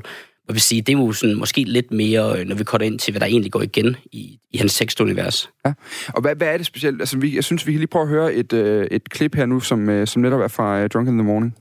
Jeg 0.49 0.55
vil 0.55 0.61
sige, 0.61 0.83
det 0.83 0.95
er 0.95 0.99
jo 0.99 1.13
sådan, 1.13 1.37
måske 1.37 1.65
lidt 1.65 1.91
mere, 1.91 2.41
øh, 2.41 2.47
når 2.47 2.57
vi 2.57 2.65
kommer 2.65 2.87
ind 2.87 2.99
til, 2.99 3.13
hvad 3.13 3.21
der 3.21 3.27
egentlig 3.27 3.53
går 3.53 3.63
igen 3.63 3.97
i, 4.13 4.39
i 4.51 4.59
hans 4.59 4.77
tekstunivers. 4.77 5.51
Ja. 5.67 5.73
Og 6.09 6.21
hvad, 6.23 6.37
hvad 6.37 6.49
er 6.49 6.57
det 6.57 6.67
specielt? 6.67 7.01
Altså, 7.03 7.19
vi, 7.19 7.37
jeg 7.37 7.45
synes, 7.45 7.67
vi 7.67 7.73
kan 7.73 7.79
lige 7.79 7.89
prøve 7.89 8.03
at 8.03 8.09
høre 8.09 8.35
et, 8.35 8.53
øh, 8.53 8.87
et 8.91 9.11
klip 9.11 9.35
her 9.35 9.47
nu, 9.47 9.61
som, 9.61 9.89
øh, 9.89 10.07
som 10.07 10.23
netop 10.23 10.41
er 10.41 10.49
fra 10.49 10.81
øh, 10.81 10.89
Drunk 10.89 11.09
in 11.09 11.15
the 11.15 11.25
Morning. 11.25 11.55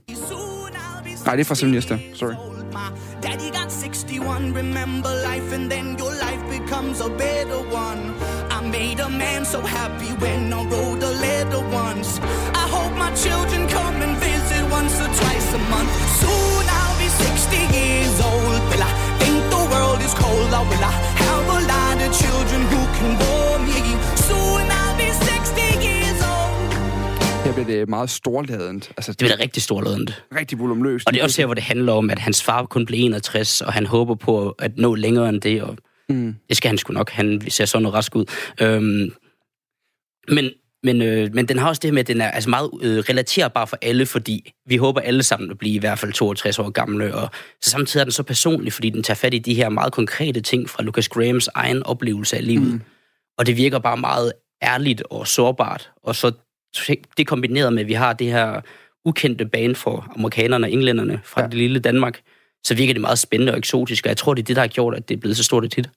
Nej, 1.25 1.35
det 1.35 1.49
er 1.49 1.55
fra 1.55 1.95
der. 1.95 1.97
Sorry. 2.13 2.33
Daddy 3.21 3.51
got 3.51 3.71
61. 3.71 4.55
Remember 4.55 5.09
life, 5.29 5.53
and 5.53 5.69
then 5.71 5.95
your 5.99 6.11
life 6.25 6.43
becomes 6.59 7.01
a 7.01 7.09
better 7.09 7.61
one. 7.71 8.20
I 8.81 8.83
made 8.87 8.99
a 8.99 9.09
man 9.09 9.45
so 9.45 9.59
happy 9.61 10.09
when 10.23 10.51
I 10.53 10.61
wrote 10.71 11.03
a 11.11 11.13
letter 11.25 11.61
once. 11.85 12.09
I 12.63 12.65
hope 12.75 12.93
my 13.05 13.11
children 13.25 13.61
come 13.77 13.95
and 14.05 14.13
visit 14.27 14.63
once 14.77 14.95
or 15.03 15.09
twice 15.19 15.47
a 15.59 15.61
month. 15.73 15.91
Soon 16.21 16.63
I'll 16.79 16.97
be 17.03 17.09
60 17.09 17.57
years 17.79 18.15
old. 18.29 18.59
Will 18.71 18.83
I 18.91 18.93
think 19.21 19.37
the 19.55 19.63
world 19.73 19.99
is 20.07 20.13
cold? 20.23 20.51
Or 20.59 20.63
will 20.71 20.85
I 20.93 20.95
have 21.25 21.45
a 21.57 21.61
lot 21.73 21.97
of 22.05 22.09
children 22.23 22.61
who 22.71 22.81
can 22.97 23.11
bore 23.23 23.57
me? 23.69 23.79
Soon 24.29 24.63
I'll 24.81 24.97
be 25.03 25.09
60 25.29 25.61
years 25.87 26.19
old. 26.33 26.69
Her 27.45 27.51
bliver 27.53 27.67
det 27.73 27.89
meget 27.89 28.09
storladent. 28.09 28.91
Altså, 28.97 29.11
Det 29.11 29.17
bliver 29.17 29.35
da 29.35 29.43
rigtig 29.43 29.63
storladent. 29.63 30.23
rigtig 30.39 30.59
volumløst. 30.59 31.07
Og 31.07 31.13
det 31.13 31.19
er 31.19 31.23
også 31.23 31.41
her, 31.41 31.45
hvor 31.45 31.53
det 31.59 31.63
handler 31.63 31.93
om, 31.93 32.09
at 32.09 32.19
hans 32.19 32.43
far 32.43 32.65
kun 32.65 32.85
blev 32.85 32.99
61, 33.05 33.61
og 33.61 33.73
han 33.73 33.85
håber 33.85 34.15
på 34.15 34.49
at 34.59 34.71
nå 34.77 34.95
længere 34.95 35.29
end 35.29 35.41
det, 35.41 35.63
og 35.63 35.77
Mm. 36.13 36.35
det 36.49 36.57
skal 36.57 36.69
han 36.69 36.77
sgu 36.77 36.93
nok. 36.93 37.09
Han 37.11 37.41
ser 37.49 37.65
sådan 37.65 37.83
noget 37.83 37.93
rask 37.93 38.15
ud. 38.15 38.25
Øhm, 38.61 39.13
men, 40.27 40.49
men, 40.83 41.01
øh, 41.01 41.33
men 41.33 41.47
den 41.47 41.57
har 41.57 41.67
også 41.67 41.79
det 41.79 41.87
her 41.89 41.93
med, 41.93 41.99
at 41.99 42.07
den 42.07 42.21
er 42.21 42.31
altså 42.31 42.49
meget 42.49 42.69
øh, 42.81 42.97
relaterbar 42.97 43.65
for 43.65 43.77
alle, 43.81 44.05
fordi 44.05 44.53
vi 44.65 44.77
håber 44.77 45.01
alle 45.01 45.23
sammen 45.23 45.51
at 45.51 45.57
blive 45.57 45.75
i 45.75 45.79
hvert 45.79 45.99
fald 45.99 46.13
62 46.13 46.59
år 46.59 46.69
gamle, 46.69 47.15
og 47.15 47.29
så 47.61 47.69
samtidig 47.69 48.01
er 48.01 48.05
den 48.05 48.11
så 48.11 48.23
personlig, 48.23 48.73
fordi 48.73 48.89
den 48.89 49.03
tager 49.03 49.15
fat 49.15 49.33
i 49.33 49.39
de 49.39 49.53
her 49.53 49.69
meget 49.69 49.93
konkrete 49.93 50.41
ting 50.41 50.69
fra 50.69 50.83
Lucas 50.83 51.09
Grahams 51.09 51.47
egen 51.47 51.83
oplevelse 51.83 52.37
af 52.37 52.45
livet. 52.45 52.73
Mm. 52.73 52.81
Og 53.37 53.45
det 53.45 53.57
virker 53.57 53.79
bare 53.79 53.97
meget 53.97 54.33
ærligt 54.63 55.03
og 55.09 55.27
sårbart, 55.27 55.91
og 56.03 56.15
så 56.15 56.31
det 57.17 57.27
kombineret 57.27 57.73
med, 57.73 57.81
at 57.81 57.87
vi 57.87 57.93
har 57.93 58.13
det 58.13 58.27
her 58.27 58.61
ukendte 59.05 59.45
bane 59.45 59.75
for 59.75 60.11
amerikanerne 60.15 60.67
og 60.67 60.71
englænderne 60.71 61.19
fra 61.23 61.41
Ja. 61.41 61.45
ja. 61.45 61.49
det 61.49 61.57
lille 61.57 61.79
Danmark, 61.79 62.21
så 62.63 62.75
virker 62.75 62.93
det 62.93 63.01
meget 63.01 63.19
spændende 63.19 63.53
og 63.53 63.57
eksotisk, 63.57 64.05
og 64.05 64.09
jeg 64.09 64.17
tror, 64.17 64.33
det 64.33 64.41
er 64.41 64.45
det, 64.45 64.55
der 64.55 64.61
har 64.61 64.67
gjort, 64.67 64.95
at 64.95 65.09
det 65.09 65.15
er 65.15 65.19
blevet 65.19 65.37
så 65.37 65.43
stort 65.43 65.65
et 65.65 65.73
hit. 65.73 65.89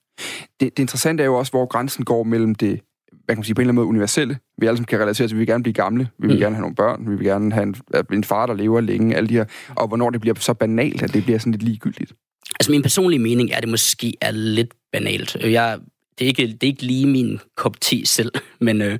Det, 0.59 0.77
det 0.77 0.79
interessante 0.79 1.23
er 1.23 1.25
jo 1.27 1.35
også, 1.35 1.51
hvor 1.51 1.65
grænsen 1.65 2.05
går 2.05 2.23
mellem 2.23 2.55
det, 2.55 2.79
hvad 3.25 3.35
kan 3.35 3.37
man 3.37 3.43
sige, 3.43 3.55
på 3.55 3.61
en 3.61 3.63
eller 3.63 3.69
anden 3.71 3.75
måde 3.75 3.87
universelle. 3.87 4.37
Vi 4.57 4.67
alle 4.67 4.77
sammen 4.77 4.85
kan 4.85 4.99
relatere 4.99 5.13
til, 5.13 5.23
at 5.23 5.31
vi 5.33 5.37
vil 5.37 5.47
gerne 5.47 5.63
blive 5.63 5.73
gamle, 5.73 6.09
vi 6.19 6.27
vil 6.27 6.35
Mm. 6.35 6.39
gerne 6.39 6.55
have 6.55 6.61
nogle 6.61 6.75
børn, 6.75 7.09
vi 7.09 7.15
vil 7.15 7.25
gerne 7.25 7.53
have 7.53 7.63
en, 7.63 7.75
en 8.13 8.23
far, 8.23 8.45
der 8.45 8.53
lever 8.53 8.81
længe, 8.81 9.15
alle 9.15 9.29
de 9.29 9.33
her, 9.33 9.45
og 9.75 9.87
hvornår 9.87 10.09
det 10.09 10.21
bliver 10.21 10.35
så 10.39 10.53
banalt, 10.53 11.03
at 11.03 11.13
det 11.13 11.23
bliver 11.23 11.39
sådan 11.39 11.51
lidt 11.51 11.63
ligegyldigt. 11.63 12.13
Altså 12.59 12.71
min 12.71 12.81
personlige 12.81 13.19
mening 13.19 13.51
er, 13.51 13.55
at 13.57 13.63
det 13.63 13.69
måske 13.69 14.13
er 14.21 14.31
lidt 14.31 14.73
banalt. 14.93 15.37
Øh, 15.43 15.51
Jeg, 15.51 15.79
det, 16.19 16.25
er 16.25 16.27
ikke, 16.27 16.47
det 16.47 16.63
er 16.63 16.67
ikke 16.67 16.83
lige 16.83 17.07
min 17.07 17.39
kop 17.57 17.81
te 17.81 18.05
selv, 18.05 18.31
men, 18.61 18.81
øh, 18.81 18.99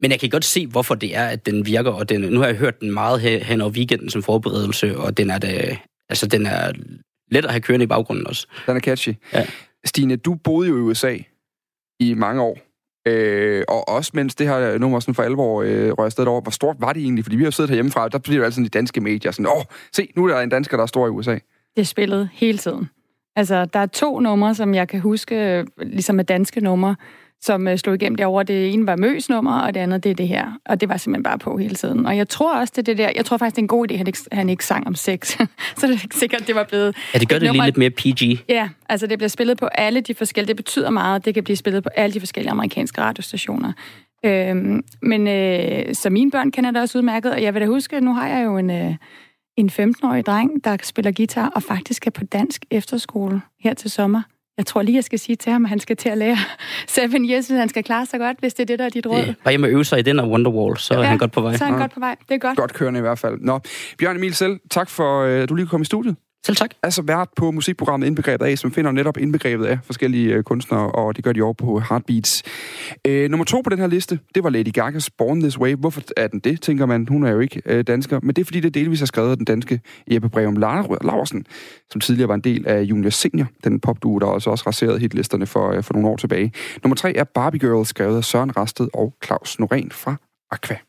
Men 0.00 0.10
jeg 0.10 0.20
kan 0.20 0.30
godt 0.30 0.44
se, 0.44 0.66
hvorfor 0.66 0.94
det 0.94 1.16
er, 1.16 1.26
at 1.26 1.46
den 1.46 1.66
virker, 1.66 1.90
og 1.90 2.08
den, 2.08 2.20
nu 2.20 2.40
har 2.40 2.46
jeg 2.46 2.56
hørt 2.56 2.80
den 2.80 2.90
meget 2.92 3.20
hen 3.44 3.60
over 3.60 3.70
weekenden 3.70 4.10
som 4.10 4.22
forberedelse, 4.22 4.98
og 4.98 5.16
den 5.16 5.30
er, 5.30 5.38
det, 5.38 5.78
altså, 6.08 6.26
den 6.26 6.46
er 6.46 6.72
let 7.30 7.44
at 7.44 7.50
have 7.50 7.60
kørende 7.60 7.84
i 7.84 7.86
baggrunden 7.86 8.26
også. 8.26 8.46
Den 8.66 8.76
er 8.76 8.80
catchy. 8.80 9.14
Ja. 9.32 9.46
Stine, 9.86 10.16
du 10.16 10.34
boede 10.34 10.68
jo 10.68 10.76
i 10.76 10.80
USA 10.80 11.16
i 12.00 12.14
mange 12.14 12.42
år. 12.42 12.58
Øh, 13.08 13.64
og 13.68 13.88
også 13.88 14.10
mens 14.14 14.34
det 14.34 14.48
her 14.48 14.78
nummer 14.78 15.00
sådan 15.00 15.14
for 15.14 15.22
alvor 15.22 15.62
øh, 15.62 15.92
røg 15.92 16.06
afsted 16.06 16.26
over, 16.26 16.40
hvor 16.40 16.50
stort 16.50 16.76
var 16.78 16.92
det 16.92 17.02
egentlig? 17.02 17.24
Fordi 17.24 17.36
vi 17.36 17.44
har 17.44 17.50
siddet 17.50 17.70
herhjemmefra, 17.70 18.08
der 18.08 18.18
bliver 18.18 18.38
jo 18.38 18.44
altid 18.44 18.64
de 18.64 18.68
danske 18.68 19.00
medier 19.00 19.32
sådan, 19.32 19.46
åh, 19.46 19.62
se, 19.92 20.08
nu 20.16 20.24
er 20.24 20.34
der 20.34 20.40
en 20.40 20.48
dansker, 20.48 20.76
der 20.76 20.82
er 20.82 20.86
stor 20.86 21.06
i 21.06 21.10
USA. 21.10 21.38
Det 21.76 21.88
spillede 21.88 22.28
hele 22.32 22.58
tiden. 22.58 22.88
Altså, 23.36 23.64
der 23.64 23.78
er 23.78 23.86
to 23.86 24.20
numre, 24.20 24.54
som 24.54 24.74
jeg 24.74 24.88
kan 24.88 25.00
huske, 25.00 25.36
øh, 25.36 25.66
ligesom 25.82 26.16
med 26.16 26.24
danske 26.24 26.60
numre, 26.60 26.96
som 27.42 27.68
øh, 27.68 27.78
slog 27.78 27.94
igennem 27.94 28.16
derovre. 28.16 28.44
Det 28.44 28.72
ene 28.72 28.86
var 28.86 28.96
Møs 28.96 29.28
nummer, 29.28 29.60
og 29.60 29.74
det 29.74 29.80
andet 29.80 30.04
det 30.04 30.10
er 30.10 30.14
det 30.14 30.28
her. 30.28 30.52
Og 30.64 30.80
det 30.80 30.88
var 30.88 30.96
simpelthen 30.96 31.22
bare 31.22 31.38
på 31.38 31.56
hele 31.56 31.74
tiden. 31.74 32.06
Og 32.06 32.16
jeg 32.16 32.28
tror 32.28 32.56
også, 32.56 32.72
det 32.76 32.78
er 32.78 32.94
det 32.94 32.98
der. 32.98 33.10
Jeg 33.16 33.24
tror 33.24 33.36
faktisk, 33.36 33.56
det 33.56 33.60
er 33.60 33.64
en 33.64 33.68
god 33.68 33.90
idé, 33.90 33.92
at 33.92 33.98
han 33.98 34.06
ikke, 34.06 34.18
han 34.32 34.48
ikke 34.48 34.64
sang 34.64 34.86
om 34.86 34.94
sex. 34.94 35.28
så 35.78 35.86
det 35.86 35.94
er 35.94 36.06
sikkert, 36.10 36.46
det 36.46 36.54
var 36.54 36.64
blevet... 36.64 36.96
Ja, 37.14 37.18
det 37.18 37.28
gør 37.28 37.38
det 37.38 37.46
nummer, 37.46 37.64
lige 37.64 37.78
lidt 37.78 37.98
mere 37.98 38.14
PG. 38.14 38.44
Ja, 38.48 38.68
altså 38.88 39.06
det 39.06 39.18
bliver 39.18 39.28
spillet 39.28 39.58
på 39.58 39.66
alle 39.66 40.00
de 40.00 40.14
forskellige... 40.14 40.48
Det 40.48 40.56
betyder 40.56 40.90
meget, 40.90 41.24
det 41.24 41.34
kan 41.34 41.44
blive 41.44 41.56
spillet 41.56 41.82
på 41.82 41.88
alle 41.96 42.14
de 42.14 42.20
forskellige 42.20 42.50
amerikanske 42.50 43.00
radiostationer. 43.00 43.72
Øhm, 44.24 44.84
men 45.02 45.28
øh, 45.28 45.94
så 45.94 46.10
mine 46.10 46.30
børn 46.30 46.50
kender 46.50 46.70
det 46.70 46.80
også 46.80 46.98
udmærket, 46.98 47.32
og 47.32 47.42
jeg 47.42 47.54
vil 47.54 47.62
da 47.62 47.66
huske, 47.66 48.00
nu 48.00 48.14
har 48.14 48.28
jeg 48.28 48.44
jo 48.44 48.58
en... 48.58 48.70
Øh, 48.70 48.94
en 49.56 49.70
15-årig 49.70 50.26
dreng, 50.26 50.64
der 50.64 50.76
spiller 50.82 51.12
guitar 51.12 51.48
og 51.48 51.62
faktisk 51.62 52.06
er 52.06 52.10
på 52.10 52.24
dansk 52.24 52.64
efterskole 52.70 53.40
her 53.60 53.74
til 53.74 53.90
sommer. 53.90 54.22
Jeg 54.58 54.66
tror 54.66 54.82
lige, 54.82 54.96
jeg 54.96 55.04
skal 55.04 55.18
sige 55.18 55.36
til 55.36 55.52
ham, 55.52 55.64
at 55.64 55.68
han 55.68 55.80
skal 55.80 55.96
til 55.96 56.08
at 56.08 56.18
lære 56.18 56.36
Seven 56.88 57.30
Years, 57.30 57.46
hvis 57.46 57.58
han 57.58 57.68
skal 57.68 57.84
klare 57.84 58.06
sig 58.06 58.20
godt, 58.20 58.36
hvis 58.40 58.54
det 58.54 58.62
er 58.62 58.66
det, 58.66 58.78
der 58.78 58.84
er 58.84 58.88
dit 58.88 59.06
råd. 59.06 59.34
Bare 59.44 59.52
hjemme 59.52 59.66
øve 59.66 59.84
sig 59.84 59.98
i 59.98 60.02
den 60.02 60.18
og 60.18 60.30
Wonderwall, 60.30 60.76
så 60.78 60.94
ja, 60.94 61.00
er 61.00 61.04
han 61.04 61.18
godt 61.18 61.32
på 61.32 61.40
vej. 61.40 61.56
så 61.56 61.64
er 61.64 61.68
han 61.68 61.74
ja. 61.74 61.80
godt 61.80 61.92
på 61.92 62.00
vej. 62.00 62.16
Det 62.28 62.34
er 62.34 62.38
godt. 62.38 62.58
Godt 62.58 62.72
kørende 62.74 62.98
i 62.98 63.00
hvert 63.00 63.18
fald. 63.18 63.38
Nå, 63.40 63.60
Bjørn 63.98 64.16
Emil 64.16 64.34
selv, 64.34 64.60
tak 64.70 64.90
for, 64.90 65.22
at 65.22 65.30
øh, 65.30 65.48
du 65.48 65.54
lige 65.54 65.66
kom 65.66 65.82
i 65.82 65.84
studiet. 65.84 66.16
Selv 66.46 66.56
tak. 66.56 66.70
Altså 66.82 67.02
vært 67.02 67.28
på 67.36 67.50
musikprogrammet 67.50 68.06
Indbegrebet 68.06 68.46
af, 68.46 68.58
som 68.58 68.72
finder 68.72 68.92
netop 68.92 69.16
indbegrebet 69.16 69.66
af 69.66 69.78
forskellige 69.84 70.34
øh, 70.34 70.42
kunstnere, 70.42 70.90
og 70.90 71.16
det 71.16 71.24
gør 71.24 71.32
de 71.32 71.42
over 71.42 71.52
på 71.52 71.80
Heartbeats. 71.80 72.42
Øh, 73.04 73.30
nummer 73.30 73.44
to 73.44 73.60
på 73.60 73.70
den 73.70 73.78
her 73.78 73.86
liste, 73.86 74.18
det 74.34 74.44
var 74.44 74.50
Lady 74.50 74.72
Gagas 74.72 75.10
Born 75.10 75.40
This 75.40 75.58
Way. 75.58 75.74
Hvorfor 75.74 76.02
er 76.16 76.28
den 76.28 76.40
det, 76.40 76.62
tænker 76.62 76.86
man? 76.86 77.06
Hun 77.08 77.24
er 77.24 77.30
jo 77.30 77.40
ikke 77.40 77.62
øh, 77.66 77.84
dansker. 77.86 78.20
Men 78.22 78.36
det 78.36 78.42
er 78.42 78.44
fordi, 78.44 78.60
det 78.60 78.74
delvis 78.74 79.02
er 79.02 79.06
skrevet 79.06 79.30
af 79.30 79.36
den 79.36 79.44
danske 79.44 79.80
Jeppe 80.12 80.28
Breum 80.28 80.56
Larsen, 80.56 81.46
som 81.90 82.00
tidligere 82.00 82.28
var 82.28 82.34
en 82.34 82.40
del 82.40 82.66
af 82.66 82.82
Junior 82.82 83.10
Senior, 83.10 83.46
den 83.64 83.80
popduo, 83.80 84.18
der 84.18 84.26
også, 84.26 84.50
også 84.50 84.64
raserede 84.66 84.98
hitlisterne 84.98 85.46
for, 85.46 85.70
øh, 85.70 85.82
for 85.82 85.92
nogle 85.92 86.08
år 86.08 86.16
tilbage. 86.16 86.52
Nummer 86.82 86.96
tre 86.96 87.16
er 87.16 87.24
Barbie 87.24 87.60
Girl, 87.60 87.86
skrevet 87.86 88.16
af 88.16 88.24
Søren 88.24 88.56
Rasted 88.56 88.88
og 88.94 89.14
Claus 89.24 89.56
Norén 89.60 89.88
fra 89.90 90.16
Aqua. 90.50 90.85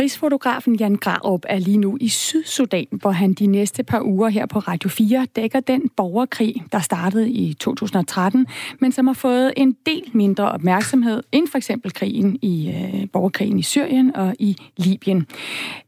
Krigsfotografen 0.00 0.74
Jan 0.74 0.96
Graup 0.96 1.44
er 1.48 1.58
lige 1.58 1.76
nu 1.76 1.96
i 2.00 2.08
Sydsudan, 2.08 2.86
hvor 2.92 3.10
han 3.10 3.32
de 3.32 3.46
næste 3.46 3.82
par 3.82 4.02
uger 4.02 4.28
her 4.28 4.46
på 4.46 4.58
Radio 4.58 4.88
4 4.90 5.26
dækker 5.36 5.60
den 5.60 5.88
borgerkrig, 5.96 6.54
der 6.72 6.80
startede 6.80 7.30
i 7.30 7.54
2013, 7.54 8.46
men 8.78 8.92
som 8.92 9.06
har 9.06 9.14
fået 9.14 9.52
en 9.56 9.76
del 9.86 10.10
mindre 10.12 10.50
opmærksomhed 10.50 11.22
end 11.32 11.48
for 11.48 11.58
eksempel 11.58 11.92
krigen 11.92 12.38
i 12.42 12.68
øh, 12.68 13.08
borgerkrigen 13.12 13.58
i 13.58 13.62
Syrien 13.62 14.16
og 14.16 14.34
i 14.38 14.56
Libyen. 14.76 15.26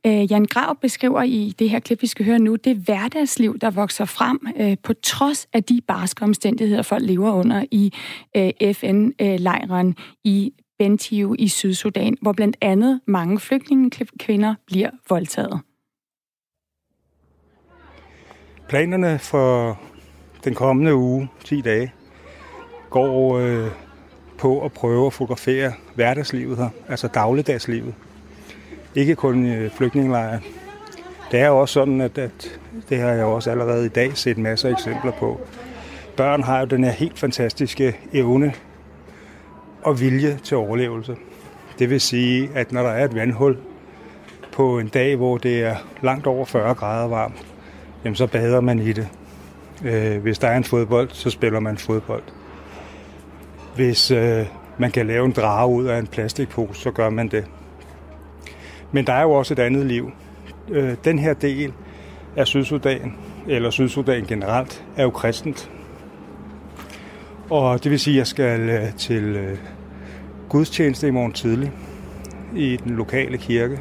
Øh, 0.06 0.32
Jan 0.32 0.44
Graup 0.44 0.76
beskriver 0.80 1.22
i 1.22 1.54
det 1.58 1.70
her 1.70 1.80
klip, 1.80 2.02
vi 2.02 2.06
skal 2.06 2.26
høre 2.26 2.38
nu, 2.38 2.56
det 2.56 2.76
hverdagsliv, 2.76 3.58
der 3.58 3.70
vokser 3.70 4.04
frem 4.04 4.38
øh, 4.60 4.76
på 4.82 4.92
trods 4.92 5.46
af 5.52 5.64
de 5.64 5.80
barske 5.86 6.24
omstændigheder, 6.24 6.82
folk 6.82 7.02
lever 7.06 7.32
under 7.32 7.64
i 7.70 7.92
øh, 8.36 8.74
FN-lejren 8.74 9.88
øh, 9.88 9.94
i 10.24 10.52
Bentiu 10.82 11.36
i 11.38 11.48
Sydsudan, 11.48 12.16
hvor 12.22 12.32
blandt 12.32 12.56
andet 12.60 13.00
mange 13.06 13.40
flygtningekvinder 13.40 14.54
bliver 14.66 14.90
voldtaget. 15.08 15.60
Planerne 18.68 19.18
for 19.18 19.80
den 20.44 20.54
kommende 20.54 20.94
uge, 20.94 21.28
10 21.44 21.60
dage, 21.60 21.92
går 22.90 23.38
øh, 23.38 23.70
på 24.38 24.64
at 24.64 24.72
prøve 24.72 25.06
at 25.06 25.12
fotografere 25.12 25.72
hverdagslivet 25.94 26.56
her, 26.58 26.68
altså 26.88 27.08
dagligdagslivet. 27.08 27.94
Ikke 28.94 29.14
kun 29.14 29.46
øh, 29.46 29.70
flygtningelejre. 29.70 30.40
Det 31.30 31.40
er 31.40 31.48
også 31.48 31.72
sådan, 31.72 32.00
at, 32.00 32.18
at 32.18 32.60
det 32.88 32.98
har 32.98 33.10
jeg 33.10 33.24
også 33.24 33.50
allerede 33.50 33.86
i 33.86 33.88
dag 33.88 34.16
set 34.16 34.38
masser 34.38 34.68
af 34.68 34.72
eksempler 34.72 35.12
på. 35.12 35.40
Børn 36.16 36.42
har 36.42 36.60
jo 36.60 36.66
den 36.66 36.84
her 36.84 36.92
helt 36.92 37.18
fantastiske 37.18 37.96
evne 38.12 38.54
og 39.82 40.00
vilje 40.00 40.38
til 40.44 40.56
overlevelse. 40.56 41.16
Det 41.78 41.90
vil 41.90 42.00
sige, 42.00 42.50
at 42.54 42.72
når 42.72 42.82
der 42.82 42.90
er 42.90 43.04
et 43.04 43.14
vandhul 43.14 43.56
på 44.52 44.78
en 44.78 44.88
dag, 44.88 45.16
hvor 45.16 45.38
det 45.38 45.62
er 45.62 45.76
langt 46.02 46.26
over 46.26 46.44
40 46.44 46.74
grader 46.74 47.08
varmt, 47.08 47.46
jamen 48.04 48.16
så 48.16 48.26
bader 48.26 48.60
man 48.60 48.78
i 48.78 48.92
det. 48.92 49.08
Øh, 49.84 50.22
hvis 50.22 50.38
der 50.38 50.48
er 50.48 50.56
en 50.56 50.64
fodbold, 50.64 51.08
så 51.12 51.30
spiller 51.30 51.60
man 51.60 51.78
fodbold. 51.78 52.22
Hvis 53.76 54.10
øh, 54.10 54.46
man 54.78 54.90
kan 54.90 55.06
lave 55.06 55.24
en 55.24 55.32
drage 55.32 55.72
ud 55.72 55.84
af 55.84 55.98
en 55.98 56.06
plastikpose, 56.06 56.80
så 56.80 56.90
gør 56.90 57.10
man 57.10 57.28
det. 57.28 57.44
Men 58.92 59.06
der 59.06 59.12
er 59.12 59.22
jo 59.22 59.30
også 59.30 59.54
et 59.54 59.58
andet 59.58 59.86
liv. 59.86 60.10
Øh, 60.68 60.94
den 61.04 61.18
her 61.18 61.34
del 61.34 61.72
af 62.36 62.46
Sydsudan, 62.46 63.14
eller 63.48 63.70
Sydsudan 63.70 64.24
generelt, 64.24 64.84
er 64.96 65.02
jo 65.02 65.10
kristent. 65.10 65.70
Og 67.52 67.84
det 67.84 67.90
vil 67.90 68.00
sige, 68.00 68.14
at 68.14 68.18
jeg 68.18 68.26
skal 68.26 68.60
øh, 68.60 68.92
til 68.96 69.22
øh, 69.24 69.58
gudstjeneste 70.48 71.08
i 71.08 71.10
morgen 71.10 71.32
tidlig 71.32 71.72
i 72.56 72.76
den 72.76 72.96
lokale 72.96 73.38
kirke, 73.38 73.80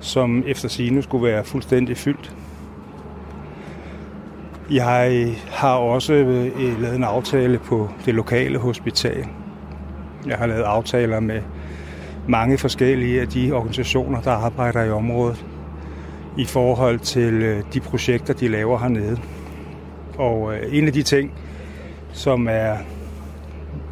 som 0.00 0.44
efter 0.46 0.68
sine 0.68 1.02
skulle 1.02 1.24
være 1.24 1.44
fuldstændig 1.44 1.96
fyldt. 1.96 2.36
Jeg 4.70 5.34
har 5.50 5.74
også 5.74 6.12
øh, 6.14 6.82
lavet 6.82 6.96
en 6.96 7.04
aftale 7.04 7.58
på 7.58 7.90
det 8.06 8.14
lokale 8.14 8.58
hospital. 8.58 9.26
Jeg 10.26 10.36
har 10.36 10.46
lavet 10.46 10.62
aftaler 10.62 11.20
med 11.20 11.42
mange 12.28 12.58
forskellige 12.58 13.20
af 13.20 13.28
de 13.28 13.52
organisationer, 13.52 14.20
der 14.20 14.30
arbejder 14.30 14.82
i 14.82 14.90
området, 14.90 15.46
i 16.38 16.44
forhold 16.44 16.98
til 16.98 17.62
de 17.74 17.80
projekter, 17.80 18.34
de 18.34 18.48
laver 18.48 18.78
hernede. 18.78 19.18
Og 20.18 20.54
en 20.72 20.86
af 20.86 20.92
de 20.92 21.02
ting, 21.02 21.32
som 22.12 22.48
er 22.50 22.76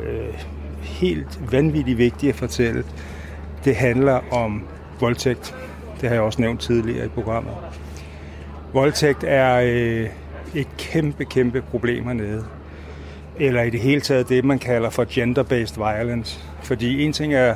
øh, 0.02 0.35
helt 0.80 1.52
vanvittigt 1.52 1.98
vigtigt 1.98 2.30
at 2.30 2.37
fortælle, 2.37 2.85
det 3.64 3.76
handler 3.76 4.20
om 4.33 4.62
voldtægt. 5.00 5.54
Det 6.00 6.09
har 6.09 6.16
jeg 6.16 6.22
også 6.22 6.40
nævnt 6.40 6.61
tidligere 6.61 7.06
i 7.06 7.09
programmet. 7.09 7.54
Voldtægt 8.72 9.24
er 9.24 9.61
øh, 9.64 10.09
et 10.54 10.68
kæmpe, 10.78 11.24
kæmpe 11.24 11.62
problem 11.62 12.04
hernede. 12.04 12.44
Eller 13.37 13.62
i 13.62 13.70
det 13.70 13.80
hele 13.80 14.00
taget 14.00 14.28
det, 14.28 14.44
man 14.44 14.59
kalder 14.59 14.90
for 14.90 15.04
gender-based 15.04 15.78
violence. 15.78 16.40
Fordi 16.62 17.04
en 17.04 17.12
ting 17.12 17.35
er 17.35 17.54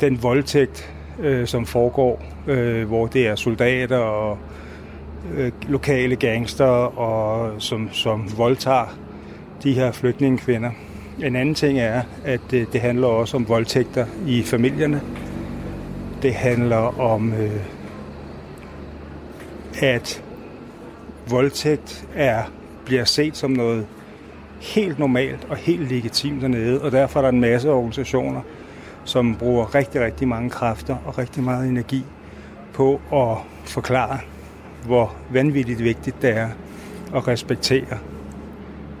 den 0.00 0.22
voldtægt, 0.22 0.94
øh, 1.20 1.46
som 1.46 1.66
foregår, 1.66 2.22
øh, 2.46 2.86
hvor 2.86 3.06
det 3.06 3.26
er 3.26 3.34
soldater 3.34 3.98
og 3.98 4.38
øh, 5.34 5.52
lokale 5.68 6.16
gangster, 6.16 6.98
og 6.98 7.52
som, 7.62 7.88
som 7.92 8.38
voldtager 8.38 9.05
de 9.62 9.72
her 9.72 9.92
flygtningekvinder. 9.92 10.70
En 11.22 11.36
anden 11.36 11.54
ting 11.54 11.78
er, 11.78 12.02
at 12.24 12.52
øh, 12.52 12.66
det, 12.72 12.80
handler 12.80 13.06
også 13.06 13.36
om 13.36 13.48
voldtægter 13.48 14.06
i 14.26 14.42
familierne. 14.42 15.02
Det 16.22 16.34
handler 16.34 17.00
om, 17.00 17.32
øh, 17.32 17.60
at 19.82 20.22
voldtægt 21.28 22.08
er, 22.14 22.42
bliver 22.84 23.04
set 23.04 23.36
som 23.36 23.50
noget 23.50 23.86
helt 24.60 24.98
normalt 24.98 25.46
og 25.50 25.56
helt 25.56 25.90
legitimt 25.90 26.42
dernede, 26.42 26.82
og 26.82 26.92
derfor 26.92 27.20
er 27.20 27.22
der 27.22 27.28
en 27.28 27.40
masse 27.40 27.70
organisationer, 27.70 28.40
som 29.04 29.36
bruger 29.36 29.74
rigtig, 29.74 30.00
rigtig 30.00 30.28
mange 30.28 30.50
kræfter 30.50 30.96
og 31.04 31.18
rigtig 31.18 31.42
meget 31.42 31.68
energi 31.68 32.04
på 32.72 33.00
at 33.12 33.36
forklare, 33.64 34.18
hvor 34.86 35.14
vanvittigt 35.30 35.84
vigtigt 35.84 36.22
det 36.22 36.36
er 36.36 36.48
at 37.14 37.28
respektere 37.28 37.98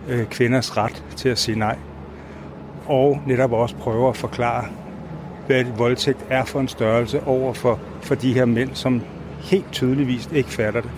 øh, 0.08 0.26
kvinders 0.26 0.76
ret 0.76 1.04
til 1.16 1.28
at 1.28 1.38
sige 1.38 1.58
nej. 1.58 1.76
Og 2.86 3.20
netop 3.26 3.52
også 3.52 3.76
prøver 3.76 4.10
at 4.10 4.16
forklare, 4.16 4.64
hvad 5.46 5.64
voldtægt 5.76 6.26
er 6.30 6.44
for 6.44 6.60
en 6.60 6.68
størrelse 6.68 7.22
over 7.24 7.52
for, 7.52 7.80
for 8.02 8.14
de 8.14 8.34
her 8.34 8.44
mænd, 8.44 8.70
som 8.74 9.02
helt 9.40 9.72
tydeligvis 9.72 10.28
ikke 10.32 10.50
fatter 10.50 10.80
det. 10.80 10.90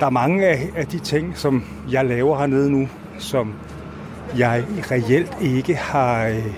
Der 0.00 0.06
er 0.06 0.10
mange 0.10 0.46
af, 0.46 0.70
af 0.76 0.86
de 0.86 0.98
ting, 0.98 1.36
som 1.36 1.64
jeg 1.90 2.04
laver 2.04 2.38
hernede 2.38 2.70
nu, 2.70 2.88
som 3.18 3.54
jeg 4.38 4.64
reelt 4.90 5.36
ikke 5.40 5.76
har, 5.76 6.26
øh, 6.26 6.54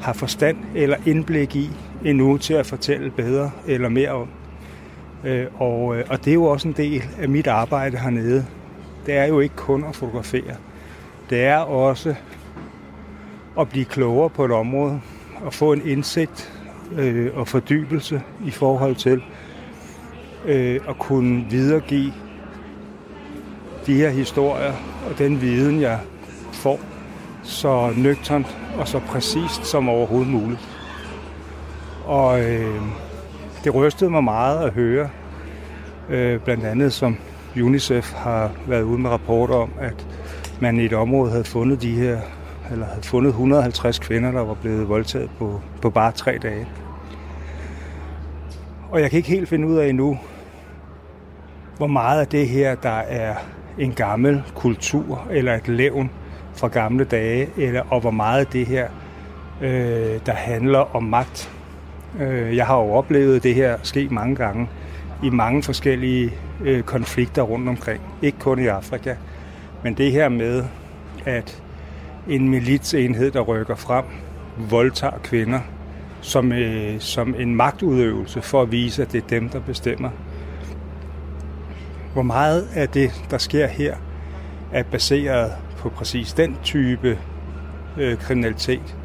har 0.00 0.12
forstand 0.12 0.56
eller 0.74 0.96
indblik 1.06 1.56
i 1.56 1.70
endnu 2.04 2.36
til 2.36 2.54
at 2.54 2.66
fortælle 2.66 3.10
bedre 3.10 3.50
eller 3.66 3.88
mere 3.88 4.10
om. 4.10 4.28
Øh, 5.24 5.46
og, 5.58 5.96
øh, 5.96 6.04
og 6.08 6.24
det 6.24 6.30
er 6.30 6.34
jo 6.34 6.44
også 6.44 6.68
en 6.68 6.74
del 6.76 7.02
af 7.20 7.28
mit 7.28 7.46
arbejde 7.46 7.98
hernede, 7.98 8.46
det 9.06 9.14
er 9.14 9.24
jo 9.24 9.40
ikke 9.40 9.56
kun 9.56 9.84
at 9.84 9.96
fotografere. 9.96 10.56
det 11.30 11.44
er 11.44 11.56
også 11.58 12.14
at 13.58 13.68
blive 13.68 13.84
klogere 13.84 14.30
på 14.30 14.44
et 14.44 14.50
område 14.50 15.00
og 15.44 15.54
få 15.54 15.72
en 15.72 15.86
indsigt 15.86 16.52
øh, 16.96 17.30
og 17.34 17.48
fordybelse 17.48 18.22
i 18.46 18.50
forhold 18.50 18.96
til 18.96 19.22
øh, 20.44 20.80
at 20.88 20.98
kunne 20.98 21.44
videregive 21.50 22.12
de 23.86 23.94
her 23.94 24.10
historier 24.10 24.72
og 25.10 25.18
den 25.18 25.40
viden, 25.40 25.80
jeg 25.80 25.98
får, 26.52 26.80
så 27.42 27.92
nøgternt 27.96 28.58
og 28.78 28.88
så 28.88 28.98
præcist 28.98 29.66
som 29.66 29.88
overhovedet 29.88 30.32
muligt. 30.32 30.68
Og 32.04 32.40
øh, 32.40 32.82
det 33.64 33.74
rystede 33.74 34.10
mig 34.10 34.24
meget 34.24 34.66
at 34.66 34.72
høre, 34.72 35.08
øh, 36.08 36.40
blandt 36.40 36.64
andet 36.64 36.92
som 36.92 37.16
UNICEF 37.62 38.12
har 38.12 38.50
været 38.66 38.82
ude 38.82 38.98
med 38.98 39.10
rapporter 39.10 39.54
om, 39.54 39.70
at 39.80 40.06
man 40.60 40.80
i 40.80 40.84
et 40.84 40.92
område 40.92 41.30
havde 41.30 41.44
fundet 41.44 41.82
de 41.82 41.90
her, 41.90 42.18
eller 42.72 42.86
havde 42.86 43.02
fundet 43.02 43.28
150 43.28 43.98
kvinder, 43.98 44.30
der 44.30 44.44
var 44.44 44.54
blevet 44.54 44.88
voldtaget 44.88 45.30
på, 45.38 45.60
på 45.82 45.90
bare 45.90 46.12
tre 46.12 46.38
dage. 46.42 46.68
Og 48.90 49.00
jeg 49.00 49.10
kan 49.10 49.16
ikke 49.16 49.28
helt 49.28 49.48
finde 49.48 49.68
ud 49.68 49.76
af 49.76 49.88
endnu, 49.88 50.18
hvor 51.76 51.86
meget 51.86 52.20
af 52.20 52.26
det 52.26 52.48
her, 52.48 52.74
der 52.74 52.98
er 52.98 53.34
en 53.78 53.92
gammel 53.92 54.42
kultur 54.54 55.26
eller 55.30 55.54
et 55.54 55.68
levn 55.68 56.10
fra 56.54 56.68
gamle 56.68 57.04
dage, 57.04 57.48
eller, 57.56 57.82
og 57.90 58.00
hvor 58.00 58.10
meget 58.10 58.40
af 58.40 58.46
det 58.46 58.66
her, 58.66 58.88
øh, 59.60 60.20
der 60.26 60.32
handler 60.32 60.96
om 60.96 61.02
magt. 61.02 61.50
Øh, 62.20 62.56
jeg 62.56 62.66
har 62.66 62.76
jo 62.76 62.92
oplevet 62.92 63.42
det 63.42 63.54
her 63.54 63.76
ske 63.82 64.08
mange 64.10 64.36
gange 64.36 64.68
i 65.24 65.30
mange 65.30 65.62
forskellige 65.62 66.32
øh, 66.60 66.82
konflikter 66.82 67.42
rundt 67.42 67.68
omkring. 67.68 68.00
Ikke 68.22 68.38
kun 68.38 68.58
i 68.58 68.66
Afrika, 68.66 69.14
men 69.82 69.94
det 69.94 70.12
her 70.12 70.28
med, 70.28 70.64
at 71.24 71.62
en 72.28 72.48
militsenhed, 72.48 73.30
der 73.30 73.40
rykker 73.40 73.74
frem, 73.74 74.04
voldtager 74.70 75.18
kvinder 75.18 75.60
som, 76.24 76.52
øh, 76.52 77.00
som 77.00 77.34
en 77.38 77.54
magtudøvelse 77.54 78.42
for 78.42 78.62
at 78.62 78.72
vise, 78.72 79.02
at 79.02 79.12
det 79.12 79.22
er 79.22 79.28
dem, 79.28 79.48
der 79.48 79.60
bestemmer. 79.60 80.10
Hvor 82.12 82.22
meget 82.22 82.68
af 82.74 82.88
det, 82.88 83.24
der 83.30 83.38
sker 83.38 83.66
her, 83.66 83.96
er 84.72 84.82
baseret 84.82 85.52
på 85.78 85.88
præcis 85.88 86.32
den 86.32 86.56
type 86.62 87.18
øh, 87.96 88.18
kriminalitet, 88.18 88.96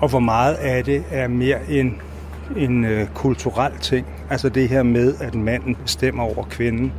og 0.00 0.08
hvor 0.08 0.20
meget 0.20 0.54
af 0.54 0.84
det 0.84 1.04
er 1.10 1.28
mere 1.28 1.58
en, 1.68 2.00
en 2.56 2.84
øh, 2.84 3.08
kulturel 3.14 3.72
ting. 3.78 4.06
Altså 4.30 4.48
det 4.48 4.68
her 4.68 4.82
med, 4.82 5.14
at 5.20 5.34
manden 5.34 5.74
bestemmer 5.74 6.22
over 6.22 6.44
kvinden, 6.44 6.92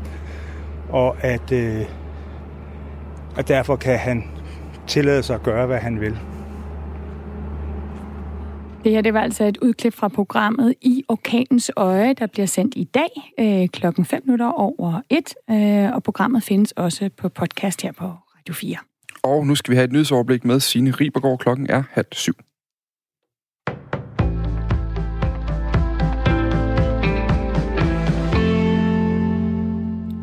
og 0.90 1.24
at, 1.24 1.52
øh, 1.52 1.82
at 3.38 3.48
derfor 3.48 3.76
kan 3.76 4.00
han 4.00 4.24
tillade 4.88 5.24
sig 5.24 5.36
at 5.36 5.44
gøre, 5.44 5.66
hvad 5.66 5.78
han 5.78 6.02
vil. 6.02 6.18
Det 8.84 8.92
her 8.92 9.02
det 9.02 9.14
var 9.14 9.22
altså 9.22 9.44
et 9.44 9.58
udklip 9.58 9.94
fra 9.94 10.08
programmet 10.08 10.74
I 10.82 11.04
Orkanens 11.08 11.72
Øje, 11.78 12.14
der 12.14 12.28
bliver 12.28 12.46
sendt 12.46 12.76
i 12.78 12.84
dag 12.84 13.34
øh, 13.40 13.68
klokken 13.68 14.06
5 14.06 14.22
minutter 14.26 14.48
over 14.48 15.02
1, 15.10 15.34
øh, 15.50 15.96
og 15.96 16.04
programmet 16.04 16.44
findes 16.44 16.72
også 16.72 17.10
på 17.18 17.30
podcast 17.30 17.82
her 17.82 17.92
på 17.92 18.06
Radio 18.06 18.54
4. 18.54 18.78
Og 19.24 19.48
nu 19.48 19.56
skal 19.56 19.72
vi 19.72 19.76
have 19.76 19.86
et 19.86 19.92
nyhedsoverblik 19.92 20.46
med 20.46 20.60
Signe 20.60 20.92
Ribergaard. 20.92 21.40
Klokken 21.40 21.70
er 21.70 21.84
halv 21.92 22.08
syv. 22.12 22.34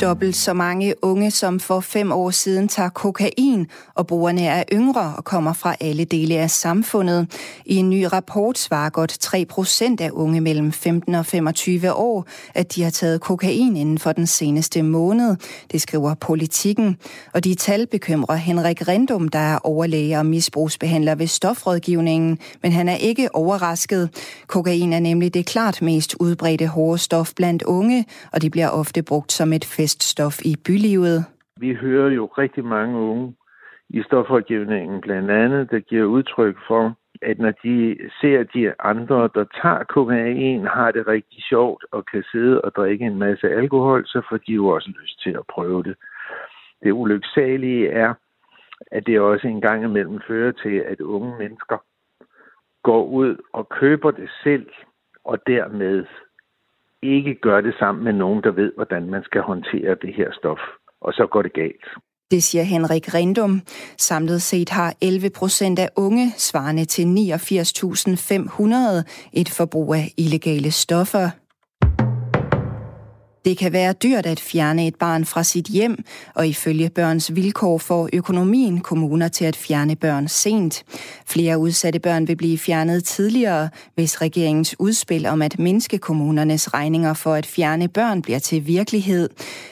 Dobbelt 0.01 0.37
så 0.37 0.53
mange 0.53 0.95
unge 1.03 1.31
som 1.31 1.61
for 1.61 1.81
fem 1.81 2.13
år 2.13 2.31
siden 2.31 2.69
tager 2.69 2.89
kokain, 2.89 3.67
og 3.95 4.07
brugerne 4.07 4.47
er 4.47 4.65
yngre 4.73 5.15
og 5.17 5.25
kommer 5.25 5.53
fra 5.53 5.77
alle 5.81 6.05
dele 6.05 6.35
af 6.35 6.51
samfundet. 6.51 7.27
I 7.67 7.77
en 7.77 7.91
ny 7.91 8.07
rapport 8.13 8.59
svarer 8.59 8.91
godt 8.91 9.11
3 9.21 9.45
procent 9.45 10.01
af 10.01 10.11
unge 10.13 10.41
mellem 10.41 10.73
15 10.73 11.15
og 11.15 11.27
25 11.27 11.93
år, 11.93 12.27
at 12.55 12.75
de 12.75 12.83
har 12.83 12.91
taget 12.91 13.21
kokain 13.21 13.77
inden 13.77 13.99
for 13.99 14.13
den 14.13 14.27
seneste 14.27 14.83
måned. 14.83 15.37
Det 15.73 15.83
skriver 15.83 16.15
politikken. 16.15 16.97
Og 17.35 17.45
de 17.45 17.55
tal 17.55 17.87
bekymrer 17.87 18.37
Henrik 18.37 18.89
Rendum, 18.89 19.29
der 19.29 19.39
er 19.39 19.59
overlæge 19.65 20.19
og 20.19 20.27
misbrugsbehandler 20.27 21.15
ved 21.15 21.27
stofrådgivningen, 21.27 22.39
men 22.63 22.73
han 22.73 22.89
er 22.89 22.97
ikke 22.97 23.35
overrasket. 23.35 24.11
Kokain 24.47 24.93
er 24.93 25.01
nemlig 25.01 25.35
det 25.35 25.47
klart 25.47 25.83
mest 25.83 26.15
udbredte 26.21 26.67
hårde 26.67 26.99
stof 26.99 27.33
blandt 27.37 27.63
unge, 27.63 28.05
og 28.33 28.43
det 28.43 28.51
bliver 28.51 28.69
ofte 28.69 29.03
brugt 29.03 29.33
som 29.33 29.53
et 29.53 29.65
fest 29.65 29.89
stof 29.90 30.40
i 30.44 30.57
bylivet. 30.66 31.24
Vi 31.57 31.74
hører 31.74 32.11
jo 32.11 32.26
rigtig 32.26 32.64
mange 32.64 32.98
unge 32.98 33.35
i 33.88 34.03
stofrådgivningen 34.03 35.00
blandt 35.00 35.31
andet, 35.31 35.70
der 35.70 35.81
giver 35.81 36.05
udtryk 36.05 36.57
for, 36.68 36.96
at 37.22 37.38
når 37.38 37.53
de 37.64 37.96
ser 38.20 38.42
de 38.42 38.72
andre, 38.81 39.31
der 39.35 39.44
tager 39.62 39.85
kokain, 39.85 40.66
har 40.66 40.90
det 40.90 41.07
rigtig 41.07 41.42
sjovt 41.42 41.85
og 41.92 42.07
kan 42.07 42.24
sidde 42.33 42.61
og 42.61 42.72
drikke 42.76 43.05
en 43.05 43.18
masse 43.18 43.50
alkohol, 43.50 44.07
så 44.07 44.22
får 44.29 44.37
de 44.37 44.53
jo 44.53 44.66
også 44.66 44.92
lyst 45.03 45.22
til 45.22 45.31
at 45.31 45.46
prøve 45.55 45.83
det. 45.83 45.96
Det 46.83 46.92
ulyksalige 46.92 47.88
er, 47.88 48.14
at 48.90 49.07
det 49.07 49.20
også 49.20 49.48
en 49.48 49.61
gang 49.61 49.85
imellem 49.85 50.20
fører 50.29 50.53
til, 50.53 50.76
at 50.87 51.00
unge 51.00 51.38
mennesker 51.38 51.76
går 52.83 53.05
ud 53.05 53.37
og 53.53 53.68
køber 53.68 54.11
det 54.11 54.31
selv, 54.42 54.66
og 55.24 55.38
dermed 55.46 56.05
ikke 57.03 57.35
gør 57.35 57.61
det 57.61 57.75
sammen 57.79 58.05
med 58.05 58.13
nogen, 58.13 58.43
der 58.43 58.51
ved, 58.51 58.73
hvordan 58.77 59.11
man 59.11 59.25
skal 59.25 59.41
håndtere 59.41 59.97
det 60.03 60.15
her 60.15 60.33
stof. 60.33 60.59
Og 61.01 61.13
så 61.13 61.27
går 61.27 61.43
det 61.43 61.53
galt. 61.53 61.85
Det 62.31 62.43
siger 62.43 62.65
Henrik 62.65 63.15
Rindum. 63.15 63.63
Samlet 63.99 64.43
set 64.43 64.69
har 64.69 64.95
11 65.03 65.31
procent 65.31 65.79
af 65.79 65.89
unge, 65.97 66.33
svarende 66.37 66.85
til 66.85 67.03
89.500, 67.03 69.31
et 69.33 69.49
forbrug 69.49 69.95
af 69.95 70.15
illegale 70.19 70.71
stoffer. 70.71 71.31
Det 73.44 73.59
kan 73.59 73.72
være 73.72 73.92
dyrt 73.92 74.26
at 74.26 74.40
fjerne 74.40 74.87
et 74.87 74.94
barn 74.94 75.24
fra 75.24 75.42
sit 75.42 75.66
hjem, 75.66 76.05
og 76.35 76.48
ifølge 76.48 76.90
børns 76.90 77.35
vilkår 77.35 77.79
får 77.79 78.09
økonomien 78.12 78.81
kommuner 78.81 79.29
til 79.29 79.44
at 79.44 79.57
fjerne 79.57 79.96
børn 79.96 80.29
sent. 80.29 80.85
Flere 81.26 81.59
udsatte 81.59 81.98
børn 81.98 82.29
vil 82.29 82.37
blive 82.37 82.59
fjernet 82.59 83.05
tidligere, 83.05 83.68
hvis 83.94 84.20
regeringens 84.20 84.81
udspil 84.81 85.26
om 85.26 85.42
at 85.42 85.59
mindske 85.59 85.98
kommunernes 85.98 86.74
regninger 86.74 87.14
for 87.14 87.35
at 87.35 87.46
fjerne 87.46 87.88
børn 87.88 88.22
bliver 88.22 88.38
til 88.38 88.66
virkelighed. 88.66 89.29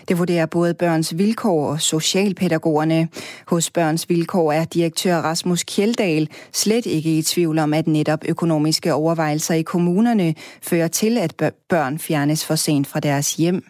Det 0.09 0.19
vurderer 0.19 0.47
både 0.47 0.75
børns 0.75 1.19
vilkår 1.19 1.67
og 1.71 1.81
socialpædagogerne. 1.81 3.09
Hos 3.47 3.71
børns 3.71 4.09
vilkår 4.09 4.53
er 4.53 4.65
direktør 4.65 5.17
Rasmus 5.17 5.63
Kjeldal 5.63 6.29
slet 6.53 6.87
ikke 6.87 7.19
i 7.19 7.23
tvivl 7.23 7.59
om, 7.59 7.75
at 7.75 7.87
netop 7.87 8.25
økonomiske 8.29 8.95
overvejelser 8.95 9.55
i 9.55 9.63
kommunerne 9.63 10.35
fører 10.63 10.89
til, 10.89 11.19
at 11.19 11.53
børn 11.69 11.99
fjernes 11.99 12.45
for 12.45 12.55
sent 12.55 12.87
fra 12.87 13.01
deres 13.01 13.37
hjem. 13.37 13.68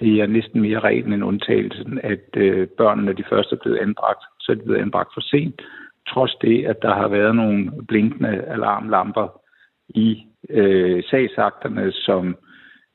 Det 0.00 0.20
er 0.20 0.26
næsten 0.26 0.60
mere 0.60 0.80
reglen 0.80 1.12
end 1.12 1.24
undtagelsen, 1.24 2.00
at 2.02 2.36
øh, 2.36 2.68
børnene, 2.68 3.06
når 3.06 3.12
de 3.12 3.24
først 3.28 3.52
er 3.52 3.56
blevet 3.62 3.78
anbragt, 3.78 4.22
så 4.40 4.52
er 4.52 4.56
de 4.56 4.62
blevet 4.62 4.80
anbragt 4.80 5.10
for 5.14 5.20
sent, 5.20 5.62
trods 6.08 6.34
det, 6.34 6.66
at 6.66 6.82
der 6.82 6.94
har 6.94 7.08
været 7.08 7.36
nogle 7.36 7.72
blinkende 7.88 8.42
alarmlamper 8.42 9.40
i 9.88 10.26
øh, 10.50 11.02
sagsakterne, 11.10 11.92
som 11.92 12.36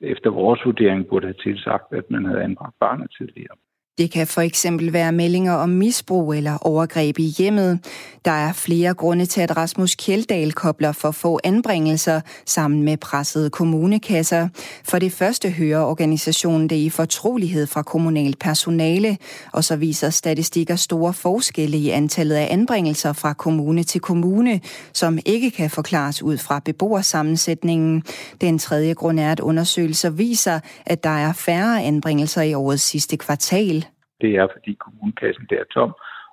efter 0.01 0.29
vores 0.29 0.65
vurdering 0.65 1.07
burde 1.07 1.27
have 1.27 1.41
tilsagt, 1.43 1.93
at 1.93 2.11
man 2.11 2.25
havde 2.25 2.43
anbragt 2.43 2.75
barnet 2.79 3.11
tidligere. 3.17 3.55
Det 3.97 4.11
kan 4.11 4.27
for 4.27 4.41
eksempel 4.41 4.93
være 4.93 5.11
meldinger 5.11 5.53
om 5.53 5.69
misbrug 5.69 6.33
eller 6.33 6.57
overgreb 6.57 7.19
i 7.19 7.33
hjemmet. 7.37 7.79
Der 8.25 8.31
er 8.31 8.53
flere 8.53 8.93
grunde 8.93 9.25
til, 9.25 9.41
at 9.41 9.57
Rasmus 9.57 9.95
Kjeldahl 9.95 10.53
kobler 10.53 10.91
for 10.91 11.11
få 11.11 11.39
anbringelser 11.43 12.21
sammen 12.45 12.83
med 12.83 12.97
pressede 12.97 13.49
kommunekasser. 13.49 14.47
For 14.83 14.99
det 14.99 15.11
første 15.11 15.49
hører 15.49 15.83
organisationen 15.83 16.69
det 16.69 16.75
i 16.75 16.89
fortrolighed 16.89 17.67
fra 17.67 17.81
kommunalt 17.81 18.39
personale, 18.39 19.17
og 19.51 19.63
så 19.63 19.75
viser 19.75 20.09
statistikker 20.09 20.75
store 20.75 21.13
forskelle 21.13 21.77
i 21.77 21.89
antallet 21.89 22.35
af 22.35 22.47
anbringelser 22.51 23.13
fra 23.13 23.33
kommune 23.33 23.83
til 23.83 24.01
kommune, 24.01 24.61
som 24.93 25.19
ikke 25.25 25.51
kan 25.51 25.69
forklares 25.69 26.21
ud 26.23 26.37
fra 26.37 26.61
beboersammensætningen. 26.65 28.03
Den 28.41 28.59
tredje 28.59 28.93
grund 28.93 29.19
er, 29.19 29.31
at 29.31 29.39
undersøgelser 29.39 30.09
viser, 30.09 30.59
at 30.85 31.03
der 31.03 31.09
er 31.09 31.33
færre 31.33 31.83
anbringelser 31.83 32.41
i 32.41 32.53
årets 32.53 32.83
sidste 32.83 33.17
kvartal 33.17 33.85
det 34.23 34.31
er, 34.41 34.47
fordi 34.55 34.71
kommunekassen 34.83 35.45
der 35.49 35.59
er 35.63 35.69
tom, 35.75 35.91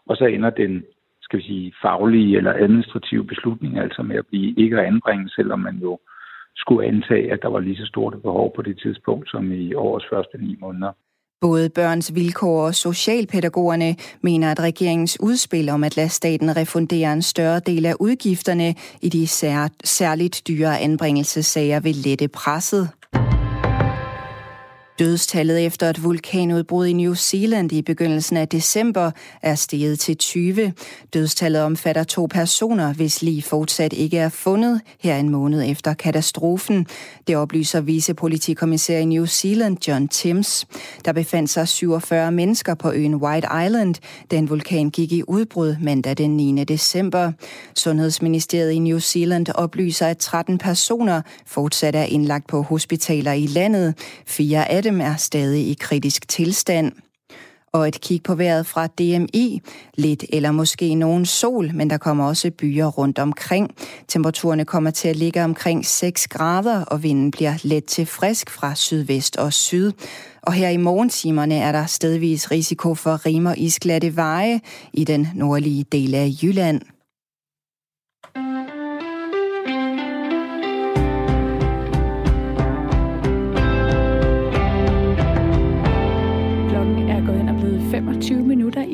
og 0.09 0.15
så 0.17 0.25
ender 0.25 0.51
den 0.51 0.73
skal 1.31 1.39
vi 1.39 1.45
sige, 1.45 1.73
faglige 1.83 2.37
eller 2.37 2.53
administrative 2.53 3.25
beslutning, 3.27 3.79
altså 3.79 4.03
med 4.03 4.17
at 4.17 4.27
blive 4.27 4.55
ikke 4.63 4.79
at 4.81 4.87
anbringe, 4.87 5.29
selvom 5.29 5.61
man 5.61 5.77
jo 5.77 5.99
skulle 6.57 6.89
antage, 6.89 7.33
at 7.33 7.43
der 7.43 7.49
var 7.49 7.61
lige 7.61 7.77
så 7.77 7.87
stort 7.87 8.15
et 8.15 8.23
behov 8.23 8.53
på 8.57 8.63
det 8.63 8.79
tidspunkt 8.83 9.31
som 9.31 9.53
i 9.53 9.75
årets 9.75 10.07
første 10.13 10.39
ni 10.39 10.57
måneder. 10.61 10.93
Både 11.41 11.71
børns 11.71 12.15
vilkår 12.15 12.67
og 12.67 12.75
socialpædagogerne 12.75 13.91
mener, 14.23 14.51
at 14.51 14.61
regeringens 14.61 15.19
udspil 15.23 15.69
om 15.69 15.85
at 15.85 15.97
lade 15.97 16.09
staten 16.09 16.57
refundere 16.57 17.13
en 17.13 17.23
større 17.23 17.61
del 17.61 17.87
af 17.87 17.95
udgifterne 18.01 18.69
i 19.03 19.09
de 19.09 19.27
sær- 19.27 19.77
særligt 19.85 20.43
dyre 20.49 20.79
anbringelsessager 20.79 21.81
vil 21.81 21.95
lette 22.07 22.29
presset. 22.29 23.00
Dødstallet 25.01 25.67
efter 25.67 25.91
et 25.91 26.05
vulkanudbrud 26.05 26.87
i 26.87 26.93
New 26.93 27.15
Zealand 27.15 27.73
i 27.73 27.83
begyndelsen 27.83 28.37
af 28.37 28.49
december 28.49 29.11
er 29.43 29.55
steget 29.55 30.01
til 30.01 30.17
20. 30.17 30.73
Dødstallet 31.15 31.63
omfatter 31.63 32.05
to 32.05 32.27
personer, 32.31 32.93
hvis 32.93 33.23
lige 33.23 33.43
fortsat 33.43 33.93
ikke 33.93 34.19
er 34.19 34.29
fundet 34.29 34.81
her 35.01 35.17
en 35.17 35.29
måned 35.29 35.71
efter 35.71 35.95
katastrofen. 35.95 36.87
Det 37.27 37.37
oplyser 37.37 37.81
vicepolitikommissær 37.81 38.99
i 38.99 39.05
New 39.05 39.27
Zealand 39.27 39.89
John 39.89 40.09
Timms. 40.09 40.67
Der 41.05 41.13
befandt 41.13 41.51
sig 41.51 41.69
47 41.69 42.33
mennesker 42.33 42.75
på 42.75 42.93
øen 42.93 43.15
White 43.15 43.49
Island, 43.67 43.95
da 44.31 44.37
en 44.37 44.51
vulkan 44.51 44.91
gik 44.91 45.13
i 45.13 45.23
udbrud 45.29 45.77
mandag 45.81 46.19
den 46.19 46.37
9. 46.37 46.65
december. 46.65 47.33
Sundhedsministeriet 47.75 48.71
i 48.71 48.79
New 48.79 48.99
Zealand 48.99 49.47
oplyser, 49.55 50.07
at 50.07 50.19
13 50.19 50.59
personer 50.59 51.23
fortsat 51.47 51.95
er 51.95 52.05
indlagt 52.05 52.47
på 52.47 52.63
hospitaler 52.63 53.33
i 53.33 53.47
landet. 53.47 53.95
Fire 54.27 54.71
af 54.71 54.83
dem 54.83 54.90
er 54.99 55.17
stadig 55.17 55.69
i 55.69 55.77
kritisk 55.81 56.29
tilstand 56.29 56.93
og 57.73 57.89
et 57.89 58.01
kig 58.01 58.23
på 58.23 58.35
vejret 58.35 58.67
fra 58.67 58.87
DMI. 58.87 59.63
Lidt 59.95 60.25
eller 60.33 60.53
måske 60.53 60.95
nogen 60.95 61.27
sol, 61.27 61.75
men 61.75 61.91
der 61.91 61.99
kommer 61.99 62.27
også 62.27 62.51
byer 62.51 62.87
rundt 62.87 63.19
omkring. 63.19 63.71
Temperaturerne 64.09 64.65
kommer 64.65 64.91
til 64.91 65.09
at 65.09 65.17
ligge 65.17 65.45
omkring 65.45 65.87
6 65.87 66.29
grader, 66.29 66.85
og 66.85 67.03
vinden 67.03 67.31
bliver 67.31 67.55
let 67.63 67.85
til 67.85 68.07
frisk 68.07 68.51
fra 68.51 68.75
sydvest 68.75 69.37
og 69.37 69.53
syd. 69.53 69.93
Og 70.43 70.53
her 70.53 70.69
i 70.69 70.77
morgentimerne 70.77 71.55
er 71.55 71.73
der 71.73 71.87
stedvis 71.87 72.51
risiko 72.51 72.95
for 72.95 73.27
rim 73.27 73.47
og 73.47 73.59
isglatte 73.59 74.17
veje 74.17 74.61
i 74.93 75.05
den 75.05 75.29
nordlige 75.35 75.85
del 75.93 76.15
af 76.15 76.31
Jylland. 76.43 76.81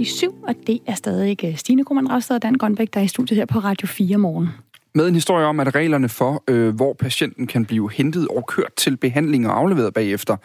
Syv, 0.06 0.34
og 0.48 0.54
det 0.66 0.80
er 0.86 0.94
stadig 0.94 1.44
øh, 1.44 1.56
Stine 1.56 1.84
Krohmann 1.84 2.10
Ravsted 2.10 2.36
og 2.36 2.42
Dan 2.42 2.54
Grønbæk, 2.54 2.94
der 2.94 3.00
er 3.00 3.04
i 3.04 3.08
studiet 3.08 3.36
her 3.36 3.46
på 3.46 3.58
Radio 3.58 3.86
4 3.86 4.16
morgen. 4.16 4.48
Med 4.94 5.08
en 5.08 5.14
historie 5.14 5.46
om, 5.46 5.60
at 5.60 5.74
reglerne 5.74 6.08
for, 6.08 6.44
øh, 6.48 6.74
hvor 6.74 6.92
patienten 6.92 7.46
kan 7.46 7.64
blive 7.64 7.90
hentet 7.92 8.28
og 8.28 8.46
kørt 8.48 8.74
til 8.76 8.96
behandling 8.96 9.48
og 9.48 9.58
afleveret 9.58 9.94
bagefter, 9.94 10.36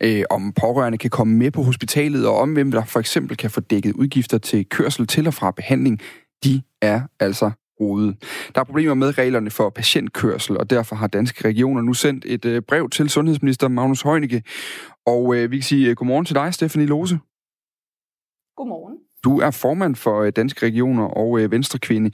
øh, 0.00 0.22
om 0.30 0.52
pårørende 0.52 0.98
kan 0.98 1.10
komme 1.10 1.36
med 1.36 1.50
på 1.50 1.62
hospitalet, 1.62 2.26
og 2.26 2.38
om 2.38 2.52
hvem 2.52 2.70
der 2.70 2.84
for 2.84 3.00
eksempel 3.00 3.36
kan 3.36 3.50
få 3.50 3.60
dækket 3.60 3.92
udgifter 3.92 4.38
til 4.38 4.68
kørsel 4.68 5.06
til 5.06 5.26
og 5.26 5.34
fra 5.34 5.50
behandling, 5.50 6.00
de 6.44 6.62
er 6.82 7.00
altså 7.20 7.50
rode. 7.80 8.16
Der 8.54 8.60
er 8.60 8.64
problemer 8.64 8.94
med 8.94 9.18
reglerne 9.18 9.50
for 9.50 9.70
patientkørsel, 9.70 10.58
og 10.58 10.70
derfor 10.70 10.96
har 10.96 11.06
danske 11.06 11.48
regioner 11.48 11.82
nu 11.82 11.94
sendt 11.94 12.24
et 12.28 12.44
øh, 12.44 12.62
brev 12.62 12.90
til 12.90 13.10
sundhedsminister 13.10 13.68
Magnus 13.68 14.02
Heunicke. 14.02 14.42
Og 15.06 15.36
øh, 15.36 15.50
vi 15.50 15.56
kan 15.56 15.62
sige 15.62 15.90
øh, 15.90 15.96
godmorgen 15.96 16.24
til 16.24 16.34
dig, 16.34 16.54
Stephanie 16.54 16.86
Lose. 16.86 17.18
Godmorgen. 18.56 18.98
Du 19.24 19.40
er 19.40 19.50
formand 19.50 19.96
for 19.96 20.22
øh, 20.22 20.32
Danske 20.36 20.66
Regioner 20.66 21.04
og 21.04 21.40
øh, 21.40 21.50
Venstrekvinde, 21.50 22.10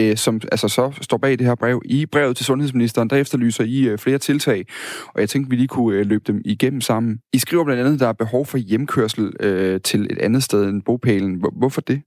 øh, 0.00 0.16
som 0.16 0.40
altså 0.52 0.68
så 0.68 0.98
står 1.00 1.16
bag 1.16 1.38
det 1.38 1.46
her 1.46 1.54
brev. 1.54 1.82
I 1.84 2.06
brevet 2.06 2.36
til 2.36 2.46
sundhedsministeren, 2.46 3.10
der 3.10 3.16
efterlyser 3.16 3.64
I 3.64 3.96
flere 3.96 4.18
tiltag, 4.18 4.66
og 5.14 5.20
jeg 5.20 5.28
tænkte, 5.28 5.50
vi 5.50 5.56
lige 5.56 5.68
kunne 5.68 6.02
løbe 6.02 6.24
dem 6.26 6.42
igennem 6.44 6.80
sammen. 6.80 7.18
I 7.32 7.38
skriver 7.38 7.64
blandt 7.64 7.80
andet, 7.80 7.94
at 7.94 8.00
der 8.00 8.08
er 8.08 8.12
behov 8.12 8.46
for 8.46 8.58
hjemkørsel 8.58 9.32
til 9.80 10.06
et 10.10 10.18
andet 10.18 10.42
sted 10.42 10.64
end 10.64 10.82
bopælen. 10.82 11.44
Hvorfor 11.58 11.80
det? 11.80 12.02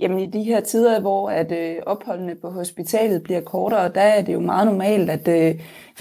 Jamen 0.00 0.18
i 0.18 0.26
de 0.26 0.42
her 0.42 0.60
tider, 0.60 1.00
hvor 1.00 1.30
at 1.30 1.52
øh, 1.52 1.76
opholdene 1.86 2.34
på 2.34 2.50
hospitalet 2.50 3.22
bliver 3.22 3.40
kortere, 3.40 3.92
der 3.94 4.00
er 4.00 4.22
det 4.22 4.32
jo 4.32 4.40
meget 4.40 4.66
normalt, 4.66 5.10
at 5.10 5.28
øh, 5.28 5.54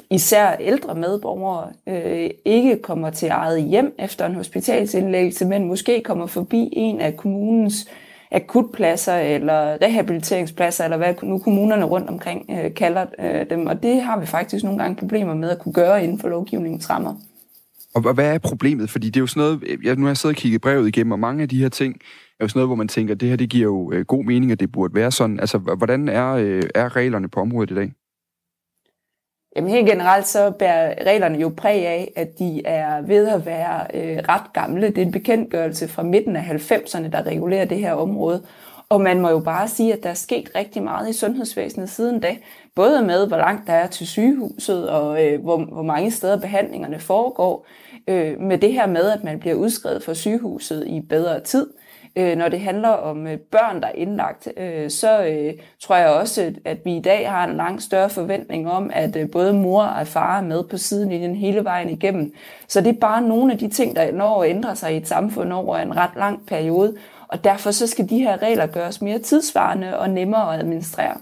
især 0.10 0.56
ældre 0.60 0.96
medborgere 0.96 1.70
øh, 1.88 2.30
ikke 2.46 2.82
kommer 2.82 3.10
til 3.10 3.30
eget 3.30 3.64
hjem 3.64 3.96
efter 4.00 4.26
en 4.26 4.36
hospitalsindlæggelse, 4.36 5.46
men 5.46 5.68
måske 5.68 6.02
kommer 6.04 6.28
forbi 6.28 6.70
en 6.72 7.00
af 7.00 7.18
kommunens 7.18 7.90
akutpladser 8.32 9.16
eller 9.16 9.78
rehabiliteringspladser, 9.82 10.84
eller 10.84 10.98
hvad 10.98 11.14
nu 11.24 11.40
kommunerne 11.40 11.86
rundt 11.86 12.10
omkring 12.10 12.46
øh, 12.50 12.74
kalder 12.74 13.06
øh, 13.20 13.50
dem. 13.50 13.68
Og 13.68 13.84
det 13.84 14.02
har 14.02 14.20
vi 14.20 14.26
faktisk 14.26 14.64
nogle 14.64 14.80
gange 14.80 14.96
problemer 14.96 15.34
med 15.34 15.50
at 15.50 15.60
kunne 15.60 15.74
gøre 15.74 16.04
inden 16.04 16.20
for 16.20 16.28
lovgivningens 16.28 16.90
rammer. 16.90 17.16
Og 17.96 18.06
og 18.06 18.14
hvad 18.14 18.34
er 18.34 18.38
problemet? 18.38 18.90
Fordi 18.90 19.08
det 19.08 19.16
er 19.16 19.22
jo 19.22 19.28
sådan 19.28 19.44
noget, 19.44 19.64
jeg, 19.84 19.96
nu 19.96 20.02
har 20.02 20.10
jeg 20.10 20.18
siddet 20.18 20.38
og 20.38 20.42
kigget 20.42 20.62
brevet 20.62 20.88
igennem, 20.88 21.12
og 21.12 21.20
mange 21.20 21.44
af 21.44 21.50
de 21.50 21.62
her 21.62 21.70
ting 21.70 21.96
er 22.40 22.46
jo 22.46 22.48
sådan 22.48 22.60
noget, 22.60 22.70
hvor 22.70 22.76
man 22.76 22.88
tænker, 22.88 23.16
det 23.16 23.30
her 23.30 23.36
det 23.36 23.50
giver 23.50 23.64
jo 23.64 23.92
øh, 23.92 24.06
god 24.06 24.24
mening, 24.24 24.52
at 24.52 24.60
det 24.60 24.72
burde 24.72 24.96
være 24.96 25.12
sådan. 25.12 25.40
Altså, 25.40 25.58
hvordan 25.58 26.10
er, 26.10 26.32
øh, 26.32 26.64
er 26.76 26.96
reglerne 26.96 27.30
på 27.30 27.40
området 27.40 27.72
i 27.72 27.76
dag? 27.76 27.94
Jamen 29.56 29.72
helt 29.72 29.88
generelt 29.88 30.28
så 30.28 30.52
bærer 30.52 31.06
reglerne 31.06 31.38
jo 31.38 31.54
præg 31.58 31.88
af, 31.88 32.14
at 32.16 32.40
de 32.40 32.66
er 32.66 33.02
ved 33.02 33.28
at 33.28 33.46
være 33.46 33.88
øh, 33.94 34.18
ret 34.30 34.54
gamle. 34.54 34.88
Det 34.88 34.98
er 34.98 35.02
en 35.06 35.12
bekendtgørelse 35.12 35.88
fra 35.88 36.04
midten 36.04 36.36
af 36.36 36.42
90'erne, 36.42 37.10
der 37.10 37.26
regulerer 37.26 37.66
det 37.66 37.78
her 37.78 37.94
område. 37.94 38.44
Og 38.90 39.02
man 39.02 39.22
må 39.22 39.30
jo 39.30 39.40
bare 39.40 39.68
sige, 39.68 39.94
at 39.94 40.04
der 40.04 40.10
er 40.10 40.14
sket 40.14 40.52
rigtig 40.56 40.84
meget 40.84 41.10
i 41.10 41.14
sundhedsvæsenet 41.14 41.90
siden 41.90 42.20
da. 42.20 42.38
Både 42.76 43.02
med, 43.02 43.28
hvor 43.28 43.38
langt 43.38 43.68
der 43.68 43.74
er 43.74 43.88
til 43.88 44.08
sygehuset, 44.08 44.90
og 44.90 45.26
øh, 45.26 45.42
hvor, 45.42 45.58
hvor 45.58 45.84
mange 45.84 46.12
steder 46.12 46.40
behandlingerne 46.40 47.00
foregår. 47.00 47.68
Øh, 48.08 48.40
med 48.40 48.58
det 48.58 48.74
her 48.74 48.88
med, 48.88 49.10
at 49.10 49.24
man 49.24 49.40
bliver 49.40 49.56
udskrevet 49.56 50.04
fra 50.04 50.14
sygehuset 50.14 50.88
i 50.88 51.02
bedre 51.02 51.40
tid. 51.40 51.68
Øh, 51.68 51.89
Øh, 52.16 52.38
når 52.38 52.50
det 52.50 52.60
handler 52.60 52.90
om 52.90 53.28
øh, 53.28 53.38
børn, 53.38 53.82
der 53.82 53.88
er 53.88 53.92
indlagt, 53.92 54.48
øh, 54.58 54.90
så 54.90 55.26
øh, 55.26 55.54
tror 55.82 55.96
jeg 55.96 56.10
også, 56.10 56.54
at 56.66 56.78
vi 56.86 56.98
i 56.98 57.02
dag 57.02 57.30
har 57.30 57.48
en 57.48 57.58
langt 57.58 57.84
større 57.84 58.10
forventning 58.10 58.72
om, 58.72 58.90
at 58.94 59.16
øh, 59.16 59.32
både 59.32 59.54
mor 59.54 59.84
og 59.84 60.08
far 60.08 60.38
er 60.38 60.44
med 60.44 60.64
på 60.64 60.78
sidelinjen 60.78 61.36
hele 61.36 61.64
vejen 61.64 61.90
igennem. 61.90 62.34
Så 62.68 62.82
det 62.82 62.96
er 62.96 63.00
bare 63.00 63.22
nogle 63.22 63.54
af 63.54 63.60
de 63.60 63.70
ting, 63.70 63.96
der 63.96 64.12
når 64.12 64.44
at 64.44 64.50
ændre 64.50 64.76
sig 64.76 64.94
i 64.94 64.98
et 64.98 65.08
samfund 65.08 65.54
over 65.54 65.78
en 65.78 65.98
ret 65.98 66.16
lang 66.16 66.46
periode, 66.48 66.96
og 67.28 67.44
derfor 67.44 67.72
så 67.72 67.88
skal 67.88 68.10
de 68.10 68.18
her 68.18 68.42
regler 68.42 68.68
gøres 68.68 69.02
mere 69.02 69.20
tidsvarende 69.20 70.00
og 70.00 70.10
nemmere 70.10 70.54
at 70.54 70.60
administrere. 70.60 71.18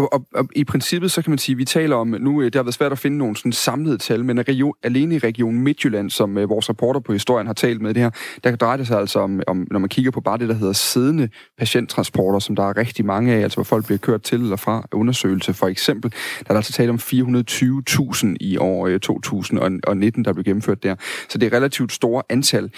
Og, 0.00 0.12
og, 0.12 0.26
og 0.34 0.48
i 0.56 0.64
princippet, 0.64 1.10
så 1.10 1.22
kan 1.22 1.30
man 1.30 1.38
sige, 1.38 1.54
at 1.54 1.58
vi 1.58 1.64
taler 1.64 1.96
om, 1.96 2.08
nu 2.08 2.40
øh, 2.40 2.44
det 2.44 2.54
har 2.54 2.62
været 2.62 2.74
svært 2.74 2.92
at 2.92 2.98
finde 2.98 3.18
nogle 3.18 3.36
sådan 3.36 3.52
samlede 3.52 3.98
tal, 3.98 4.24
men 4.24 4.48
region, 4.48 4.74
alene 4.82 5.14
i 5.14 5.18
Region 5.18 5.54
Midtjylland, 5.54 6.10
som 6.10 6.36
uh, 6.36 6.50
vores 6.50 6.70
reporter 6.70 7.00
på 7.00 7.12
historien 7.12 7.46
har 7.46 7.54
talt 7.54 7.82
med 7.82 7.94
det 7.94 8.02
her, 8.02 8.10
der 8.44 8.56
drejer 8.56 8.76
det 8.76 8.86
sig 8.86 8.98
altså 8.98 9.20
om, 9.20 9.42
om, 9.46 9.66
når 9.70 9.78
man 9.78 9.88
kigger 9.88 10.10
på 10.10 10.20
bare 10.20 10.38
det, 10.38 10.48
der 10.48 10.54
hedder 10.54 10.72
siddende 10.72 11.28
patienttransporter, 11.58 12.38
som 12.38 12.56
der 12.56 12.62
er 12.62 12.76
rigtig 12.76 13.04
mange 13.04 13.34
af, 13.34 13.40
altså 13.40 13.56
hvor 13.56 13.64
folk 13.64 13.86
bliver 13.86 13.98
kørt 13.98 14.22
til 14.22 14.40
eller 14.40 14.56
fra 14.56 14.88
undersøgelse 14.92 15.54
for 15.54 15.66
eksempel, 15.66 16.10
der 16.10 16.44
er 16.46 16.48
der 16.48 16.56
altså 16.56 16.72
tale 16.72 16.90
om 16.90 16.96
420.000 16.96 18.26
i 18.40 18.56
år 18.56 18.86
øh, 18.86 18.94
uh, 18.94 19.00
2019, 19.00 20.24
der 20.24 20.32
blev 20.32 20.44
gennemført 20.44 20.82
der. 20.82 20.94
Så 21.28 21.38
det 21.38 21.52
er 21.52 21.56
relativt 21.56 21.92
store 21.92 22.22
antal. 22.28 22.70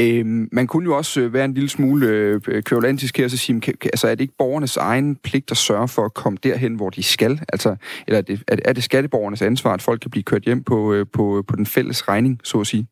Øhm, 0.00 0.48
man 0.52 0.66
kunne 0.66 0.84
jo 0.84 0.96
også 0.96 1.20
øh, 1.20 1.32
være 1.32 1.44
en 1.44 1.54
lille 1.54 1.68
smule 1.68 2.06
øh, 2.06 2.40
øh 2.48 2.62
her, 2.70 3.24
og 3.24 3.30
så 3.30 3.36
sige, 3.36 3.60
kan, 3.60 3.74
altså 3.82 4.08
er 4.08 4.14
det 4.14 4.20
ikke 4.20 4.34
borgernes 4.38 4.76
egen 4.76 5.16
pligt 5.16 5.50
at 5.50 5.56
sørge 5.56 5.88
for 5.88 6.04
at 6.04 6.14
komme 6.14 6.38
derhen, 6.42 6.74
hvor 6.74 6.90
de 6.90 7.02
skal? 7.02 7.40
Altså, 7.52 7.76
eller 8.06 8.18
er 8.18 8.22
det, 8.22 8.42
er 8.48 8.56
det, 8.56 8.68
er 8.68 8.72
det 8.72 8.84
skatteborgernes 8.84 9.42
ansvar, 9.42 9.74
at 9.74 9.82
folk 9.82 10.00
kan 10.00 10.10
blive 10.10 10.22
kørt 10.22 10.42
hjem 10.42 10.64
på, 10.64 10.92
øh, 10.92 11.06
på, 11.12 11.38
øh, 11.38 11.44
på 11.48 11.56
den 11.56 11.66
fælles 11.66 12.08
regning, 12.08 12.40
så 12.44 12.60
at 12.60 12.66
sige? 12.66 12.86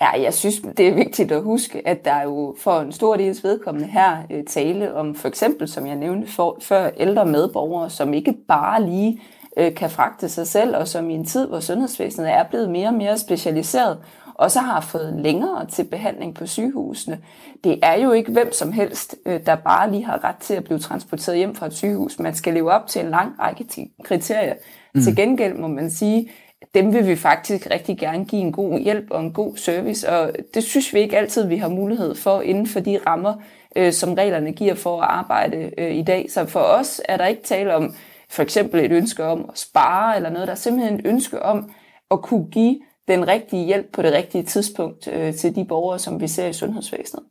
Ja, 0.00 0.22
jeg 0.22 0.34
synes, 0.34 0.62
det 0.76 0.88
er 0.88 0.94
vigtigt 0.94 1.32
at 1.32 1.42
huske, 1.42 1.88
at 1.88 2.04
der 2.04 2.12
er 2.12 2.22
jo 2.22 2.56
for 2.58 2.80
en 2.80 2.92
stor 2.92 3.16
dels 3.16 3.44
vedkommende 3.44 3.88
her 3.88 4.16
øh, 4.30 4.44
tale 4.44 4.94
om 4.94 5.14
for 5.14 5.28
eksempel, 5.28 5.68
som 5.68 5.86
jeg 5.86 5.96
nævnte 5.96 6.32
for, 6.32 6.58
før, 6.62 6.90
ældre 6.96 7.26
medborgere, 7.26 7.90
som 7.90 8.14
ikke 8.14 8.34
bare 8.48 8.86
lige 8.86 9.20
øh, 9.56 9.74
kan 9.74 9.90
fragte 9.90 10.28
sig 10.28 10.46
selv, 10.46 10.76
og 10.76 10.88
som 10.88 11.10
i 11.10 11.14
en 11.14 11.26
tid, 11.26 11.46
hvor 11.46 11.60
sundhedsvæsenet 11.60 12.30
er 12.30 12.42
blevet 12.42 12.70
mere 12.70 12.88
og 12.88 12.94
mere 12.94 13.18
specialiseret, 13.18 13.98
også 14.38 14.60
har 14.60 14.80
fået 14.80 15.14
længere 15.16 15.66
til 15.66 15.84
behandling 15.84 16.34
på 16.34 16.46
sygehusene. 16.46 17.18
Det 17.64 17.78
er 17.82 17.94
jo 17.94 18.12
ikke 18.12 18.32
hvem 18.32 18.52
som 18.52 18.72
helst, 18.72 19.16
øh, 19.26 19.46
der 19.46 19.54
bare 19.54 19.90
lige 19.90 20.04
har 20.04 20.24
ret 20.24 20.36
til 20.36 20.54
at 20.54 20.64
blive 20.64 20.78
transporteret 20.78 21.38
hjem 21.38 21.54
fra 21.54 21.66
et 21.66 21.74
sygehus. 21.74 22.18
Man 22.18 22.34
skal 22.34 22.54
leve 22.54 22.72
op 22.72 22.86
til 22.86 23.04
en 23.04 23.10
lang 23.10 23.32
række 23.40 23.90
kriterier. 24.04 24.54
Mm. 24.94 25.00
Til 25.00 25.16
gengæld 25.16 25.54
må 25.54 25.66
man 25.66 25.90
sige, 25.90 26.30
dem 26.74 26.92
vil 26.92 27.06
vi 27.06 27.16
faktisk 27.16 27.70
rigtig 27.70 27.98
gerne 27.98 28.24
give 28.24 28.42
en 28.42 28.52
god 28.52 28.78
hjælp 28.78 29.10
og 29.10 29.20
en 29.20 29.32
god 29.32 29.56
service, 29.56 30.08
og 30.08 30.32
det 30.54 30.64
synes 30.64 30.94
vi 30.94 31.00
ikke 31.00 31.18
altid, 31.18 31.46
vi 31.46 31.56
har 31.56 31.68
mulighed 31.68 32.14
for 32.14 32.40
inden 32.40 32.66
for 32.66 32.80
de 32.80 32.98
rammer, 33.06 33.34
øh, 33.76 33.92
som 33.92 34.14
reglerne 34.14 34.52
giver 34.52 34.74
for 34.74 35.02
at 35.02 35.08
arbejde 35.10 35.70
øh, 35.78 35.94
i 35.94 36.02
dag. 36.02 36.26
Så 36.30 36.46
for 36.46 36.60
os 36.60 37.00
er 37.04 37.16
der 37.16 37.26
ikke 37.26 37.42
tale 37.42 37.74
om 37.74 37.94
for 38.30 38.42
eksempel 38.42 38.84
et 38.84 38.92
ønske 38.92 39.24
om 39.24 39.50
at 39.52 39.58
spare 39.58 40.16
eller 40.16 40.30
noget, 40.30 40.46
der 40.48 40.52
er 40.52 40.58
simpelthen 40.58 40.94
et 40.94 41.06
ønske 41.06 41.42
om 41.42 41.70
at 42.10 42.22
kunne 42.22 42.46
give 42.50 42.78
den 43.08 43.28
rigtige 43.28 43.66
hjælp 43.66 43.86
på 43.92 44.02
det 44.02 44.12
rigtige 44.12 44.44
tidspunkt 44.44 45.08
øh, 45.12 45.34
til 45.34 45.56
de 45.56 45.64
borgere, 45.64 45.98
som 45.98 46.20
vi 46.20 46.28
ser 46.28 46.46
i 46.46 46.52
sundhedsvæsenet. 46.52 47.22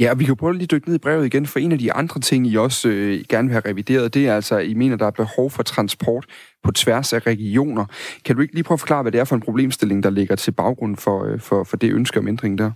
Ja, 0.00 0.10
og 0.10 0.18
vi 0.18 0.24
kan 0.24 0.36
prøve 0.36 0.50
at 0.50 0.56
lige 0.56 0.66
dykke 0.66 0.88
ned 0.88 0.94
i 0.94 0.98
brevet 0.98 1.26
igen, 1.26 1.46
for 1.46 1.58
en 1.58 1.72
af 1.72 1.78
de 1.78 1.92
andre 1.92 2.20
ting, 2.20 2.46
I 2.46 2.56
også 2.56 2.88
øh, 2.88 3.24
gerne 3.28 3.48
vil 3.48 3.52
have 3.52 3.70
revideret, 3.70 4.14
det 4.14 4.28
er 4.28 4.34
altså, 4.34 4.58
at 4.58 4.66
I 4.66 4.74
mener, 4.74 4.96
der 4.96 5.06
er 5.06 5.10
behov 5.10 5.50
for 5.50 5.62
transport 5.62 6.26
på 6.64 6.72
tværs 6.72 7.12
af 7.12 7.26
regioner. 7.26 7.84
Kan 8.24 8.36
du 8.36 8.42
ikke 8.42 8.54
lige 8.54 8.64
prøve 8.64 8.76
at 8.76 8.80
forklare, 8.80 9.02
hvad 9.02 9.12
det 9.12 9.20
er 9.20 9.24
for 9.24 9.34
en 9.34 9.42
problemstilling, 9.42 10.02
der 10.02 10.10
ligger 10.10 10.36
til 10.36 10.52
baggrund 10.52 10.96
for, 10.96 11.24
øh, 11.24 11.40
for, 11.40 11.64
for 11.64 11.76
det 11.76 11.92
ønske 11.92 12.18
om 12.18 12.28
ændring 12.28 12.58
der? 12.58 12.70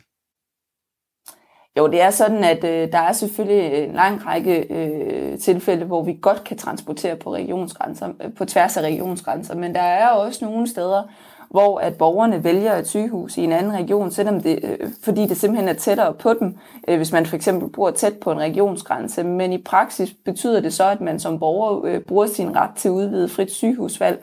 Jo, 1.79 1.87
det 1.87 2.01
er 2.01 2.11
sådan, 2.11 2.45
at 2.45 2.65
øh, 2.65 2.93
der 2.93 2.99
er 2.99 3.13
selvfølgelig 3.13 3.85
en 3.85 3.95
lang 3.95 4.27
række 4.27 4.67
øh, 4.71 5.39
tilfælde, 5.39 5.85
hvor 5.85 6.05
vi 6.05 6.19
godt 6.23 6.45
kan 6.45 6.59
transportere 6.59 7.17
på 7.17 7.35
regionsgrænser, 7.35 8.09
øh, 8.25 8.35
på 8.35 8.45
tværs 8.45 8.77
af 8.77 8.83
regionsgrænser, 8.83 9.55
men 9.55 9.75
der 9.75 9.83
er 9.83 10.09
også 10.09 10.45
nogle 10.45 10.69
steder, 10.69 11.03
hvor 11.51 11.79
at 11.79 11.95
borgerne 11.95 12.45
vælger 12.45 12.75
et 12.77 12.89
sygehus 12.89 13.37
i 13.37 13.45
en 13.45 13.53
anden 13.53 13.73
region, 13.73 14.11
selvom 14.11 14.41
det, 14.41 14.59
øh, 14.63 14.91
fordi 15.05 15.27
det 15.27 15.37
simpelthen 15.37 15.69
er 15.69 15.73
tættere 15.73 16.15
på 16.15 16.35
dem, 16.41 16.55
øh, 16.89 16.97
hvis 16.97 17.13
man 17.13 17.27
for 17.27 17.37
eksempel 17.37 17.69
bor 17.69 17.91
tæt 17.91 18.15
på 18.15 18.33
en 18.33 18.39
regionsgrænse. 18.39 19.25
Men 19.25 19.53
i 19.53 19.63
praksis 19.63 20.15
betyder 20.25 20.61
det 20.61 20.75
så, 20.75 20.85
at 20.85 21.01
man 21.01 21.21
som 21.21 21.39
borger 21.39 21.85
øh, 21.85 22.01
bruger 22.01 22.27
sin 22.27 22.57
ret 22.57 22.71
til 22.77 22.91
udvidet 22.91 23.31
frit 23.31 23.51
sygehusvalg, 23.51 24.23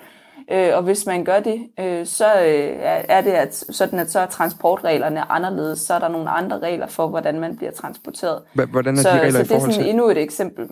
Øh, 0.52 0.70
og 0.74 0.84
hvis 0.84 1.06
man 1.06 1.24
gør 1.24 1.40
det, 1.40 1.68
øh, 1.80 2.06
så 2.06 2.26
øh, 2.26 2.70
er 3.10 3.22
det 3.22 3.32
at, 3.32 3.66
sådan, 3.70 4.00
at 4.00 4.12
så 4.12 4.20
er 4.20 4.26
transportreglerne 4.26 5.32
anderledes. 5.32 5.80
Så 5.80 5.94
er 5.94 6.00
der 6.00 6.08
nogle 6.08 6.30
andre 6.30 6.60
regler 6.60 6.88
for, 6.88 7.08
hvordan 7.08 7.40
man 7.40 7.58
bliver 7.58 7.72
transporteret. 7.72 8.42
Hvordan 8.54 8.98
er 8.98 9.02
så, 9.02 9.10
de 9.10 9.20
regler 9.20 9.32
så 9.32 9.40
i 9.40 9.44
det 9.44 9.52
er 9.52 9.72
sådan 9.72 9.86
endnu 9.86 10.10
et 10.10 10.18
eksempel. 10.18 10.68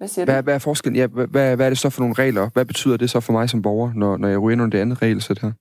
Hvad 0.00 0.08
siger 0.08 0.24
Hvad, 0.24 0.36
du? 0.36 0.42
hvad 0.42 0.54
er 0.54 0.58
forskellen? 0.58 0.96
Ja, 0.96 1.06
hvad, 1.06 1.56
hvad, 1.56 1.66
er 1.66 1.68
det 1.68 1.78
så 1.78 1.90
for 1.90 2.00
nogle 2.00 2.14
regler? 2.14 2.50
Hvad 2.52 2.64
betyder 2.64 2.96
det 2.96 3.10
så 3.10 3.20
for 3.20 3.32
mig 3.32 3.50
som 3.50 3.62
borger, 3.62 3.92
når, 3.94 4.16
når 4.16 4.28
jeg 4.28 4.38
ryger 4.38 4.52
ind 4.52 4.62
under 4.62 4.76
det 4.76 4.82
andet 4.82 5.02
regelsæt 5.02 5.38
her? 5.38 5.52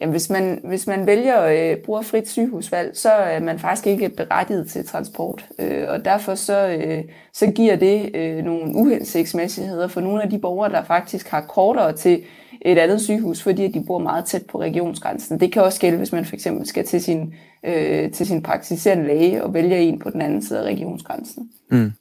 Jamen, 0.00 0.10
hvis 0.10 0.30
man, 0.30 0.60
hvis 0.64 0.86
man 0.86 1.06
vælger 1.06 1.42
øh, 1.44 1.76
bruger 1.84 2.02
frit 2.02 2.28
sygehusvalg, 2.28 2.96
så 2.96 3.10
er 3.12 3.40
man 3.40 3.58
faktisk 3.58 3.86
ikke 3.86 4.08
berettiget 4.08 4.68
til 4.68 4.86
transport. 4.86 5.48
Øh, 5.58 5.84
og 5.88 6.04
derfor 6.04 6.34
så, 6.34 6.68
øh, 6.68 7.04
så 7.32 7.46
giver 7.50 7.76
det 7.76 8.16
øh, 8.16 8.44
nogle 8.44 8.74
uhensigtsmæssigheder 8.74 9.88
for 9.88 10.00
nogle 10.00 10.22
af 10.22 10.30
de 10.30 10.38
borgere, 10.38 10.72
der 10.72 10.84
faktisk 10.84 11.28
har 11.28 11.40
kortere 11.40 11.92
til 11.92 12.22
et 12.62 12.78
andet 12.78 13.00
sygehus, 13.00 13.42
fordi 13.42 13.68
de 13.68 13.84
bor 13.86 13.98
meget 13.98 14.24
tæt 14.24 14.42
på 14.46 14.60
regionsgrænsen. 14.60 15.40
Det 15.40 15.52
kan 15.52 15.62
også 15.62 15.80
gælde, 15.80 15.98
hvis 15.98 16.12
man 16.12 16.24
for 16.24 16.34
eksempel 16.34 16.66
skal 16.66 16.86
til 16.86 17.02
sin, 17.02 17.34
øh, 17.64 18.10
til 18.12 18.26
sin 18.26 18.42
praktiserende 18.42 19.06
læge 19.06 19.44
og 19.44 19.54
vælger 19.54 19.76
en 19.76 19.98
på 19.98 20.10
den 20.10 20.22
anden 20.22 20.42
side 20.42 20.58
af 20.60 20.64
regionsgrænsen. 20.64 21.50
Mm. 21.70 21.92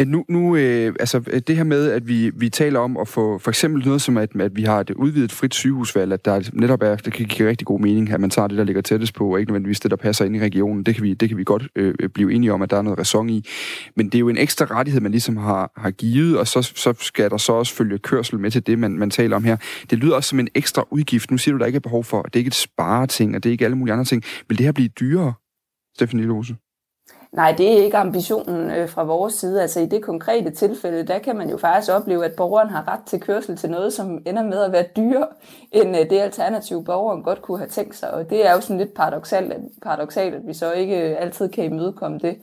Øh, 0.00 0.06
nu, 0.06 0.24
nu 0.28 0.56
øh, 0.56 0.94
altså 1.00 1.22
øh, 1.26 1.40
det 1.46 1.56
her 1.56 1.64
med, 1.64 1.90
at 1.90 2.08
vi, 2.08 2.30
vi 2.34 2.48
taler 2.48 2.80
om 2.80 2.96
at 2.96 3.08
få 3.08 3.38
for 3.38 3.50
eksempel 3.50 3.84
noget 3.84 4.02
som, 4.02 4.16
at, 4.16 4.40
at 4.40 4.56
vi 4.56 4.62
har 4.62 4.80
et 4.80 4.90
udvidet 4.90 5.32
frit 5.32 5.54
sygehusvalg, 5.54 6.12
at 6.12 6.24
der 6.24 6.50
netop 6.52 6.82
er, 6.82 6.96
det 6.96 7.12
kan 7.12 7.26
give 7.26 7.48
rigtig 7.48 7.66
god 7.66 7.80
mening, 7.80 8.10
at 8.10 8.20
man 8.20 8.30
tager 8.30 8.48
det, 8.48 8.58
der 8.58 8.64
ligger 8.64 8.82
tættest 8.82 9.14
på, 9.14 9.32
og 9.32 9.40
ikke 9.40 9.50
nødvendigvis 9.50 9.80
det, 9.80 9.90
der 9.90 9.96
passer 9.96 10.24
ind 10.24 10.36
i 10.36 10.40
regionen. 10.40 10.82
Det 10.82 10.94
kan 10.94 11.04
vi, 11.04 11.14
det 11.14 11.28
kan 11.28 11.38
vi 11.38 11.44
godt 11.44 11.68
øh, 11.76 11.94
øh 12.00 12.08
blive 12.08 12.32
enige 12.32 12.52
om, 12.52 12.62
at 12.62 12.70
der 12.70 12.76
er 12.76 12.82
noget 12.82 12.98
ræson 12.98 13.30
i. 13.30 13.44
Men 13.96 14.06
det 14.06 14.14
er 14.14 14.20
jo 14.20 14.28
en 14.28 14.38
ekstra 14.38 14.64
rettighed, 14.64 15.00
man 15.00 15.10
ligesom 15.10 15.36
har, 15.36 15.72
har 15.76 15.90
givet, 15.90 16.38
og 16.38 16.46
så, 16.46 16.62
så 16.62 16.94
skal 17.00 17.30
der 17.30 17.36
så 17.36 17.52
også 17.52 17.74
følge 17.74 17.98
kørsel 17.98 18.38
med 18.38 18.50
til 18.50 18.66
det, 18.66 18.78
man, 18.78 18.98
man 18.98 19.10
taler 19.10 19.36
om 19.36 19.44
her. 19.44 19.56
Det 19.90 19.98
lyder 19.98 20.16
også 20.16 20.28
som 20.28 20.40
en 20.40 20.48
ekstra 20.54 20.84
udgift. 20.90 21.30
Nu 21.30 21.38
siger 21.38 21.52
du, 21.52 21.58
der 21.58 21.66
ikke 21.66 21.76
er 21.76 21.80
behov 21.80 22.04
for, 22.04 22.22
det 22.22 22.36
er 22.36 22.38
ikke 22.38 22.48
et 22.48 22.54
spareting, 22.54 23.36
og 23.36 23.42
det 23.42 23.50
er 23.50 23.52
ikke 23.52 23.64
alle 23.64 23.76
mulige 23.76 23.92
andre 23.92 24.04
ting. 24.04 24.22
Vil 24.48 24.58
det 24.58 24.64
her 24.64 24.72
blive 24.72 24.88
dyrere, 24.88 25.34
Stefanie 25.96 26.26
Lose? 26.26 26.54
Nej, 27.34 27.54
det 27.58 27.72
er 27.72 27.84
ikke 27.84 27.96
ambitionen 27.96 28.70
øh, 28.70 28.88
fra 28.88 29.04
vores 29.04 29.34
side. 29.34 29.62
Altså 29.62 29.80
i 29.80 29.86
det 29.86 30.02
konkrete 30.02 30.50
tilfælde, 30.50 31.06
der 31.06 31.18
kan 31.18 31.36
man 31.36 31.50
jo 31.50 31.56
faktisk 31.56 31.92
opleve, 31.92 32.24
at 32.24 32.32
borgeren 32.36 32.68
har 32.68 32.88
ret 32.88 33.00
til 33.06 33.20
kørsel 33.20 33.56
til 33.56 33.70
noget, 33.70 33.92
som 33.92 34.22
ender 34.26 34.42
med 34.42 34.58
at 34.62 34.72
være 34.72 34.84
dyrere, 34.96 35.26
end 35.72 35.96
øh, 35.96 36.10
det 36.10 36.20
alternativ, 36.20 36.84
borgeren 36.84 37.22
godt 37.22 37.42
kunne 37.42 37.58
have 37.58 37.68
tænkt 37.68 37.96
sig. 37.96 38.10
Og 38.10 38.30
det 38.30 38.46
er 38.46 38.52
jo 38.52 38.60
sådan 38.60 38.78
lidt 38.78 38.94
paradoxalt, 38.94 39.52
at, 39.52 39.60
paradoxalt, 39.82 40.34
at 40.34 40.40
vi 40.46 40.54
så 40.54 40.72
ikke 40.72 41.10
øh, 41.10 41.16
altid 41.18 41.48
kan 41.48 41.64
imødekomme 41.64 42.18
det. 42.18 42.36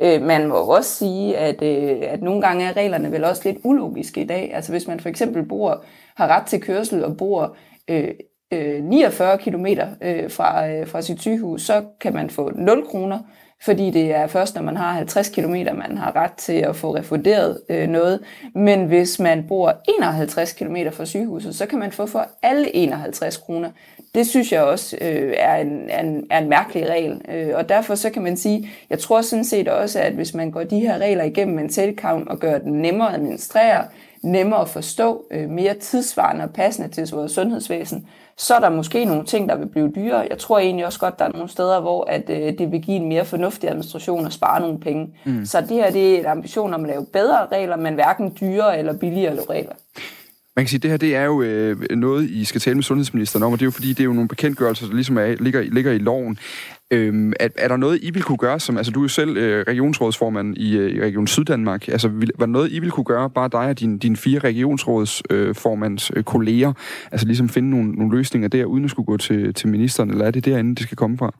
Øh, 0.00 0.22
man 0.22 0.48
må 0.48 0.54
også 0.54 0.90
sige, 0.90 1.36
at, 1.36 1.62
øh, 1.62 2.02
at 2.02 2.22
nogle 2.22 2.40
gange 2.40 2.64
er 2.64 2.76
reglerne 2.76 3.12
vel 3.12 3.24
også 3.24 3.42
lidt 3.44 3.58
ulogiske 3.64 4.20
i 4.20 4.26
dag. 4.26 4.50
Altså 4.54 4.72
hvis 4.72 4.88
man 4.88 5.00
for 5.00 5.08
eksempel 5.08 5.48
bor, 5.48 5.84
har 6.16 6.28
ret 6.28 6.46
til 6.46 6.60
kørsel 6.60 7.04
og 7.04 7.16
bor 7.16 7.56
øh, 7.90 8.08
øh, 8.52 8.84
49 8.84 9.38
km 9.38 9.66
øh, 10.02 10.30
fra, 10.30 10.68
øh, 10.68 10.86
fra 10.86 11.02
sit 11.02 11.20
sygehus, 11.20 11.62
så 11.62 11.84
kan 12.00 12.14
man 12.14 12.30
få 12.30 12.50
0 12.54 12.86
kroner, 12.86 13.18
fordi 13.64 13.90
det 13.90 14.14
er 14.14 14.26
først, 14.26 14.54
når 14.54 14.62
man 14.62 14.76
har 14.76 14.92
50 14.92 15.28
km, 15.28 15.54
man 15.74 15.98
har 15.98 16.16
ret 16.16 16.32
til 16.32 16.52
at 16.52 16.76
få 16.76 16.96
refunderet 16.96 17.60
øh, 17.68 17.88
noget. 17.88 18.20
Men 18.54 18.86
hvis 18.86 19.18
man 19.18 19.44
bor 19.48 19.74
51 20.00 20.52
km 20.52 20.76
fra 20.92 21.04
sygehuset, 21.04 21.54
så 21.54 21.66
kan 21.66 21.78
man 21.78 21.92
få 21.92 22.06
for 22.06 22.28
alle 22.42 22.76
51 22.76 23.36
kroner. 23.36 23.70
Det 24.14 24.26
synes 24.26 24.52
jeg 24.52 24.62
også 24.62 24.96
øh, 25.00 25.34
er, 25.36 25.56
en, 25.56 25.90
er, 25.90 26.00
en, 26.00 26.26
er 26.30 26.38
en 26.38 26.48
mærkelig 26.48 26.88
regel. 26.88 27.20
Øh, 27.28 27.50
og 27.54 27.68
derfor 27.68 27.94
så 27.94 28.10
kan 28.10 28.22
man 28.22 28.36
sige, 28.36 28.68
jeg 28.90 28.98
tror 28.98 29.20
sådan 29.20 29.44
set 29.44 29.68
også, 29.68 30.00
at 30.00 30.12
hvis 30.12 30.34
man 30.34 30.50
går 30.50 30.62
de 30.62 30.80
her 30.80 30.98
regler 30.98 31.24
igennem 31.24 31.58
en 31.58 31.68
telcount 31.68 32.28
og 32.28 32.38
gør 32.38 32.58
den 32.58 32.72
nemmere 32.72 33.08
at 33.08 33.14
administrere, 33.14 33.84
nemmere 34.22 34.60
at 34.60 34.68
forstå, 34.68 35.24
øh, 35.30 35.50
mere 35.50 35.74
tidsvarende 35.74 36.44
og 36.44 36.50
passende 36.50 36.88
til 36.88 37.10
vores 37.10 37.32
sundhedsvæsen, 37.32 38.08
så 38.36 38.54
er 38.54 38.60
der 38.60 38.70
måske 38.70 39.04
nogle 39.04 39.24
ting, 39.24 39.48
der 39.48 39.56
vil 39.56 39.66
blive 39.66 39.92
dyrere. 39.96 40.26
Jeg 40.30 40.38
tror 40.38 40.58
egentlig 40.58 40.86
også 40.86 40.98
godt, 40.98 41.18
der 41.18 41.24
er 41.24 41.32
nogle 41.32 41.48
steder, 41.48 41.80
hvor 41.80 42.04
at, 42.04 42.30
øh, 42.30 42.58
det 42.58 42.72
vil 42.72 42.82
give 42.82 42.96
en 42.96 43.08
mere 43.08 43.24
fornuftig 43.24 43.68
administration 43.68 44.24
og 44.26 44.32
spare 44.32 44.60
nogle 44.60 44.80
penge. 44.80 45.14
Mm. 45.24 45.46
Så 45.46 45.60
det 45.60 45.70
her 45.70 45.90
det 45.90 46.14
er 46.14 46.20
et 46.20 46.26
ambition 46.26 46.74
om 46.74 46.84
at 46.84 46.90
lave 46.90 47.06
bedre 47.12 47.46
regler, 47.52 47.76
men 47.76 47.94
hverken 47.94 48.36
dyrere 48.40 48.78
eller 48.78 48.92
billigere 48.92 49.36
regler. 49.50 49.74
Man 50.56 50.64
kan 50.64 50.68
sige, 50.68 50.78
at 50.78 50.82
det 50.82 50.90
her 50.90 50.96
det 50.96 51.16
er 51.16 51.24
jo 51.24 51.42
øh, 51.42 51.90
noget, 51.90 52.30
I 52.30 52.44
skal 52.44 52.60
tale 52.60 52.74
med 52.74 52.82
sundhedsministeren 52.82 53.42
om, 53.42 53.52
og 53.52 53.58
det 53.58 53.62
er 53.62 53.66
jo 53.66 53.70
fordi, 53.70 53.88
det 53.88 54.00
er 54.00 54.04
jo 54.04 54.12
nogle 54.12 54.28
bekendtgørelser, 54.28 54.86
der 54.86 54.94
ligesom 54.94 55.18
er, 55.18 55.36
ligger, 55.40 55.62
ligger 55.62 55.92
i 55.92 55.98
loven. 55.98 56.38
Øhm, 56.94 57.32
er, 57.40 57.48
er 57.56 57.68
der 57.68 57.76
noget, 57.76 57.98
I 58.02 58.10
vil 58.10 58.22
kunne 58.22 58.38
gøre, 58.38 58.60
som, 58.60 58.76
altså 58.76 58.92
du 58.92 59.00
er 59.00 59.04
jo 59.04 59.08
selv 59.08 59.36
øh, 59.36 59.64
regionsrådsformand 59.68 60.56
i, 60.56 60.76
øh, 60.76 60.90
i 60.90 61.00
Region 61.00 61.26
Syddanmark, 61.26 61.88
altså 61.88 62.08
vil, 62.08 62.30
var 62.38 62.46
der 62.46 62.52
noget, 62.52 62.72
I 62.72 62.78
vil 62.78 62.90
kunne 62.90 63.04
gøre, 63.04 63.30
bare 63.30 63.48
dig 63.48 63.68
og 63.68 63.80
dine 63.80 63.98
din 63.98 64.16
fire 64.16 64.38
regionsrådsformands 64.38 66.10
øh, 66.16 66.24
kolleger, 66.24 66.72
altså 67.12 67.26
ligesom 67.26 67.48
finde 67.48 67.70
nogle, 67.70 67.92
nogle 67.92 68.16
løsninger 68.16 68.48
der, 68.48 68.64
uden 68.64 68.84
at 68.84 68.90
skulle 68.90 69.06
gå 69.06 69.16
til, 69.16 69.54
til 69.54 69.68
ministeren, 69.68 70.10
eller 70.10 70.24
er 70.24 70.30
det 70.30 70.44
derinde, 70.44 70.74
det 70.74 70.82
skal 70.82 70.96
komme 70.96 71.18
fra? 71.18 71.34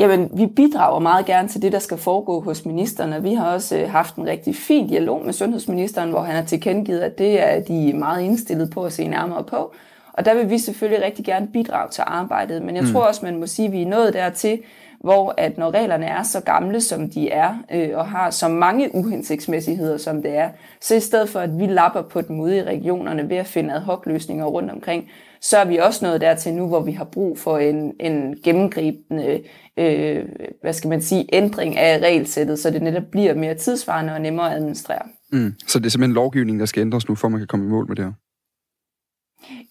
Jamen, 0.00 0.30
vi 0.36 0.46
bidrager 0.46 1.00
meget 1.00 1.26
gerne 1.26 1.48
til 1.48 1.62
det, 1.62 1.72
der 1.72 1.78
skal 1.78 1.98
foregå 1.98 2.40
hos 2.40 2.66
ministerne. 2.66 3.22
Vi 3.22 3.34
har 3.34 3.52
også 3.52 3.78
øh, 3.78 3.90
haft 3.90 4.16
en 4.16 4.26
rigtig 4.26 4.56
fin 4.56 4.88
dialog 4.88 5.24
med 5.24 5.32
sundhedsministeren, 5.32 6.10
hvor 6.10 6.22
han 6.22 6.34
har 6.34 6.42
tilkendegivet, 6.44 7.00
at 7.00 7.18
det 7.18 7.42
er 7.48 7.60
de 7.60 7.92
meget 7.92 8.22
indstillet 8.22 8.70
på 8.70 8.84
at 8.84 8.92
se 8.92 9.08
nærmere 9.08 9.44
på. 9.44 9.74
Og 10.18 10.24
der 10.24 10.34
vil 10.34 10.50
vi 10.50 10.58
selvfølgelig 10.58 11.04
rigtig 11.04 11.24
gerne 11.24 11.48
bidrage 11.52 11.90
til 11.90 12.04
arbejdet. 12.06 12.62
Men 12.62 12.76
jeg 12.76 12.84
mm. 12.84 12.92
tror 12.92 13.00
også, 13.00 13.24
man 13.24 13.40
må 13.40 13.46
sige, 13.46 13.66
at 13.66 13.72
vi 13.72 13.82
er 13.82 13.86
nået 13.86 14.14
dertil, 14.14 14.58
hvor 15.00 15.34
at 15.36 15.58
når 15.58 15.70
reglerne 15.74 16.06
er 16.06 16.22
så 16.22 16.40
gamle, 16.40 16.80
som 16.80 17.10
de 17.10 17.30
er, 17.30 17.54
øh, 17.72 17.90
og 17.94 18.08
har 18.08 18.30
så 18.30 18.48
mange 18.48 18.94
uhensigtsmæssigheder, 18.94 19.96
som 19.96 20.22
det 20.22 20.36
er, 20.36 20.48
så 20.80 20.94
i 20.94 21.00
stedet 21.00 21.28
for, 21.28 21.40
at 21.40 21.58
vi 21.58 21.66
lapper 21.66 22.02
på 22.02 22.20
dem 22.20 22.40
ude 22.40 22.56
i 22.56 22.62
regionerne 22.62 23.28
ved 23.28 23.36
at 23.36 23.46
finde 23.46 23.74
ad 23.74 23.80
hoc 23.80 24.06
løsninger 24.06 24.44
rundt 24.44 24.70
omkring, 24.70 25.10
så 25.40 25.58
er 25.58 25.64
vi 25.64 25.76
også 25.76 26.04
nået 26.04 26.20
dertil 26.20 26.54
nu, 26.54 26.68
hvor 26.68 26.80
vi 26.80 26.92
har 26.92 27.04
brug 27.04 27.38
for 27.38 27.58
en, 27.58 27.92
en 28.00 28.36
gennemgribende 28.44 29.40
øh, 29.76 30.24
hvad 30.62 30.72
skal 30.72 30.88
man 30.88 31.02
sige, 31.02 31.26
ændring 31.32 31.76
af 31.76 31.98
regelsættet, 31.98 32.58
så 32.58 32.70
det 32.70 32.82
netop 32.82 33.04
bliver 33.10 33.34
mere 33.34 33.54
tidsvarende 33.54 34.12
og 34.12 34.20
nemmere 34.20 34.50
at 34.50 34.56
administrere. 34.56 35.02
Mm. 35.32 35.54
Så 35.66 35.78
det 35.78 35.86
er 35.86 35.90
simpelthen 35.90 36.14
lovgivningen, 36.14 36.60
der 36.60 36.66
skal 36.66 36.80
ændres 36.80 37.08
nu, 37.08 37.14
for 37.14 37.28
man 37.28 37.40
kan 37.40 37.46
komme 37.46 37.66
i 37.66 37.68
mål 37.68 37.88
med 37.88 37.96
det 37.96 38.04
her? 38.04 38.12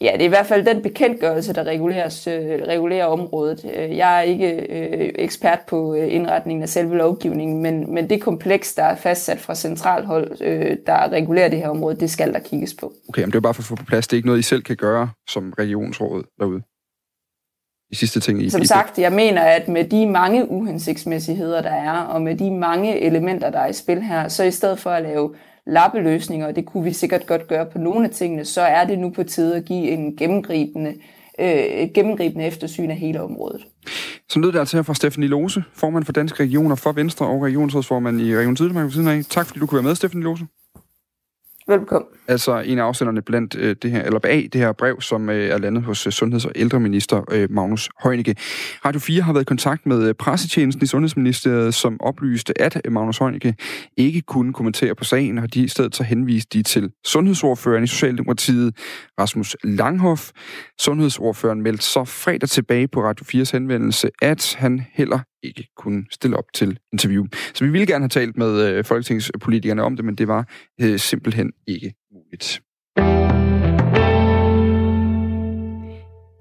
Ja, 0.02 0.12
det 0.14 0.22
er 0.22 0.26
i 0.26 0.28
hvert 0.28 0.46
fald 0.46 0.66
den 0.66 0.82
bekendtgørelse, 0.82 1.54
der 1.54 1.64
reguleres, 1.64 2.28
øh, 2.28 2.62
regulerer 2.68 3.06
området. 3.06 3.66
Øh, 3.76 3.98
jeg 3.98 4.18
er 4.18 4.22
ikke 4.22 4.52
øh, 4.52 5.12
ekspert 5.16 5.60
på 5.68 5.96
øh, 5.96 6.14
indretningen 6.14 6.64
af 6.64 6.70
selve 6.70 6.98
lovgivningen, 6.98 7.62
men, 7.62 7.94
men 7.94 8.10
det 8.10 8.22
kompleks, 8.22 8.76
der 8.76 8.84
er 8.84 8.96
fastsat 8.96 9.40
fra 9.40 9.56
centralhold, 9.56 10.42
øh, 10.42 10.78
der 10.86 11.12
regulerer 11.12 11.50
det 11.50 11.60
her 11.60 11.70
område, 11.70 12.00
det 12.00 12.10
skal 12.10 12.34
der 12.34 12.40
kigges 12.40 12.74
på. 12.74 12.94
Okay, 13.10 13.22
men 13.22 13.32
det 13.32 13.36
er 13.36 13.42
bare 13.42 13.54
for 13.54 13.62
at 13.62 13.66
få 13.66 13.76
på 13.76 13.86
plads. 13.86 14.08
Det 14.08 14.14
er 14.14 14.18
ikke 14.18 14.28
noget, 14.28 14.40
I 14.40 14.44
selv 14.44 14.62
kan 14.62 14.76
gøre 14.76 15.10
som 15.30 15.54
regionsrådet 15.60 16.26
derude? 16.40 16.62
De 17.92 17.96
sidste 17.96 18.20
ting 18.20 18.44
i 18.44 18.50
Som 18.50 18.64
sagt, 18.64 19.00
jeg 19.00 19.14
mener, 19.14 19.42
at 19.42 19.68
med 19.68 19.84
de 19.84 20.08
mange 20.08 20.50
uhensigtsmæssigheder, 20.52 21.62
der 21.62 21.70
er, 21.70 21.92
og 21.92 22.22
med 22.22 22.36
de 22.36 22.52
mange 22.52 23.00
elementer, 23.00 23.50
der 23.50 23.60
er 23.60 23.68
i 23.68 23.74
spil 23.74 24.02
her, 24.02 24.28
så 24.28 24.44
i 24.44 24.52
stedet 24.52 24.80
for 24.80 24.90
at 24.90 25.04
lave 25.04 25.36
lappeløsninger, 25.68 26.48
og 26.48 26.56
det 26.56 26.66
kunne 26.66 26.84
vi 26.84 26.94
sikkert 26.94 27.28
godt 27.28 27.48
gøre 27.48 27.66
på 27.66 27.78
nogle 27.78 28.06
af 28.06 28.12
tingene, 28.12 28.46
så 28.46 28.62
er 28.62 28.86
det 28.86 29.00
nu 29.00 29.10
på 29.10 29.24
tide 29.24 29.56
at 29.56 29.66
give 29.66 29.90
en 29.90 30.16
gennemgribende, 30.16 30.94
øh, 31.40 31.90
gennemgribende 31.94 32.46
eftersyn 32.46 32.90
af 32.90 32.98
hele 32.98 33.22
området. 33.22 33.62
Så 34.30 34.40
lød 34.40 34.52
det 34.52 34.60
altså 34.60 34.78
her 34.78 34.84
fra 34.84 34.94
Stephanie 34.94 35.30
Lose, 35.30 35.64
formand 35.74 36.04
for 36.04 36.12
Danske 36.12 36.44
Regioner 36.44 36.76
for 36.76 36.92
Venstre 36.92 37.26
og 37.26 37.42
regionsrådsformand 37.44 38.22
i 38.22 38.38
Region 38.38 38.58
Syddanmark. 38.58 39.26
Tak 39.30 39.46
fordi 39.46 39.60
du 39.60 39.66
kunne 39.66 39.78
være 39.78 39.88
med, 39.90 39.96
Stephanie 39.96 40.24
Lose. 40.24 40.46
Velkommen. 41.70 42.10
Altså 42.28 42.60
en 42.60 42.80
af 42.80 42.84
afsenderne 42.84 43.22
blandt 43.22 43.56
øh, 43.56 43.76
det 43.82 43.92
her, 43.92 44.04
eller 44.04 44.20
bag 44.20 44.50
det 44.54 44.62
her 44.62 44.72
brev, 44.72 45.02
som 45.02 45.30
øh, 45.30 45.50
er 45.50 45.58
landet 45.58 45.84
hos 45.84 46.08
øh, 46.08 46.14
Sundheds- 46.14 46.46
og 46.46 46.52
ældreminister 46.56 47.24
øh, 47.32 47.52
Magnus 47.52 47.90
Heunicke. 48.04 48.36
Radio 48.86 49.00
4 49.00 49.22
har 49.22 49.34
været 49.34 49.44
i 49.44 49.46
kontakt 49.46 49.86
med 49.86 50.08
øh, 50.08 50.14
pressetjenesten 50.14 50.84
i 50.84 50.88
Sundhedsministeriet, 50.88 51.74
som 51.74 52.02
oplyste, 52.02 52.62
at 52.62 52.82
øh, 52.86 52.92
Magnus 52.92 53.18
Heunicke 53.18 53.56
ikke 53.98 54.22
kunne 54.22 54.54
kommentere 54.54 54.96
på 54.96 55.04
sagen, 55.04 55.38
og 55.38 55.54
de 55.54 55.64
i 55.64 55.68
stedet 55.68 55.96
så 55.96 56.04
henviste 56.04 56.58
de 56.58 56.64
til 56.64 56.92
sundhedsordføreren 57.06 57.84
i 57.84 57.88
Socialdemokratiet, 57.88 58.78
Rasmus 59.20 59.56
Langhoff. 59.64 60.32
Sundhedsordføreren 60.80 61.62
meldte 61.62 61.84
så 61.84 62.04
fredag 62.06 62.50
tilbage 62.50 62.88
på 62.88 63.04
Radio 63.04 63.44
4's 63.44 63.50
henvendelse, 63.52 64.10
at 64.22 64.56
han 64.58 64.82
heller 64.94 65.20
ikke 65.48 65.68
kunne 65.78 66.06
stille 66.12 66.38
op 66.38 66.54
til 66.54 66.80
interview. 66.94 67.26
Så 67.54 67.66
vi 67.66 67.72
ville 67.72 67.88
gerne 67.88 68.04
have 68.04 68.10
talt 68.10 68.38
med 68.38 68.68
øh, 68.68 68.86
folketingspolitikerne 68.86 69.84
om 69.84 69.96
det, 69.96 70.06
men 70.06 70.16
det 70.16 70.28
var 70.28 70.50
øh, 70.82 71.00
simpelthen 71.00 71.54
ikke 71.68 71.94
muligt. 72.12 72.62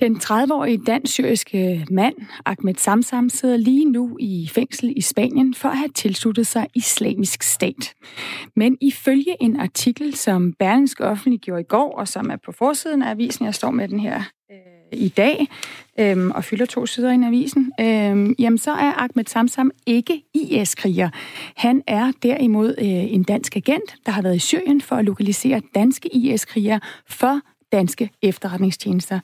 Den 0.01 0.17
30-årige 0.17 0.79
dansk-syriske 0.87 1.87
mand, 1.91 2.15
Ahmed 2.45 2.75
Samsam, 2.75 3.29
sidder 3.29 3.57
lige 3.57 3.85
nu 3.85 4.17
i 4.21 4.51
fængsel 4.53 4.93
i 4.97 5.01
Spanien 5.01 5.55
for 5.55 5.69
at 5.69 5.77
have 5.77 5.89
tilsluttet 5.89 6.47
sig 6.47 6.67
islamisk 6.75 7.43
stat. 7.43 7.95
Men 8.57 8.79
ifølge 8.81 9.43
en 9.43 9.61
artikel, 9.61 10.15
som 10.15 10.53
Berlingske 10.53 11.05
offentliggjorde 11.05 11.61
i 11.61 11.65
går, 11.65 11.99
og 11.99 12.09
som 12.09 12.31
er 12.31 12.37
på 12.37 12.53
forsiden 12.53 13.03
af 13.03 13.11
avisen, 13.11 13.45
jeg 13.45 13.55
står 13.55 13.71
med 13.71 13.89
den 13.89 14.01
her 14.01 14.23
øh, 14.51 14.99
i 14.99 15.09
dag, 15.09 15.47
øh, 16.01 16.27
og 16.29 16.45
fylder 16.45 16.67
to 16.67 16.87
sider 16.87 17.11
i 17.11 17.27
avisen, 17.27 17.73
øh, 17.81 18.35
jamen 18.39 18.59
så 18.59 18.71
er 18.71 18.93
Ahmed 18.93 19.25
Samsam 19.27 19.71
ikke 19.87 20.23
IS-kriger. 20.35 21.11
Han 21.57 21.83
er 21.87 22.13
derimod 22.23 22.75
øh, 22.79 22.87
en 23.15 23.23
dansk 23.23 23.57
agent, 23.57 23.95
der 24.07 24.13
har 24.13 24.23
været 24.23 24.37
i 24.37 24.39
Syrien 24.39 24.81
for 24.81 24.97
at 24.97 25.05
lokalisere 25.05 25.63
danske 25.75 26.17
IS-krigere 26.17 26.81
for 27.07 27.41
danske 27.73 28.11
efterretningstjenester. 28.23 29.21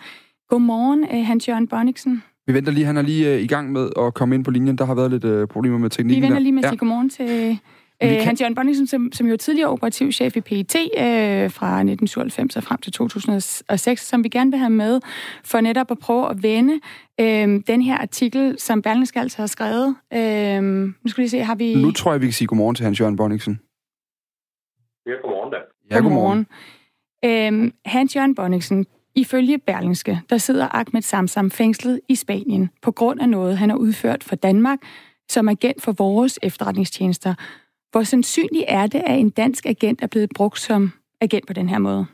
Godmorgen, 0.56 1.04
øh, 1.04 1.26
Hans-Jørgen 1.26 1.68
Bonniksen. 1.68 2.22
Vi 2.46 2.54
venter 2.54 2.72
lige, 2.72 2.86
han 2.86 2.96
er 2.96 3.02
lige 3.02 3.34
øh, 3.34 3.40
i 3.40 3.46
gang 3.46 3.72
med 3.72 3.90
at 3.98 4.14
komme 4.14 4.34
ind 4.34 4.44
på 4.44 4.50
linjen. 4.50 4.78
Der 4.78 4.84
har 4.84 4.94
været 4.94 5.10
lidt 5.10 5.24
øh, 5.24 5.48
problemer 5.48 5.78
med 5.78 5.90
teknikken 5.90 6.22
Vi 6.22 6.26
venter 6.26 6.38
lige 6.40 6.52
med 6.52 6.62
at 6.62 6.64
Ja. 6.64 6.68
sige 6.70 6.78
godmorgen 6.78 7.10
til 7.10 7.50
øh, 8.02 8.08
kan- 8.08 8.20
Hans-Jørgen 8.24 8.54
Bonniksen, 8.54 8.86
som, 8.86 9.12
som 9.12 9.26
jo 9.26 9.32
er 9.32 9.36
tidligere 9.36 9.68
operativchef 9.70 10.36
i 10.36 10.40
PET 10.40 10.74
øh, 10.76 11.50
fra 11.50 11.78
1997 11.80 12.56
og 12.56 12.62
frem 12.62 12.78
til 12.80 12.92
2006, 12.92 14.06
som 14.08 14.24
vi 14.24 14.28
gerne 14.28 14.50
vil 14.50 14.58
have 14.58 14.70
med 14.70 15.00
for 15.44 15.60
netop 15.60 15.90
at 15.90 15.98
prøve 15.98 16.30
at 16.30 16.42
vende 16.42 16.80
øh, 17.20 17.60
den 17.66 17.82
her 17.82 17.96
artikel, 17.98 18.54
som 18.58 18.82
Berlingske 18.82 19.20
altså 19.20 19.38
har 19.42 19.46
skrevet. 19.46 19.96
Øh, 20.14 20.62
nu 20.62 21.08
skal 21.08 21.22
vi 21.24 21.28
se, 21.28 21.38
har 21.42 21.54
vi... 21.54 21.74
Nu 21.82 21.90
tror 21.90 22.12
jeg, 22.12 22.20
vi 22.20 22.26
kan 22.26 22.32
sige 22.32 22.48
godmorgen 22.48 22.74
til 22.74 22.84
Hans-Jørgen 22.84 23.16
Bonniksen. 23.16 23.60
Ja, 25.06 25.12
godmorgen 25.22 25.52
da. 25.52 25.58
Ja, 25.90 26.00
godmorgen. 26.02 26.46
Øhm, 27.24 27.72
Hans-Jørgen 27.84 28.34
Bonniksen, 28.34 28.86
ifølge 29.14 29.58
Berlingske, 29.58 30.20
der 30.30 30.36
sidder 30.36 30.68
Ahmed 30.78 31.02
Samsam 31.02 31.50
fængslet 31.50 32.00
i 32.08 32.14
Spanien 32.14 32.70
på 32.82 32.92
grund 32.92 33.20
af 33.20 33.28
noget, 33.28 33.58
han 33.58 33.70
har 33.70 33.76
udført 33.76 34.24
for 34.24 34.36
Danmark 34.36 34.78
som 35.28 35.48
agent 35.48 35.82
for 35.84 35.92
vores 36.04 36.38
efterretningstjenester. 36.48 37.32
Hvor 37.92 38.02
sandsynligt 38.12 38.64
er 38.68 38.86
det, 38.94 39.02
at 39.10 39.16
en 39.24 39.30
dansk 39.30 39.62
agent 39.74 39.98
er 40.02 40.10
blevet 40.12 40.30
brugt 40.38 40.58
som 40.58 40.82
agent 41.20 41.46
på 41.46 41.52
den 41.52 41.68
her 41.68 41.78
måde? 41.78 42.04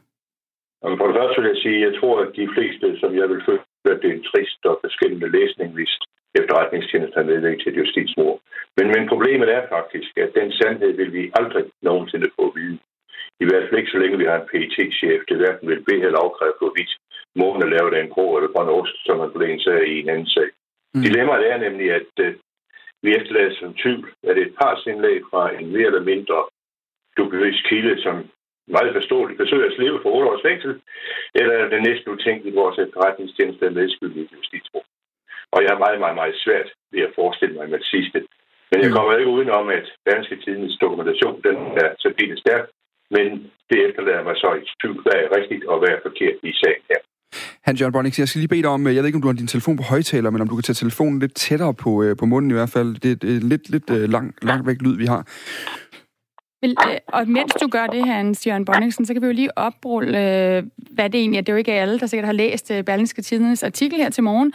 Jamen, 0.82 0.98
for 0.98 1.06
det 1.06 1.16
første 1.18 1.40
vil 1.40 1.52
jeg 1.54 1.62
sige, 1.64 1.78
at 1.80 1.86
jeg 1.88 1.94
tror, 2.00 2.14
at 2.24 2.30
de 2.40 2.48
fleste, 2.54 2.86
som 3.02 3.10
jeg 3.20 3.26
vil 3.32 3.42
føle, 3.46 3.62
at 3.94 4.00
det 4.02 4.08
er 4.10 4.16
en 4.16 4.28
trist 4.30 4.60
og 4.70 4.76
beskæmmende 4.86 5.28
læsning, 5.38 5.68
hvis 5.76 5.92
efterretningstjenester 6.40 7.18
er 7.20 7.28
nedlægget 7.30 7.60
til 7.60 7.72
et 7.72 7.78
justitsmord. 7.80 8.38
Men, 8.76 8.86
men 8.94 9.02
problemet 9.12 9.48
er 9.56 9.62
faktisk, 9.76 10.10
at 10.24 10.30
den 10.40 10.48
sandhed 10.58 10.92
vil 11.00 11.12
vi 11.18 11.22
aldrig 11.40 11.64
nogensinde 11.82 12.28
få 12.36 12.42
at 12.50 12.56
vide. 12.60 12.78
I 13.42 13.44
hvert 13.46 13.64
fald 13.64 13.80
ikke 13.80 13.94
så 13.94 13.98
længe 13.98 14.18
vi 14.18 14.30
har 14.30 14.38
en 14.38 14.48
PET-chef, 14.50 15.20
det 15.28 15.36
hverken 15.36 15.68
vil 15.68 15.84
bede 15.88 16.06
eller 16.06 16.24
afkræve, 16.24 16.60
hvorvidt 16.60 16.92
måden 17.40 17.62
er 17.62 17.72
lavet 17.74 17.94
af 17.94 18.00
en 18.02 18.14
grå 18.14 18.26
eller 18.36 18.52
grøn 18.54 18.74
ost, 18.78 18.96
som 19.06 19.18
man 19.18 19.32
på 19.32 19.40
en 19.40 19.60
sag 19.60 19.88
i 19.88 20.00
en 20.00 20.08
anden 20.08 20.26
sag. 20.36 20.48
Mm. 20.94 21.02
Dilemmaet 21.02 21.50
er 21.52 21.58
nemlig, 21.66 21.88
at 22.00 22.12
øh, 22.24 22.34
vi 23.02 23.08
efterlader 23.18 23.54
som 23.54 23.74
tvivl, 23.82 24.06
at 24.28 24.36
det 24.36 24.42
er 24.42 24.46
et 24.46 24.58
partsindlæg 24.62 25.20
fra 25.30 25.42
en 25.58 25.66
mere 25.74 25.90
eller 25.90 26.04
mindre 26.12 26.38
dubiøs 27.16 27.60
kilde, 27.68 28.02
som 28.02 28.14
meget 28.76 28.92
forståeligt 28.98 29.40
forsøger 29.40 29.66
at 29.68 29.76
slippe 29.76 29.98
for 30.02 30.10
8 30.10 30.30
års 30.30 30.46
fængsel, 30.48 30.72
eller 31.34 31.54
er 31.54 31.68
det 31.68 31.82
næsten 31.82 32.12
utænkeligt, 32.12 32.60
vores 32.62 32.78
efterretningstjeneste 32.78 33.66
er 33.66 33.78
medskyldig 33.78 34.22
i 34.22 34.30
justitsmord. 34.36 34.88
Og 35.52 35.58
jeg 35.62 35.70
har 35.72 35.84
meget, 35.84 35.98
meget, 36.04 36.16
meget 36.20 36.36
svært 36.44 36.68
ved 36.92 37.02
at 37.02 37.14
forestille 37.14 37.54
mig 37.54 37.70
med 37.70 37.78
det 37.78 37.86
sidste. 37.94 38.18
Men 38.70 38.78
jeg 38.82 38.90
kommer 38.92 39.16
ikke 39.16 39.36
udenom, 39.36 39.68
at 39.68 39.86
Danske 40.10 40.36
Tidens 40.44 40.76
dokumentation, 40.84 41.42
den 41.42 41.56
er 41.82 41.88
særdeles 42.02 42.40
stærk, 42.40 42.64
men 43.14 43.26
det 43.70 43.78
efterlader 43.86 44.24
mig 44.28 44.36
så 44.42 44.50
i 44.60 44.62
tvivl, 44.80 45.00
hvad 45.06 45.18
er 45.24 45.28
rigtigt 45.38 45.64
og 45.70 45.76
hvad 45.80 45.90
er 45.96 46.00
forkert 46.06 46.36
i 46.50 46.52
sagen 46.62 46.82
her. 46.90 47.00
Han 47.66 47.76
John 47.76 47.92
Bonniksen, 47.92 48.20
jeg 48.20 48.28
skal 48.28 48.38
lige 48.38 48.48
bede 48.48 48.62
dig 48.62 48.70
om, 48.70 48.86
øh, 48.86 48.94
jeg 48.94 49.00
ved 49.02 49.08
ikke, 49.08 49.16
om 49.16 49.22
du 49.22 49.28
har 49.28 49.42
din 49.42 49.46
telefon 49.54 49.76
på 49.76 49.82
højtaler, 49.82 50.30
men 50.30 50.40
om 50.40 50.48
du 50.48 50.54
kan 50.54 50.62
tage 50.62 50.74
telefonen 50.84 51.18
lidt 51.18 51.34
tættere 51.34 51.74
på, 51.74 52.02
øh, 52.02 52.16
på 52.16 52.26
munden 52.26 52.50
i 52.50 52.54
hvert 52.54 52.72
fald. 52.76 52.90
Det 53.02 53.10
er 53.10 53.36
et, 53.36 53.44
lidt, 53.52 53.70
lidt 53.70 53.90
øh, 53.90 54.08
lang, 54.08 54.34
langt 54.42 54.66
væk 54.66 54.82
lyd, 54.82 54.96
vi 54.96 55.06
har. 55.06 55.22
Vil, 56.60 56.76
øh, 56.88 56.96
og 57.08 57.28
mens 57.28 57.52
du 57.52 57.68
gør 57.68 57.86
det, 57.86 58.04
Hans 58.06 58.46
Jørgen 58.46 58.64
Bonningsen, 58.64 59.06
så 59.06 59.12
kan 59.12 59.22
vi 59.22 59.26
jo 59.26 59.32
lige 59.32 59.58
oprulle, 59.58 60.18
øh, 60.18 60.62
hvad 60.76 61.10
det 61.10 61.20
egentlig 61.20 61.38
er. 61.38 61.42
Det 61.42 61.48
er 61.48 61.52
jo 61.52 61.58
ikke 61.58 61.72
alle, 61.72 61.98
der 61.98 62.06
sikkert 62.06 62.26
har 62.26 62.32
læst 62.32 62.70
øh, 62.70 62.84
Berlingske 62.84 63.22
Tidens 63.22 63.62
artikel 63.62 63.98
her 63.98 64.10
til 64.10 64.22
morgen. 64.22 64.52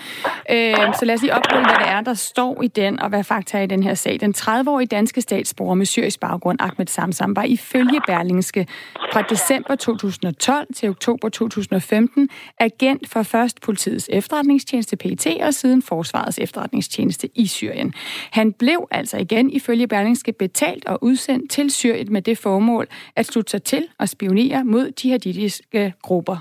Så 0.99 1.06
lad 1.06 1.16
os 1.16 1.22
lige 1.22 1.34
oprulle, 1.34 1.66
hvad 1.66 1.76
det 1.80 1.88
er, 1.88 2.01
der 2.01 2.14
står 2.14 2.62
i 2.62 2.68
den, 2.68 2.99
og 2.99 3.10
hvad 3.10 3.24
fakta 3.24 3.58
er 3.58 3.62
i 3.62 3.68
den 3.68 3.84
her 3.84 3.93
sag. 3.93 4.20
Den 4.20 4.34
30-årige 4.38 4.88
danske 4.88 5.22
statsborger 5.22 5.76
med 5.76 5.86
syrisk 5.86 6.20
baggrund, 6.20 6.58
Ahmed 6.62 6.88
Samsam, 6.88 7.36
var 7.36 7.43
ifølge 7.43 8.01
Berlingske 8.08 8.68
fra 9.14 9.22
december 9.22 9.76
2012 9.76 10.68
til 10.76 10.89
oktober 10.89 11.30
2015 11.30 12.30
agent 12.60 13.10
for 13.10 13.24
først 13.24 13.62
politiets 13.62 14.10
efterretningstjeneste 14.14 14.97
PET 14.97 15.28
og 15.41 15.54
siden 15.54 15.82
forsvarets 15.82 16.39
efterretningstjeneste 16.39 17.30
i 17.36 17.47
Syrien. 17.47 17.93
Han 18.32 18.54
blev 18.54 18.88
altså 18.91 19.18
igen 19.18 19.49
ifølge 19.49 19.88
Berlingske 19.88 20.34
betalt 20.34 20.86
og 20.86 21.04
udsendt 21.04 21.51
til 21.51 21.72
Syrien 21.72 21.93
med 22.10 22.22
det 22.22 22.38
formål 22.38 22.88
at 23.16 23.26
slutte 23.26 23.52
sig 23.52 23.64
til 23.64 23.86
og 24.00 24.10
spionere 24.10 24.64
mod 24.64 24.91
jihadistiske 25.04 25.94
grupper. 26.02 26.38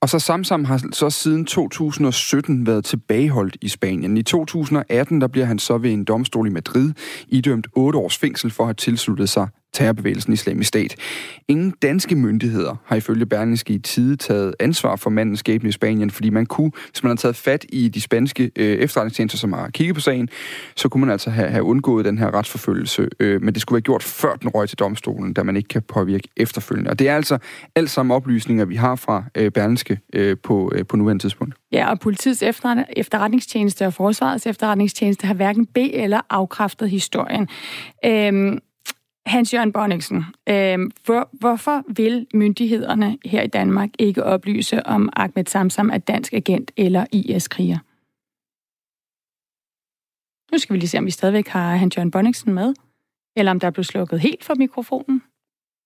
Og 0.00 0.08
så 0.08 0.18
Samsam 0.18 0.64
har 0.64 0.82
så 0.92 1.10
siden 1.10 1.44
2017 1.44 2.66
været 2.66 2.84
tilbageholdt 2.84 3.56
i 3.60 3.68
Spanien. 3.68 4.16
I 4.16 4.22
2018 4.22 5.20
der 5.20 5.26
bliver 5.26 5.46
han 5.46 5.58
så 5.58 5.78
ved 5.78 5.92
en 5.92 6.04
domstol 6.04 6.46
i 6.46 6.50
Madrid 6.50 6.92
idømt 7.28 7.66
8 7.72 7.98
års 7.98 8.18
fængsel 8.18 8.50
for 8.50 8.64
at 8.64 8.68
have 8.68 8.74
tilsluttet 8.74 9.28
sig 9.28 9.48
terrorbevægelsen 9.72 10.32
Islamisk 10.32 10.68
Stat. 10.68 10.96
Ingen 11.48 11.74
danske 11.82 12.16
myndigheder 12.16 12.76
har 12.84 12.96
ifølge 12.96 13.26
Berlingske 13.26 13.72
i 13.72 13.78
tide 13.78 14.16
taget 14.16 14.54
ansvar 14.60 14.96
for 14.96 15.10
mandens 15.10 15.40
skæbne 15.40 15.68
i 15.68 15.72
Spanien, 15.72 16.10
fordi 16.10 16.30
man 16.30 16.46
kunne, 16.46 16.72
hvis 16.90 17.02
man 17.02 17.10
havde 17.10 17.20
taget 17.20 17.36
fat 17.36 17.64
i 17.68 17.88
de 17.88 18.00
spanske 18.00 18.50
øh, 18.56 18.76
efterretningstjenester, 18.78 19.38
som 19.38 19.52
har 19.52 19.68
kigget 19.68 19.94
på 19.94 20.00
sagen, 20.00 20.28
så 20.76 20.88
kunne 20.88 21.00
man 21.00 21.10
altså 21.10 21.30
have, 21.30 21.48
have 21.48 21.62
undgået 21.62 22.04
den 22.04 22.18
her 22.18 22.34
retsforfølgelse. 22.34 23.08
Øh, 23.20 23.42
men 23.42 23.54
det 23.54 23.62
skulle 23.62 23.76
være 23.76 23.82
gjort 23.82 24.02
før 24.02 24.34
den 24.34 24.48
røg 24.48 24.68
til 24.68 24.78
domstolen, 24.78 25.32
da 25.32 25.42
man 25.42 25.56
ikke 25.56 25.68
kan 25.68 25.82
påvirke 25.82 26.28
efterfølgende. 26.36 26.90
Og 26.90 26.98
det 26.98 27.08
er 27.08 27.16
altså 27.16 27.38
alt 27.74 27.90
sammen 27.90 28.16
oplysninger, 28.16 28.64
vi 28.64 28.76
har 28.76 28.96
fra 28.96 29.24
øh, 29.34 29.50
Berlingske 29.50 29.98
øh, 30.12 30.36
på, 30.42 30.72
øh, 30.74 30.86
på 30.86 30.96
nuværende 30.96 31.22
tidspunkt. 31.22 31.54
Ja, 31.72 31.90
og 31.90 32.00
politiets 32.00 32.42
efterretningstjeneste 32.96 33.86
og 33.86 33.94
forsvarets 33.94 34.46
efterretningstjeneste 34.46 35.26
har 35.26 35.34
hverken 35.34 35.66
be- 35.66 35.94
eller 35.94 36.20
afkræftet 36.30 36.90
historien. 36.90 37.48
Øhm, 38.04 38.58
Hans-Jørgen 39.26 39.72
Bonniksen, 39.72 40.24
øhm, 40.48 40.90
hvor, 41.04 41.28
hvorfor 41.32 41.84
vil 41.88 42.26
myndighederne 42.34 43.18
her 43.24 43.42
i 43.42 43.46
Danmark 43.46 43.90
ikke 43.98 44.24
oplyse 44.24 44.86
om 44.86 45.08
Ahmed 45.12 45.44
Samsam 45.46 45.90
er 45.90 45.98
dansk 45.98 46.32
agent 46.32 46.70
eller 46.76 47.06
IS-kriger? 47.12 47.78
Nu 50.52 50.58
skal 50.58 50.74
vi 50.74 50.78
lige 50.78 50.88
se, 50.88 50.98
om 50.98 51.06
vi 51.06 51.10
stadigvæk 51.10 51.48
har 51.48 51.76
Hans-Jørgen 51.76 52.10
Bonniksen 52.10 52.54
med, 52.54 52.74
eller 53.36 53.50
om 53.50 53.60
der 53.60 53.66
er 53.66 53.70
blevet 53.70 53.86
slukket 53.86 54.20
helt 54.20 54.44
for 54.44 54.54
mikrofonen. 54.54 55.22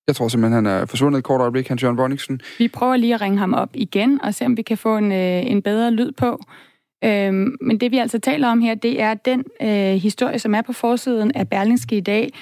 Jeg 0.06 0.16
tror 0.16 0.28
simpelthen, 0.28 0.64
han 0.64 0.66
er 0.66 0.86
forsvundet 0.86 1.18
et 1.18 1.24
kort 1.24 1.40
øjeblik, 1.40 1.68
Hans 1.68 1.82
Jørgen 1.82 1.96
Bonniksen. 1.96 2.40
Vi 2.58 2.68
prøver 2.68 2.96
lige 2.96 3.14
at 3.14 3.20
ringe 3.20 3.38
ham 3.38 3.54
op 3.54 3.70
igen, 3.74 4.22
og 4.22 4.34
se 4.34 4.46
om 4.46 4.56
vi 4.56 4.62
kan 4.62 4.78
få 4.78 4.96
en, 4.96 5.12
øh, 5.12 5.50
en 5.50 5.62
bedre 5.62 5.90
lyd 5.90 6.12
på. 6.12 6.40
Øhm, 7.04 7.56
men 7.60 7.80
det 7.80 7.90
vi 7.90 7.98
altså 7.98 8.18
taler 8.18 8.48
om 8.48 8.60
her, 8.60 8.74
det 8.74 9.02
er 9.02 9.14
den 9.14 9.44
øh, 9.62 9.94
historie, 9.94 10.38
som 10.38 10.54
er 10.54 10.62
på 10.62 10.72
forsiden 10.72 11.32
af 11.34 11.48
Berlingske 11.48 11.96
i 11.96 12.00
dag, 12.00 12.32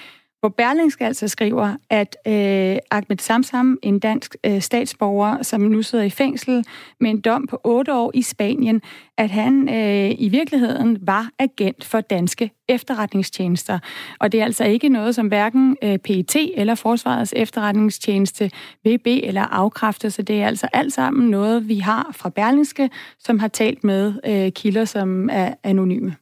hvor 0.44 0.48
Berlingske 0.48 1.06
altså 1.06 1.28
skriver, 1.28 1.76
at 1.90 2.16
øh, 2.26 2.76
Ahmed 2.90 3.18
Samsam, 3.18 3.78
en 3.82 3.98
dansk 3.98 4.36
øh, 4.46 4.60
statsborger, 4.60 5.42
som 5.42 5.60
nu 5.60 5.82
sidder 5.82 6.04
i 6.04 6.10
fængsel 6.10 6.64
med 7.00 7.10
en 7.10 7.20
dom 7.20 7.46
på 7.46 7.60
otte 7.64 7.94
år 7.94 8.10
i 8.14 8.22
Spanien, 8.22 8.82
at 9.18 9.30
han 9.30 9.68
øh, 9.68 10.14
i 10.18 10.28
virkeligheden 10.28 10.98
var 11.00 11.30
agent 11.38 11.84
for 11.84 12.00
danske 12.00 12.50
efterretningstjenester. 12.68 13.78
Og 14.20 14.32
det 14.32 14.40
er 14.40 14.44
altså 14.44 14.64
ikke 14.64 14.88
noget, 14.88 15.14
som 15.14 15.28
hverken 15.28 15.76
øh, 15.82 15.98
PET 15.98 16.36
eller 16.54 16.74
Forsvarets 16.74 17.34
efterretningstjeneste 17.36 18.50
vil 18.82 19.00
eller 19.04 19.42
afkræfte, 19.42 20.10
så 20.10 20.22
det 20.22 20.42
er 20.42 20.46
altså 20.46 20.68
alt 20.72 20.92
sammen 20.92 21.30
noget, 21.30 21.68
vi 21.68 21.78
har 21.78 22.10
fra 22.16 22.28
Berlingske, 22.28 22.90
som 23.18 23.38
har 23.38 23.48
talt 23.48 23.84
med 23.84 24.14
øh, 24.26 24.52
kilder, 24.52 24.84
som 24.84 25.28
er 25.32 25.54
anonyme. 25.62 26.16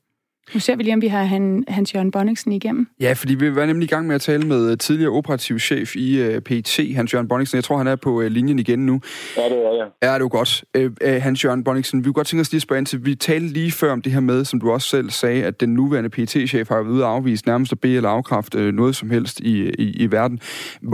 Nu 0.54 0.60
ser 0.60 0.76
vi 0.76 0.82
lige, 0.82 0.94
om 0.94 1.02
vi 1.02 1.06
har 1.06 1.24
han, 1.24 1.64
Hans 1.68 1.94
Jørgen 1.94 2.10
Bonniksen 2.10 2.52
igennem. 2.52 2.88
Ja, 3.00 3.12
fordi 3.12 3.34
vi 3.34 3.54
var 3.54 3.66
nemlig 3.66 3.86
i 3.86 3.88
gang 3.88 4.06
med 4.06 4.14
at 4.14 4.20
tale 4.20 4.46
med 4.46 4.70
øh, 4.70 4.78
tidligere 4.78 5.12
operativ 5.12 5.58
chef 5.58 5.96
i 5.96 6.34
uh, 6.34 6.42
PET, 6.42 6.80
Hans 6.94 7.14
Jørgen 7.14 7.28
Bonniksen. 7.28 7.56
Jeg 7.56 7.64
tror, 7.64 7.76
han 7.76 7.86
er 7.86 7.96
på 7.96 8.10
uh, 8.10 8.24
linjen 8.24 8.58
igen 8.58 8.86
nu. 8.86 9.00
Ja, 9.36 9.42
det 9.42 9.52
er 9.52 9.76
jeg. 9.76 9.86
Ja, 10.02 10.06
det 10.06 10.14
er 10.14 10.18
jo 10.18 10.28
godt. 10.32 10.64
Uh, 10.78 10.84
uh, 10.84 11.22
Hans 11.22 11.44
Jørgen 11.44 11.64
Bonniksen, 11.64 12.00
vi 12.00 12.04
kunne 12.04 12.12
godt 12.12 12.26
tænke 12.26 12.40
os 12.40 12.52
lige 12.52 12.58
at 12.58 12.62
spørge 12.62 12.78
ind 12.78 12.86
til, 12.86 13.04
vi 13.04 13.14
talte 13.14 13.48
lige 13.48 13.72
før 13.72 13.92
om 13.92 14.02
det 14.02 14.12
her 14.12 14.20
med, 14.20 14.44
som 14.44 14.60
du 14.60 14.70
også 14.70 14.88
selv 14.88 15.10
sagde, 15.10 15.44
at 15.44 15.60
den 15.60 15.74
nuværende 15.74 16.10
PET-chef 16.10 16.68
har 16.68 16.76
været 16.76 16.92
ude 16.92 17.04
at 17.04 17.10
afvise 17.10 17.46
nærmest 17.46 17.72
at 17.72 17.80
bede 17.80 17.96
eller 17.96 18.08
afkræfte 18.08 18.68
uh, 18.68 18.74
noget 18.74 18.96
som 18.96 19.10
helst 19.10 19.40
i, 19.40 19.70
i, 19.78 19.90
i 19.90 20.10
verden. 20.10 20.40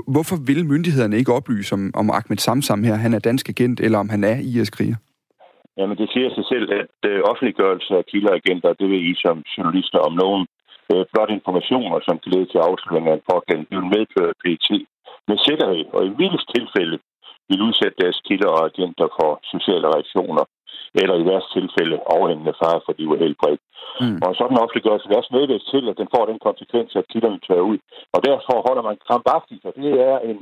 Hvorfor 0.08 0.36
vil 0.36 0.66
myndighederne 0.66 1.18
ikke 1.18 1.32
oplyse 1.32 1.72
om, 1.72 1.90
om 1.94 2.10
Ahmed 2.10 2.38
Samsam 2.38 2.84
her, 2.84 2.94
han 2.94 3.14
er 3.14 3.18
dansk 3.18 3.48
agent, 3.48 3.80
eller 3.80 3.98
om 3.98 4.08
han 4.08 4.24
er 4.24 4.36
IS-kriger? 4.36 4.94
Jamen, 5.78 5.96
det 6.00 6.08
siger 6.12 6.30
sig 6.30 6.44
selv, 6.52 6.66
at 6.80 6.96
øh, 7.10 7.20
offentliggørelse 7.30 7.92
af 8.00 8.06
kilderagenter, 8.12 8.78
det 8.80 8.88
vil 8.92 9.10
I 9.10 9.14
som 9.24 9.36
journalister 9.54 10.00
om 10.08 10.14
nogen 10.22 10.42
øh, 10.92 11.04
blot 11.12 11.30
informationer, 11.38 11.98
som 12.06 12.18
kan 12.18 12.32
lede 12.34 12.48
til 12.50 12.60
afsløring 12.68 13.06
af 13.08 13.14
en 13.14 13.28
pågældende, 13.30 13.74
vil 13.76 13.92
medføre 13.96 14.38
PET 14.42 14.68
med 15.28 15.38
sikkerhed, 15.48 15.84
og 15.96 16.00
i 16.08 16.10
vildest 16.20 16.48
tilfælde 16.56 16.96
vil 17.48 17.62
udsætte 17.68 18.00
deres 18.02 18.18
kilder 18.26 18.50
og 18.56 18.64
agenter 18.70 19.08
for 19.18 19.30
sociale 19.54 19.86
reaktioner. 19.94 20.44
eller 21.02 21.16
i 21.22 21.28
deres 21.30 21.46
tilfælde 21.56 21.96
overhængende 22.16 22.58
fare 22.62 22.80
for 22.84 22.92
liv 22.98 23.10
og 23.14 23.18
helbred. 23.24 23.56
Mm. 24.02 24.18
Og 24.26 24.30
sådan 24.38 24.62
offentliggørelse 24.62 25.06
er 25.08 25.20
også 25.20 25.32
medvægt 25.38 25.66
til, 25.72 25.82
at 25.90 25.98
den 26.00 26.08
får 26.14 26.24
den 26.26 26.38
konsekvens, 26.48 26.90
at 27.00 27.08
kilderne 27.12 27.40
tør 27.46 27.62
ud. 27.70 27.78
Og 28.14 28.20
derfor 28.28 28.54
holder 28.66 28.84
man 28.88 28.96
krampagtigt, 29.06 29.64
og 29.68 29.72
det 29.80 29.92
er 30.10 30.16
en 30.30 30.38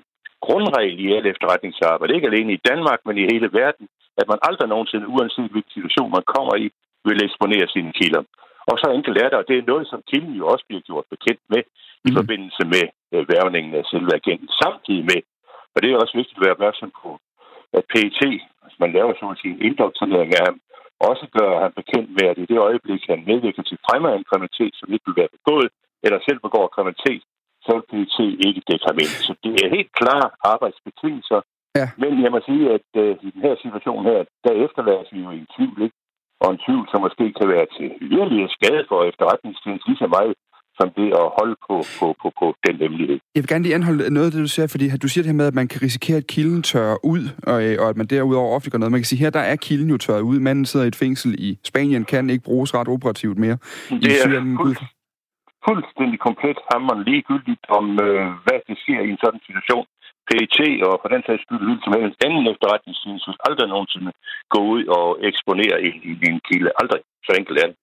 grundregel 0.47 0.99
i 1.05 1.13
alle 1.17 1.29
efterretningsarbejde, 1.31 2.15
ikke 2.15 2.31
alene 2.31 2.53
i 2.53 2.65
Danmark, 2.71 3.01
men 3.07 3.19
i 3.19 3.29
hele 3.33 3.49
verden, 3.61 3.89
at 4.21 4.27
man 4.29 4.39
aldrig 4.49 4.69
nogensinde, 4.69 5.09
uanset 5.09 5.51
hvilken 5.53 5.77
situation 5.77 6.11
man 6.17 6.27
kommer 6.35 6.55
i, 6.65 6.67
vil 7.05 7.25
eksponere 7.25 7.67
sine 7.69 7.93
kilder. 7.93 8.23
Og 8.71 8.77
så 8.81 8.87
enkelt 8.91 9.17
er 9.23 9.29
det, 9.29 9.39
og 9.41 9.49
det 9.49 9.57
er 9.59 9.71
noget, 9.73 9.87
som 9.89 10.07
kilden 10.11 10.35
jo 10.41 10.45
også 10.53 10.65
bliver 10.69 10.83
gjort 10.89 11.07
bekendt 11.15 11.43
med 11.55 11.63
mm. 11.67 12.09
i 12.09 12.11
forbindelse 12.19 12.63
med 12.75 12.85
øh, 13.15 13.23
værvningen 13.33 13.75
af 13.81 13.85
selve 13.93 14.13
agenten. 14.21 14.49
Samtidig 14.63 15.05
med, 15.11 15.21
og 15.75 15.79
det 15.83 15.89
er 15.89 16.03
også 16.05 16.17
vigtigt 16.21 16.39
at 16.39 16.45
være 16.45 16.57
opmærksom 16.57 16.91
på, 17.03 17.11
at 17.79 17.85
PET, 17.91 18.21
altså 18.65 18.77
man 18.85 18.93
laver 18.97 19.13
så 19.15 19.27
at 19.31 19.41
sige 19.41 19.55
en 19.55 19.63
indoktrinering 19.69 20.31
af 20.39 20.45
ham, 20.49 20.59
også 21.11 21.25
gør 21.39 21.51
han 21.65 21.73
bekendt 21.81 22.11
med, 22.17 22.27
at 22.33 22.39
i 22.39 22.47
det 22.53 22.59
øjeblik, 22.69 23.03
han 23.13 23.21
medvirker 23.31 23.63
til 23.63 23.79
fremme 23.87 24.07
af 24.11 24.17
en 24.17 24.29
kriminalitet, 24.31 24.75
som 24.77 24.93
ikke 24.93 25.07
vil 25.07 25.21
være 25.21 25.37
begået, 25.37 25.69
eller 26.05 26.19
selv 26.27 26.41
begår 26.47 26.67
kriminalitet, 26.75 27.23
så 27.65 27.71
vil 27.77 27.89
PET 27.91 28.17
ikke 28.47 28.63
dække 28.69 28.87
ham 28.89 28.99
ind. 29.05 29.15
Så 29.29 29.33
er 29.65 29.77
helt 29.77 29.93
klare 30.01 30.29
arbejdsbetingelser. 30.53 31.41
Ja. 31.79 31.87
Men 32.03 32.13
jeg 32.25 32.31
må 32.35 32.41
sige, 32.49 32.65
at 32.77 32.89
uh, 33.03 33.13
i 33.27 33.29
den 33.35 33.43
her 33.47 33.55
situation 33.65 34.01
her, 34.11 34.19
der 34.45 34.53
efterlader 34.65 35.05
vi 35.13 35.19
jo 35.27 35.31
en 35.31 35.49
tvivl, 35.57 35.79
ikke? 35.87 35.97
og 36.43 36.49
en 36.53 36.61
tvivl, 36.65 36.85
som 36.91 37.01
måske 37.07 37.27
kan 37.39 37.49
være 37.55 37.67
til 37.77 37.87
yderligere 38.11 38.51
skade 38.57 38.83
for 38.91 38.99
efterretningstjenesten 39.11 39.91
lige 39.91 40.03
så 40.05 40.09
meget, 40.17 40.35
som 40.79 40.89
det 40.99 41.09
at 41.23 41.27
holde 41.39 41.57
på, 41.67 41.77
på, 41.99 42.07
på, 42.23 42.29
på 42.41 42.47
den 42.67 42.77
hemmelighed. 42.83 43.19
Jeg 43.35 43.43
vil 43.43 43.49
gerne 43.53 43.65
lige 43.65 43.75
anholde 43.75 44.15
noget 44.15 44.27
af 44.27 44.33
det, 44.33 44.41
du 44.47 44.53
siger, 44.57 44.67
fordi 44.67 44.87
du 45.05 45.09
siger 45.09 45.23
det 45.23 45.31
her 45.33 45.41
med, 45.43 45.47
at 45.47 45.55
man 45.61 45.69
kan 45.69 45.83
risikere, 45.83 46.17
at 46.17 46.27
kilden 46.27 46.63
tørrer 46.63 46.99
ud, 47.05 47.23
og, 47.53 47.59
øh, 47.65 47.77
og 47.83 47.89
at 47.89 47.97
man 47.97 48.07
derudover 48.07 48.55
offentliggør 48.55 48.79
noget. 48.79 48.93
Man 48.93 49.01
kan 49.01 49.11
sige, 49.13 49.19
her 49.25 49.31
der 49.31 49.45
er 49.53 49.57
kilden 49.57 49.91
jo 49.91 49.99
tørret 49.99 50.21
ud. 50.21 50.39
Manden 50.41 50.65
sidder 50.65 50.87
i 50.87 50.89
et 50.89 50.97
fængsel 50.97 51.35
i 51.39 51.59
Spanien, 51.65 52.05
kan 52.05 52.31
ikke 52.31 52.45
bruges 52.45 52.75
ret 52.75 52.89
operativt 52.89 53.39
mere. 53.39 53.57
Det 53.91 54.07
er 54.07 54.23
Syrien, 54.25 54.57
fuld, 54.63 54.77
fuldstændig 55.67 56.19
komplet 56.27 56.59
hammeren 56.71 57.03
ligegyldigt 57.11 57.65
om, 57.79 57.87
øh, 58.07 58.27
hvad 58.45 58.59
der 58.67 58.77
sker 58.85 59.01
i 59.03 59.11
en 59.15 59.23
sådan 59.25 59.43
situation. 59.49 59.87
PET 60.29 60.59
og 60.89 60.95
for 61.03 61.09
den 61.15 61.23
sags 61.27 61.43
skyld 61.45 61.63
vil 61.69 61.79
som 61.85 61.95
helst 62.03 62.19
anden 62.27 62.45
efterretningstjeneste 62.53 63.31
aldrig 63.49 63.69
nogensinde 63.69 64.13
gå 64.55 64.61
ud 64.75 64.83
og 64.99 65.07
eksponere 65.31 65.77
en, 65.87 65.95
en 66.29 66.41
kilde. 66.49 66.71
Aldrig. 66.81 67.01
Så 67.27 67.31
enkelt 67.41 67.59
er 67.63 67.67
det. 67.71 67.77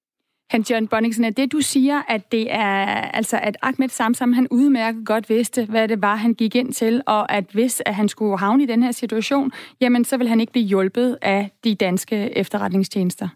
Hans 0.53 0.71
Jørgen 0.71 0.88
Bonningsen, 0.88 1.23
er 1.25 1.29
det 1.29 1.51
du 1.51 1.61
siger, 1.61 2.01
at 2.07 2.31
det 2.31 2.45
er, 2.53 2.86
altså 3.19 3.39
at 3.41 3.57
Ahmed 3.61 3.89
Samsam, 3.89 4.34
han 4.34 4.47
udmærket 4.51 5.05
godt 5.05 5.29
vidste, 5.29 5.65
hvad 5.69 5.88
det 5.88 6.01
var, 6.01 6.15
han 6.15 6.34
gik 6.34 6.55
ind 6.55 6.73
til, 6.73 7.01
og 7.07 7.31
at 7.31 7.45
hvis 7.53 7.81
at 7.86 7.95
han 7.95 8.09
skulle 8.09 8.38
havne 8.38 8.63
i 8.63 8.65
den 8.65 8.84
her 8.84 8.91
situation, 8.91 9.51
jamen 9.81 10.05
så 10.05 10.17
vil 10.17 10.27
han 10.27 10.39
ikke 10.39 10.51
blive 10.51 10.65
hjulpet 10.65 11.17
af 11.21 11.49
de 11.63 11.75
danske 11.75 12.38
efterretningstjenester? 12.38 13.27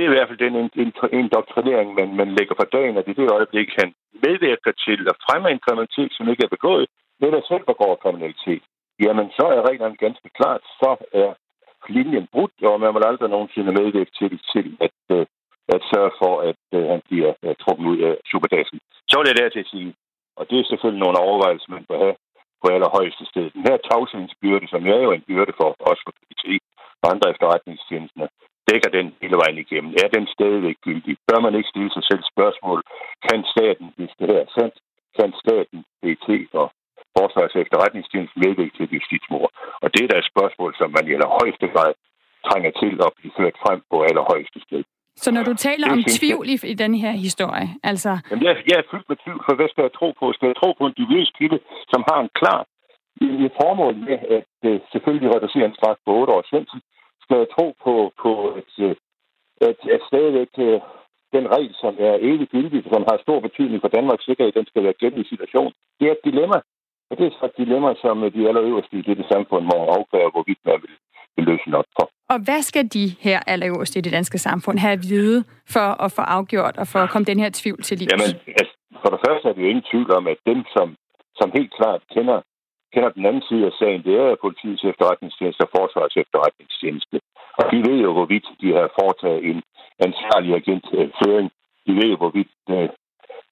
Det 0.00 0.06
er 0.06 0.12
i 0.12 0.16
hvert 0.18 0.30
fald 0.30 0.44
den 0.46 0.56
indoktrinering, 1.20 1.88
man, 1.98 2.08
man 2.20 2.30
lægger 2.38 2.54
for 2.60 2.68
dagen, 2.76 2.96
at 2.96 3.08
i 3.08 3.18
det 3.20 3.32
øjeblik, 3.36 3.68
han 3.80 3.88
medvirker 4.26 4.72
til 4.86 5.00
at 5.10 5.20
fremme 5.24 5.50
en 5.50 5.64
kriminalitet, 5.64 6.12
som 6.12 6.28
ikke 6.28 6.44
er 6.44 6.54
begået, 6.56 6.86
eller 7.26 7.40
selv 7.50 7.64
begår 7.72 8.00
kriminalitet, 8.02 8.62
jamen 9.04 9.26
så 9.38 9.44
er 9.56 9.68
reglerne 9.70 9.96
ganske 10.04 10.28
klart, 10.38 10.62
så 10.80 10.90
er 11.22 11.30
linjen 11.96 12.26
brudt, 12.32 12.56
og 12.62 12.80
man 12.80 12.94
vil 12.94 13.08
aldrig 13.10 13.30
nogensinde 13.30 13.72
medvirke 13.80 14.12
til, 14.18 14.32
til 14.52 14.66
at 14.86 14.98
øh, 15.16 15.26
at 15.74 15.80
sørge 15.92 16.12
for, 16.22 16.34
at 16.50 16.62
øh, 16.76 16.84
han 16.92 17.00
bliver 17.08 17.32
øh, 17.44 17.54
trukket 17.62 17.86
ud 17.92 17.98
af 18.08 18.14
superdagen. 18.30 18.78
Så 19.10 19.14
vil 19.18 19.28
jeg 19.28 19.36
der 19.38 19.48
til 19.48 19.64
at 19.64 19.72
sige, 19.74 19.90
og 20.38 20.44
det 20.50 20.56
er 20.58 20.70
selvfølgelig 20.70 21.02
nogle 21.04 21.22
overvejelser, 21.26 21.68
man 21.76 21.86
bør 21.88 21.98
have 22.04 22.16
på 22.62 22.66
allerhøjeste 22.74 23.24
sted. 23.30 23.46
Den 23.56 23.64
her 23.68 23.76
tavshedsbyrde, 23.88 24.66
som 24.72 24.82
er 24.94 25.00
jo 25.06 25.10
en 25.12 25.26
byrde 25.28 25.52
for 25.60 25.68
også 25.90 26.02
for 26.06 26.14
PT 26.18 26.44
og 27.02 27.06
andre 27.12 27.30
efterretningstjenester, 27.32 28.26
dækker 28.70 28.90
den 28.98 29.06
hele 29.22 29.36
vejen 29.42 29.58
igennem. 29.64 29.92
Er 30.02 30.08
den 30.16 30.24
stadigvæk 30.36 30.76
gyldig? 30.86 31.14
Bør 31.28 31.40
man 31.46 31.54
ikke 31.58 31.72
stille 31.72 31.92
sig 31.96 32.04
selv 32.10 32.22
spørgsmål? 32.32 32.78
Kan 33.26 33.40
staten, 33.54 33.86
hvis 33.96 34.12
det 34.18 34.26
her 34.30 34.40
er 34.46 34.52
sandt, 34.58 34.76
kan 35.18 35.30
staten, 35.44 35.78
PT 36.02 36.28
og 36.60 36.66
Forsvars 37.16 37.54
efterretningstjeneste 37.62 38.36
medvirke 38.44 38.74
til 38.78 38.86
justitsmord? 38.94 39.50
Og 39.82 39.88
det 39.94 40.00
er 40.02 40.08
da 40.10 40.16
et 40.18 40.32
spørgsmål, 40.34 40.70
som 40.80 40.88
man 40.96 41.04
i 41.08 41.14
allerhøjeste 41.16 41.66
grad 41.74 41.92
trænger 42.46 42.72
til 42.82 42.92
at 43.06 43.10
blive 43.18 43.32
ført 43.38 43.56
frem 43.64 43.78
på 43.90 43.96
allerhøjeste 44.08 44.60
sted. 44.66 44.82
Så 45.24 45.30
når 45.36 45.44
du 45.50 45.54
taler 45.68 45.86
om 45.94 46.02
tvivl 46.18 46.46
i, 46.54 46.56
i 46.72 46.74
den 46.84 46.94
her 47.02 47.12
historie, 47.26 47.68
altså... 47.90 48.10
Jamen, 48.30 48.44
jeg, 48.48 48.54
jeg 48.70 48.76
er 48.82 48.86
fyldt 48.90 49.08
med 49.08 49.16
tvivl, 49.24 49.40
for 49.46 49.54
hvad 49.58 49.68
skal 49.72 49.82
jeg 49.86 49.92
tro 49.98 50.08
på? 50.20 50.24
Skal 50.36 50.46
jeg 50.50 50.56
tro 50.60 50.70
på 50.78 50.84
en 50.86 50.94
dubiøs 50.98 51.30
kilde, 51.38 51.58
som 51.92 52.00
har 52.08 52.18
en 52.24 52.30
klar 52.40 52.60
en 53.20 53.50
formål 53.60 53.94
med 54.08 54.18
at 54.38 54.52
uh, 54.68 54.80
selvfølgelig 54.92 55.30
reducere 55.34 55.66
en 55.66 55.78
straf 55.78 55.98
på 56.06 56.10
8 56.20 56.32
års 56.36 56.50
fængsel? 56.54 56.78
Skal 57.30 57.46
tro 57.56 57.66
på, 57.84 57.94
på 58.22 58.30
at, 58.58 58.70
uh, 58.86 58.94
at, 59.68 59.78
at 59.94 60.00
stadigvæk 60.10 60.52
uh, 60.58 60.80
den 61.36 61.44
regel, 61.54 61.74
som 61.82 61.92
er 62.08 62.14
evig 62.28 62.48
gyldig, 62.54 62.82
som 62.92 63.02
har 63.08 63.18
stor 63.24 63.40
betydning 63.40 63.80
for 63.80 63.88
Danmarks 63.88 64.24
sikkerhed, 64.24 64.52
den 64.52 64.66
skal 64.66 64.82
være 64.82 65.20
i 65.22 65.24
situation? 65.32 65.72
Det 65.98 66.06
er 66.08 66.12
et 66.12 66.24
dilemma. 66.24 66.58
Og 67.10 67.14
det 67.18 67.26
er 67.26 67.30
så 67.30 67.44
et 67.46 67.56
dilemma, 67.62 67.90
som 68.02 68.14
de 68.36 68.48
allerøverste 68.48 68.96
i 68.96 69.02
dette 69.02 69.24
samfund 69.32 69.64
må 69.72 69.78
afgøre, 69.98 70.30
hvorvidt 70.34 70.60
man 70.64 70.78
vil, 70.82 70.94
vil 71.36 71.44
løse 71.50 71.76
op 71.80 71.88
for. 71.96 72.06
Og 72.32 72.38
hvad 72.46 72.62
skal 72.62 72.84
de 72.98 73.06
her 73.26 73.40
allerøverste 73.46 73.98
i 73.98 74.02
det 74.02 74.12
danske 74.12 74.38
samfund 74.38 74.78
have 74.78 74.92
at 74.92 75.02
vide 75.10 75.44
for 75.74 75.88
at 76.04 76.12
få 76.12 76.22
afgjort 76.36 76.76
og 76.76 76.86
for 76.92 76.98
at 76.98 77.10
komme 77.10 77.26
den 77.32 77.38
her 77.40 77.50
tvivl 77.60 77.82
til 77.82 77.98
livs? 77.98 78.12
Jamen, 78.12 78.32
altså, 78.60 78.74
for 79.02 79.10
det 79.14 79.20
første 79.26 79.48
er 79.48 79.52
det 79.52 79.62
jo 79.62 79.68
ingen 79.68 79.86
tvivl 79.90 80.10
om, 80.18 80.26
at 80.26 80.38
dem, 80.46 80.58
som, 80.74 80.86
som 81.38 81.48
helt 81.56 81.72
klart 81.78 82.02
kender, 82.14 82.38
kender 82.92 83.10
den 83.16 83.26
anden 83.28 83.44
side 83.48 83.66
af 83.66 83.72
sagen, 83.80 84.02
det 84.08 84.14
er 84.20 84.42
politiets 84.44 84.84
efterretningstjeneste 84.90 85.62
og 85.66 85.72
forsvarets 85.76 86.16
efterretningstjeneste. 86.22 87.16
Og 87.58 87.64
de 87.72 87.78
ved 87.88 87.98
jo, 88.06 88.10
hvorvidt 88.16 88.46
de 88.60 88.68
har 88.76 88.86
foretaget 89.00 89.40
en 89.50 89.58
ansvarlig 90.06 90.50
agentføring. 90.60 91.48
Øh, 91.50 91.56
de 91.86 91.92
ved 92.00 92.08
jo, 92.12 92.16
hvorvidt 92.22 92.52
øh, 92.70 92.88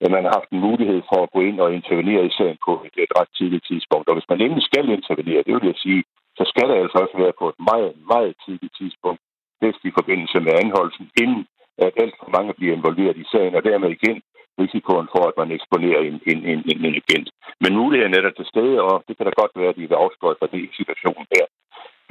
at 0.05 0.11
man 0.15 0.25
har 0.25 0.33
haft 0.39 0.51
en 0.51 0.65
mulighed 0.69 1.01
for 1.11 1.19
at 1.23 1.33
gå 1.35 1.41
ind 1.49 1.59
og 1.65 1.75
intervenere 1.79 2.25
i 2.27 2.37
sagen 2.39 2.59
på 2.67 2.73
et, 2.87 2.95
et 3.05 3.13
ret 3.19 3.31
tidligt 3.39 3.65
tidspunkt. 3.71 4.09
Og 4.09 4.15
hvis 4.17 4.31
man 4.33 4.41
endelig 4.41 4.65
skal 4.71 4.87
intervenere, 4.89 5.45
det 5.47 5.55
vil 5.55 5.71
jeg 5.73 5.79
sige, 5.87 6.03
så 6.39 6.45
skal 6.53 6.69
det 6.69 6.77
altså 6.83 6.99
også 7.05 7.17
være 7.25 7.39
på 7.41 7.47
et 7.53 7.59
meget, 7.71 7.93
meget 8.13 8.35
tidligt 8.45 8.75
tidspunkt, 8.81 9.21
bedst 9.63 9.83
i 9.89 9.97
forbindelse 9.99 10.39
med 10.47 10.53
anholdelsen, 10.63 11.07
inden 11.23 11.43
at 11.85 11.93
alt 12.03 12.15
for 12.21 12.31
mange 12.37 12.53
bliver 12.59 12.75
involveret 12.79 13.17
i 13.17 13.27
sagen, 13.33 13.55
og 13.59 13.63
dermed 13.69 13.91
igen 13.91 14.17
risikoen 14.63 15.09
for, 15.15 15.23
at 15.31 15.39
man 15.41 15.51
eksponerer 15.57 16.01
en, 16.09 16.17
en, 16.31 16.39
en, 16.51 16.61
en, 16.71 16.79
en 16.87 16.95
agent. 17.03 17.29
Men 17.63 17.79
muligheden 17.81 18.15
er 18.15 18.23
der 18.25 18.33
til 18.37 18.47
stede, 18.53 18.77
og 18.89 18.95
det 19.07 19.15
kan 19.17 19.27
da 19.27 19.33
godt 19.43 19.55
være, 19.59 19.73
at 19.73 19.79
de 19.79 19.89
vil 19.89 20.03
afskåret 20.05 20.37
fra 20.41 20.53
det 20.55 20.63
situation 20.79 21.25
her. 21.35 21.47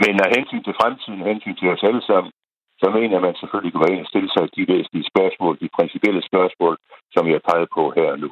Men 0.03 0.13
af 0.25 0.29
hensyn 0.37 0.63
til 0.63 0.77
fremtiden, 0.81 1.29
hensyn 1.31 1.55
til 1.57 1.69
os 1.73 1.87
alle 1.89 2.03
sammen, 2.09 2.31
så 2.81 2.87
mener 2.89 3.13
jeg, 3.15 3.21
at 3.21 3.27
man 3.27 3.39
selvfølgelig 3.41 3.73
kan 3.73 3.83
være 3.83 3.95
ind 3.95 4.05
og 4.05 4.11
stille 4.11 4.29
sig 4.31 4.43
de 4.57 4.63
væsentlige 4.73 5.09
spørgsmål, 5.11 5.53
de 5.63 5.75
principielle 5.77 6.23
spørgsmål, 6.29 6.73
som 7.13 7.23
jeg 7.27 7.37
har 7.37 7.47
peget 7.49 7.69
på 7.77 7.83
her 7.97 8.09
nu. 8.23 8.29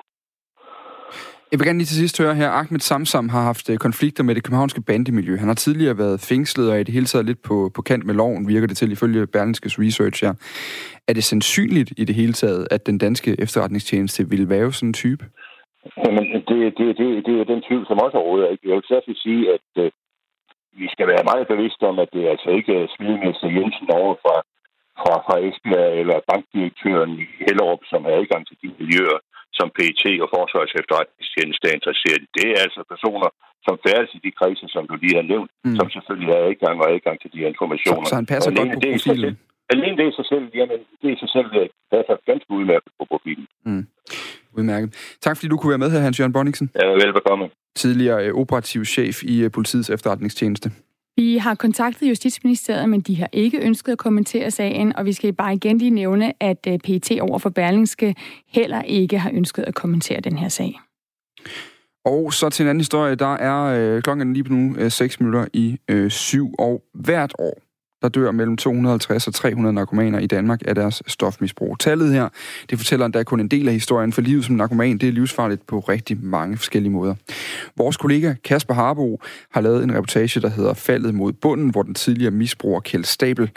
Jeg 1.56 1.60
vil 1.60 1.68
gerne 1.68 1.80
lige 1.82 1.94
til 1.94 2.04
sidst 2.04 2.22
høre 2.22 2.36
her, 2.42 2.50
Ahmed 2.62 2.84
Samsam 2.90 3.30
har 3.36 3.44
haft 3.52 3.66
øh, 3.72 3.78
konflikter 3.88 4.24
med 4.24 4.36
det 4.36 4.44
københavnske 4.44 4.82
bandemiljø. 4.90 5.34
Han 5.44 5.52
har 5.52 5.60
tidligere 5.66 5.98
været 6.04 6.18
fængslet 6.32 6.66
og 6.70 6.76
er 6.76 6.82
i 6.82 6.88
det 6.88 6.94
hele 6.98 7.10
taget 7.12 7.26
lidt 7.26 7.42
på, 7.50 7.72
på 7.76 7.82
kant 7.90 8.06
med 8.06 8.16
loven, 8.22 8.48
virker 8.54 8.68
det 8.68 8.78
til 8.78 8.92
ifølge 8.92 9.28
Berlingskes 9.34 9.80
research 9.86 10.18
her. 10.26 10.34
Er 11.10 11.14
det 11.14 11.24
sandsynligt 11.24 11.90
i 12.02 12.04
det 12.10 12.16
hele 12.16 12.34
taget, 12.34 12.68
at 12.76 12.82
den 12.90 12.98
danske 12.98 13.32
efterretningstjeneste 13.44 14.30
vil 14.34 14.50
være 14.50 14.72
sådan 14.72 14.90
en 14.90 14.94
type? 15.04 15.24
Jamen, 16.06 16.26
det, 16.50 16.60
det, 16.78 16.88
det, 17.00 17.08
det 17.28 17.34
er 17.42 17.52
den 17.54 17.62
tvivl, 17.68 17.86
som 17.88 17.98
også 18.06 18.18
råder. 18.28 18.48
Ikke? 18.54 18.70
Jeg 18.70 18.76
vil 18.76 18.92
særligt 18.92 19.20
sige, 19.26 19.42
at 19.56 19.70
øh, 19.84 19.92
vi 20.80 20.88
skal 20.94 21.08
være 21.08 21.30
meget 21.32 21.48
bevidste 21.54 21.84
om, 21.92 22.00
at 22.04 22.10
det 22.14 22.22
er 22.26 22.32
altså 22.36 22.50
ikke 22.58 22.72
er 22.80 22.94
smidemester 22.98 23.48
Jensen 23.58 23.90
over 24.00 24.14
fra, 24.24 24.36
fra, 25.02 25.14
fra 25.26 25.36
Esbjerg 25.48 25.94
eller 26.02 26.18
bankdirektøren 26.30 27.12
i 27.24 27.26
Hellerup, 27.44 27.82
som 27.92 28.04
har 28.06 28.12
adgang 28.20 28.44
til 28.48 28.58
de 28.62 28.70
miljøer, 28.80 29.20
som 29.58 29.68
PET 29.76 30.04
og 30.24 30.28
Forsvars 30.36 30.74
efterretningstjeneste 30.82 31.64
er 31.70 31.74
interesseret 31.80 32.22
i. 32.26 32.28
Det 32.38 32.48
er 32.54 32.60
altså 32.66 32.82
personer, 32.94 33.30
som 33.68 33.76
færdes 33.86 34.12
i 34.18 34.20
de 34.26 34.32
kredse, 34.40 34.66
som 34.76 34.84
du 34.90 34.96
lige 35.04 35.16
har 35.20 35.28
nævnt, 35.34 35.52
mm. 35.66 35.76
som 35.80 35.88
selvfølgelig 35.96 36.30
har 36.36 36.42
adgang 36.50 36.76
og 36.84 36.88
adgang 36.96 37.16
til 37.24 37.30
de 37.34 37.40
informationer. 37.54 38.06
Så, 38.06 38.12
så 38.12 38.20
han 38.22 38.28
passer 38.34 38.52
godt 38.60 38.70
på 38.76 38.80
profilen? 38.94 39.36
Alene 39.74 39.98
det 40.00 40.08
i 40.12 40.16
sig 40.20 40.26
selv, 40.32 40.46
jamen, 40.60 40.80
det 41.00 41.08
er 41.10 41.16
i 41.18 41.22
sig 41.24 41.32
selv 41.36 41.48
det 41.54 41.66
er 41.92 42.18
ganske 42.32 42.50
udmærket 42.58 42.92
på 43.00 43.04
profilen. 43.12 43.48
Mm. 43.66 43.86
Udmærket. 44.58 44.90
Tak 45.22 45.38
fordi 45.38 45.48
du 45.48 45.58
kunne 45.58 45.70
være 45.70 45.84
med 45.86 45.92
her, 45.92 46.00
Hans-Jørgen 46.00 46.34
Bonningsen. 46.34 46.70
Ja, 46.82 46.88
velbekomme. 46.88 47.50
Tidligere 47.76 48.26
øh, 48.26 48.34
operativ 48.34 48.86
chef 48.86 49.24
i 49.24 49.44
øh, 49.44 49.52
politiets 49.52 49.90
efterretningstjeneste. 49.90 50.72
Vi 51.18 51.38
har 51.38 51.56
kontaktet 51.56 52.10
Justitsministeriet, 52.10 52.90
men 52.90 53.02
de 53.02 53.16
har 53.16 53.30
ikke 53.32 53.60
ønsket 53.60 53.92
at 53.92 53.98
kommentere 53.98 54.52
sagen, 54.52 54.96
og 54.96 55.06
vi 55.06 55.14
skal 55.14 55.34
bare 55.34 55.54
igen 55.54 55.78
lige 55.78 55.92
nævne, 55.92 56.34
at 56.44 56.68
øh, 56.68 56.80
PT 56.80 56.84
PET 56.84 57.20
over 57.22 57.40
for 57.40 57.50
Berlingske 57.50 58.16
heller 58.48 58.82
ikke 58.82 59.20
har 59.20 59.32
ønsket 59.34 59.64
at 59.64 59.76
kommentere 59.76 60.20
den 60.20 60.38
her 60.38 60.50
sag. 60.50 60.80
Og 62.06 62.34
så 62.34 62.50
til 62.50 62.64
en 62.64 62.70
anden 62.70 62.82
historie, 62.82 63.16
der 63.16 63.34
er 63.34 63.96
øh, 63.96 64.02
klokken 64.02 64.34
lige 64.34 64.54
nu 64.54 64.76
øh, 64.78 64.92
6 64.92 65.20
minutter 65.20 65.46
i 65.54 65.78
øh, 65.88 66.12
7, 66.12 66.54
og 66.60 66.84
hvert 66.94 67.34
år 67.40 67.65
der 68.06 68.10
dør 68.10 68.32
mellem 68.32 68.58
250 68.58 69.28
og 69.28 69.34
300 69.34 69.74
narkomaner 69.74 70.20
i 70.20 70.28
Danmark 70.28 70.62
af 70.66 70.76
deres 70.76 71.04
stofmisbrug. 71.08 71.80
Tallet 71.80 72.14
her, 72.14 72.30
det 72.70 72.78
fortæller 72.78 73.06
endda 73.06 73.24
kun 73.24 73.40
en 73.40 73.48
del 73.48 73.68
af 73.68 73.74
historien, 73.74 74.14
for 74.14 74.22
livet 74.22 74.46
som 74.46 74.56
narkoman, 74.56 74.98
det 74.98 75.10
er 75.10 75.14
livsfarligt 75.14 75.68
på 75.68 75.80
rigtig 75.80 76.18
mange 76.22 76.58
forskellige 76.58 76.92
måder. 76.92 77.16
Vores 77.78 77.98
kollega 77.98 78.34
Kasper 78.44 78.74
Harbo 78.74 79.22
har 79.52 79.62
lavet 79.62 79.84
en 79.84 79.96
reportage, 79.96 80.42
der 80.42 80.50
hedder 80.50 80.74
Faldet 80.74 81.16
mod 81.16 81.34
bunden, 81.34 81.70
hvor 81.70 81.84
den 81.84 81.94
tidligere 81.94 82.32
misbruger 82.32 82.80
Kjeld 82.80 83.04
Stabel 83.04 83.52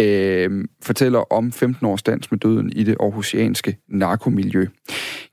øh, 0.00 0.64
fortæller 0.82 1.32
om 1.32 1.52
15 1.52 1.86
års 1.86 2.02
dans 2.02 2.30
med 2.30 2.38
døden 2.38 2.72
i 2.72 2.84
det 2.84 2.96
aarhusianske 3.00 3.76
narkomiljø. 3.88 4.66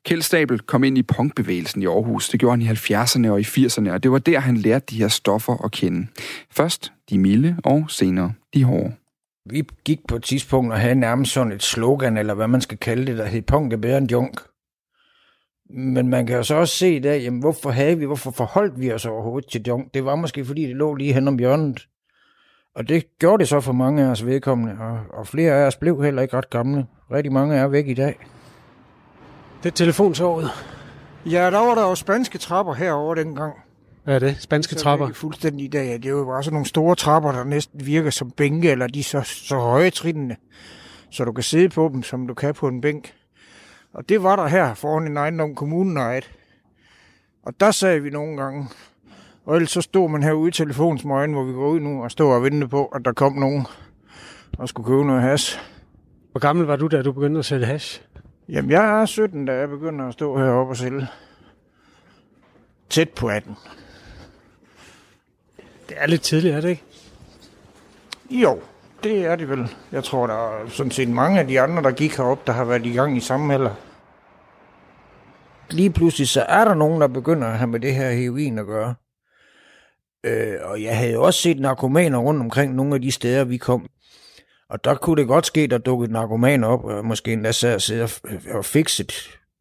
Kjeld 0.06 0.22
Stabel 0.22 0.60
kom 0.60 0.84
ind 0.84 0.98
i 0.98 1.04
punkbevægelsen 1.04 1.82
i 1.82 1.86
Aarhus. 1.86 2.30
Det 2.30 2.40
gjorde 2.40 2.64
han 2.64 2.76
i 2.76 2.78
70'erne 2.78 3.30
og 3.30 3.40
i 3.40 3.44
80'erne, 3.44 3.92
og 3.92 4.04
det 4.04 4.12
var 4.12 4.18
der, 4.18 4.40
han 4.40 4.58
lærte 4.58 4.86
de 4.90 4.98
her 4.98 5.08
stoffer 5.08 5.66
at 5.66 5.72
kende. 5.72 6.08
Først 6.52 6.92
de 7.10 7.20
milde, 7.20 7.58
og 7.64 7.86
senere 7.90 8.34
de 8.54 8.64
hårde. 8.64 8.94
Vi 9.50 9.64
gik 9.86 10.00
på 10.08 10.16
et 10.16 10.24
tidspunkt 10.24 10.74
og 10.74 10.80
havde 10.80 10.96
nærmest 10.96 11.32
sådan 11.32 11.52
et 11.52 11.64
slogan, 11.64 12.18
eller 12.18 12.34
hvad 12.34 12.48
man 12.48 12.62
skal 12.62 12.78
kalde 12.78 13.06
det, 13.06 13.18
der 13.18 13.26
hed 13.26 13.42
punk 13.42 13.74
er 13.74 13.78
bedre 13.78 13.98
end 13.98 14.12
junk. 14.12 14.40
Men 15.70 16.08
man 16.08 16.28
kan 16.28 16.36
jo 16.36 16.44
så 16.44 16.56
også 16.56 16.76
se 16.76 17.00
der, 17.00 17.14
jamen 17.14 17.40
hvorfor 17.40 17.70
havde 17.70 17.98
vi, 17.98 18.06
hvorfor 18.06 18.32
forholdt 18.32 18.80
vi 18.80 18.92
os 18.92 19.06
overhovedet 19.06 19.50
til 19.50 19.62
junk? 19.68 19.94
Det 19.94 20.06
var 20.06 20.16
måske 20.16 20.46
fordi, 20.46 20.62
det 20.62 20.76
lå 20.76 20.96
lige 20.96 21.14
hen 21.14 21.28
om 21.28 21.40
hjørnet. 21.40 21.88
Og 22.78 22.90
det 22.90 23.18
gjorde 23.20 23.40
det 23.40 23.48
så 23.48 23.60
for 23.60 23.74
mange 23.74 24.04
af 24.04 24.08
os 24.08 24.26
vedkommende, 24.26 24.78
og, 24.80 25.00
og 25.10 25.28
flere 25.28 25.54
af 25.54 25.68
os 25.68 25.76
blev 25.76 26.04
heller 26.04 26.22
ikke 26.22 26.38
ret 26.38 26.50
gamle. 26.50 26.86
Rigtig 27.12 27.32
mange 27.32 27.56
er 27.56 27.68
væk 27.68 27.88
i 27.88 27.94
dag. 27.94 28.28
Det 29.64 29.70
er 29.70 29.74
telefonsåret. 29.74 30.50
Ja, 31.26 31.52
der 31.52 31.60
var 31.60 31.76
der 31.76 31.82
jo 31.82 31.96
spanske 31.96 32.38
trapper 32.38 32.74
herover 32.74 33.16
dengang. 33.16 33.54
Hvad 34.04 34.16
er 34.16 34.20
det? 34.20 34.38
Spanske 34.40 34.76
så 34.76 34.80
trapper? 34.80 35.06
Det 35.06 35.14
er 35.14 35.16
fuldstændig 35.16 35.66
i 35.66 35.68
dag. 35.68 35.94
Det 35.94 36.06
er 36.06 36.10
jo 36.10 36.26
bare 36.26 36.44
sådan 36.44 36.54
nogle 36.54 36.66
store 36.66 36.96
trapper, 36.96 37.32
der 37.32 37.44
næsten 37.44 37.86
virker 37.86 38.10
som 38.10 38.32
bænke, 38.32 38.72
eller 38.72 38.88
de 38.88 39.00
er 39.00 39.04
så, 39.04 39.22
så 39.22 39.56
høje 39.56 39.90
trinene, 39.90 40.36
så 41.12 41.26
du 41.26 41.32
kan 41.32 41.44
sidde 41.44 41.70
på 41.70 41.90
dem, 41.94 42.04
som 42.04 42.28
du 42.28 42.34
kan 42.34 42.54
på 42.54 42.68
en 42.68 42.82
bænk. 42.82 43.14
Og 43.94 44.10
det 44.10 44.24
var 44.24 44.36
der 44.36 44.48
her 44.48 44.74
foran 44.74 45.08
en 45.08 45.18
ejendom, 45.18 45.56
kommunen 45.56 45.98
ejet. 45.98 46.32
Og 47.44 47.54
der 47.60 47.72
sagde 47.72 48.04
vi 48.04 48.10
nogle 48.10 48.38
gange, 48.42 48.68
og 49.48 49.56
ellers 49.56 49.72
så 49.72 49.82
stod 49.82 50.10
man 50.10 50.24
herude 50.24 50.48
i 50.48 50.52
telefonsmøgen, 50.52 51.34
hvor 51.34 51.44
vi 51.44 51.54
går 51.54 51.68
ud 51.68 51.80
nu 51.80 52.04
og 52.04 52.12
stod 52.12 52.34
og 52.34 52.44
ventede 52.44 52.68
på, 52.68 52.86
at 52.86 53.06
der 53.06 53.12
kom 53.12 53.34
nogen 53.34 53.68
og 54.58 54.70
skulle 54.70 54.88
købe 54.88 55.06
noget 55.06 55.22
hash. 55.22 55.60
Hvor 56.32 56.40
gammel 56.40 56.66
var 56.66 56.76
du, 56.76 56.88
da 56.88 57.02
du 57.02 57.12
begyndte 57.12 57.40
at 57.40 57.46
sælge 57.46 57.66
hash? 57.66 58.02
Jamen, 58.50 58.72
jeg 58.72 59.02
er 59.02 59.06
17, 59.06 59.46
da 59.46 59.54
jeg 59.54 59.70
begynder 59.70 60.08
at 60.08 60.14
stå 60.14 60.38
heroppe 60.38 60.72
og 60.72 60.78
sælge. 60.78 61.08
Tæt 62.90 63.10
på 63.10 63.28
18. 63.28 63.56
Det 65.90 65.98
er 66.00 66.08
lidt 66.08 66.22
tidligt, 66.22 66.56
er 66.56 66.62
det 66.62 66.70
ikke? 66.70 66.84
Jo, 68.30 68.60
det 69.04 69.26
er 69.26 69.36
det 69.36 69.50
vel. 69.50 69.76
Jeg 69.92 70.04
tror, 70.04 70.28
der 70.28 70.34
er 70.34 70.70
sådan 70.70 70.92
set 70.92 71.10
mange 71.10 71.40
af 71.40 71.48
de 71.48 71.62
andre, 71.62 71.84
der 71.84 71.92
gik 71.92 72.18
herop, 72.18 72.48
der 72.48 72.54
har 72.54 72.66
været 72.66 72.86
i 72.86 72.94
gang 72.94 73.18
i 73.18 73.20
samme 73.20 73.54
alder. 73.54 73.74
Lige 75.70 75.90
pludselig 75.90 76.28
så 76.28 76.42
er 76.42 76.66
der 76.66 76.74
nogen, 76.74 77.02
der 77.02 77.08
begynder 77.08 77.48
at 77.48 77.58
have 77.58 77.68
med 77.68 77.80
det 77.80 77.96
her 77.96 78.12
heroin 78.12 78.60
at 78.60 78.66
gøre. 78.66 78.96
Øh, 80.28 80.56
og 80.64 80.84
jeg 80.84 80.98
havde 80.98 81.14
jo 81.14 81.24
også 81.24 81.42
set 81.42 81.60
narkomaner 81.60 82.18
rundt 82.18 82.42
omkring 82.42 82.76
nogle 82.76 82.96
af 82.96 83.02
de 83.02 83.12
steder, 83.12 83.44
vi 83.44 83.58
kom. 83.58 83.88
Og 84.70 84.84
der 84.84 84.96
kunne 84.96 85.22
det 85.22 85.28
godt 85.28 85.46
ske, 85.46 85.68
der 85.68 85.78
dukkede 85.78 86.14
narkomaner 86.14 86.68
op, 86.68 86.86
og 86.86 87.06
måske 87.06 87.34
endda 87.34 87.52
sad 87.52 87.76
og 87.76 87.82
sidde 87.82 88.08
øh, 88.28 88.56
og 88.56 88.66
fikset 88.66 89.14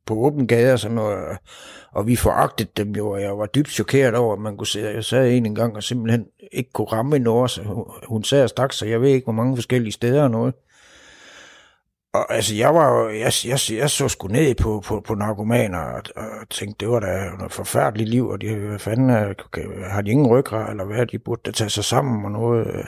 på 0.06 0.14
åben 0.14 0.46
gade 0.46 0.72
og 0.72 0.78
sådan 0.78 0.94
noget. 0.94 1.38
Og 1.92 2.06
vi 2.06 2.16
foragtede 2.16 2.68
dem 2.76 2.92
jo, 2.92 3.10
og 3.10 3.22
jeg 3.22 3.38
var 3.38 3.46
dybt 3.46 3.70
chokeret 3.70 4.14
over, 4.14 4.32
at 4.32 4.40
man 4.40 4.56
kunne 4.56 4.66
se, 4.66 4.80
jeg 4.80 5.04
sad 5.04 5.30
en 5.30 5.54
gang 5.54 5.76
og 5.76 5.82
simpelthen 5.82 6.26
ikke 6.52 6.72
kunne 6.72 6.86
ramme 6.86 7.16
en 7.16 7.24
så 7.24 7.86
hun 8.08 8.24
sad 8.24 8.42
og 8.42 8.48
stak, 8.48 8.72
så 8.72 8.86
jeg 8.86 9.00
ved 9.00 9.08
ikke, 9.08 9.24
hvor 9.24 9.32
mange 9.32 9.56
forskellige 9.56 9.92
steder 9.92 10.22
og 10.22 10.30
noget. 10.30 10.54
Og 12.16 12.34
altså, 12.34 12.54
jeg 12.54 12.74
var 12.74 12.90
jo, 12.90 13.08
jeg, 13.08 13.32
jeg, 13.44 13.58
jeg 13.70 13.90
så 13.90 14.08
sgu 14.08 14.28
ned 14.28 14.54
på, 14.54 14.82
på, 14.86 15.00
på 15.00 15.14
narkomaner, 15.14 15.78
og, 15.78 16.02
og 16.16 16.48
tænkte, 16.50 16.86
det 16.86 16.92
var 16.92 17.00
da 17.00 17.44
et 17.46 17.52
forfærdeligt 17.52 18.10
liv, 18.10 18.28
og 18.28 18.40
de, 18.40 18.54
hvad 18.54 18.78
fanden, 18.78 19.34
har 19.90 20.02
de 20.02 20.10
ingen 20.10 20.26
ryggrad, 20.26 20.70
eller 20.70 20.84
hvad, 20.84 21.06
de 21.06 21.18
burde 21.18 21.40
da 21.46 21.50
tage 21.50 21.70
sig 21.70 21.84
sammen 21.84 22.24
og 22.24 22.30
noget. 22.30 22.66
Øh. 22.66 22.84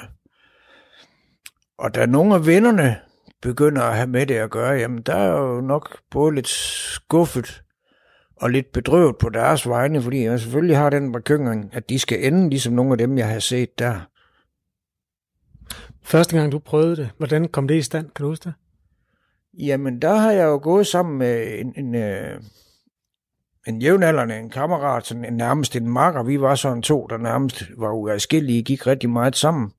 Og 1.78 1.94
da 1.94 2.06
nogle 2.06 2.34
af 2.34 2.46
vennerne 2.46 2.96
begynder 3.42 3.82
at 3.82 3.96
have 3.96 4.06
med 4.06 4.26
det 4.26 4.34
at 4.34 4.50
gøre, 4.50 4.72
jamen 4.72 5.02
der 5.02 5.14
er 5.14 5.40
jo 5.40 5.60
nok 5.60 5.98
både 6.10 6.34
lidt 6.34 6.48
skuffet 6.48 7.62
og 8.36 8.50
lidt 8.50 8.72
bedrøvet 8.72 9.16
på 9.18 9.28
deres 9.28 9.68
vegne, 9.68 10.02
fordi 10.02 10.24
jeg 10.24 10.40
selvfølgelig 10.40 10.76
har 10.76 10.90
den 10.90 11.12
bekymring, 11.12 11.70
at 11.72 11.88
de 11.88 11.98
skal 11.98 12.24
ende 12.24 12.50
ligesom 12.50 12.72
nogle 12.72 12.92
af 12.92 12.98
dem, 12.98 13.18
jeg 13.18 13.28
har 13.28 13.38
set 13.38 13.78
der. 13.78 14.00
Første 16.02 16.36
gang 16.38 16.52
du 16.52 16.58
prøvede 16.58 16.96
det, 16.96 17.10
hvordan 17.18 17.48
kom 17.48 17.68
det 17.68 17.74
i 17.74 17.82
stand? 17.82 18.10
Kan 18.10 18.22
du 18.22 18.28
huske 18.28 18.44
det? 18.44 18.54
Jamen, 19.58 20.02
der 20.02 20.14
har 20.14 20.32
jeg 20.32 20.44
jo 20.44 20.60
gået 20.62 20.86
sammen 20.86 21.18
med 21.18 21.60
en, 21.60 21.72
en, 21.76 21.94
en, 21.94 22.42
en 23.66 23.82
jævnaldrende, 23.82 24.38
en 24.38 24.50
kammerat, 24.50 25.06
sådan 25.06 25.24
en, 25.24 25.32
nærmest 25.32 25.76
en 25.76 25.88
makker. 25.88 26.22
Vi 26.22 26.40
var 26.40 26.54
sådan 26.54 26.82
to, 26.82 27.06
der 27.06 27.16
nærmest 27.16 27.62
var 27.76 27.92
uadskillige, 27.92 28.62
gik 28.62 28.86
rigtig 28.86 29.10
meget 29.10 29.36
sammen. 29.36 29.72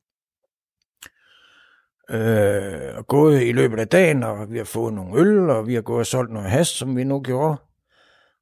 Øh, 2.09 2.97
og 2.97 3.07
gået 3.07 3.43
i 3.43 3.51
løbet 3.51 3.79
af 3.79 3.87
dagen, 3.87 4.23
og 4.23 4.51
vi 4.51 4.57
har 4.57 4.65
fået 4.65 4.93
nogle 4.93 5.19
øl, 5.19 5.49
og 5.49 5.67
vi 5.67 5.73
har 5.73 5.81
gået 5.81 5.99
og 5.99 6.05
solgt 6.05 6.33
noget 6.33 6.49
hast, 6.49 6.77
som 6.77 6.95
vi 6.95 7.03
nu 7.03 7.21
gjorde. 7.21 7.57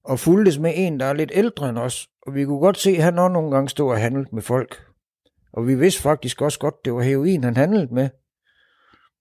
Og 0.04 0.20
fuldtes 0.20 0.60
med 0.60 0.74
en, 0.76 1.00
der 1.00 1.06
er 1.06 1.14
lidt 1.14 1.32
ældre 1.34 1.70
end 1.70 1.78
os. 1.78 2.08
Og 2.22 2.36
vi 2.36 2.46
kunne 2.46 2.60
godt 2.60 2.78
se, 2.78 2.90
at 2.90 3.04
han 3.04 3.20
også 3.20 3.34
nogle 3.34 3.52
gange 3.52 3.70
stod 3.70 3.92
og 3.92 4.00
handlede 4.00 4.30
med 4.32 4.42
folk. 4.42 4.86
Og 5.54 5.68
vi 5.68 5.76
vidste 5.76 6.02
faktisk 6.02 6.42
også 6.42 6.60
godt, 6.60 6.86
det 6.86 6.94
var 6.94 7.02
heroin, 7.02 7.44
han 7.44 7.58
handlede 7.58 7.94
med. 7.94 8.10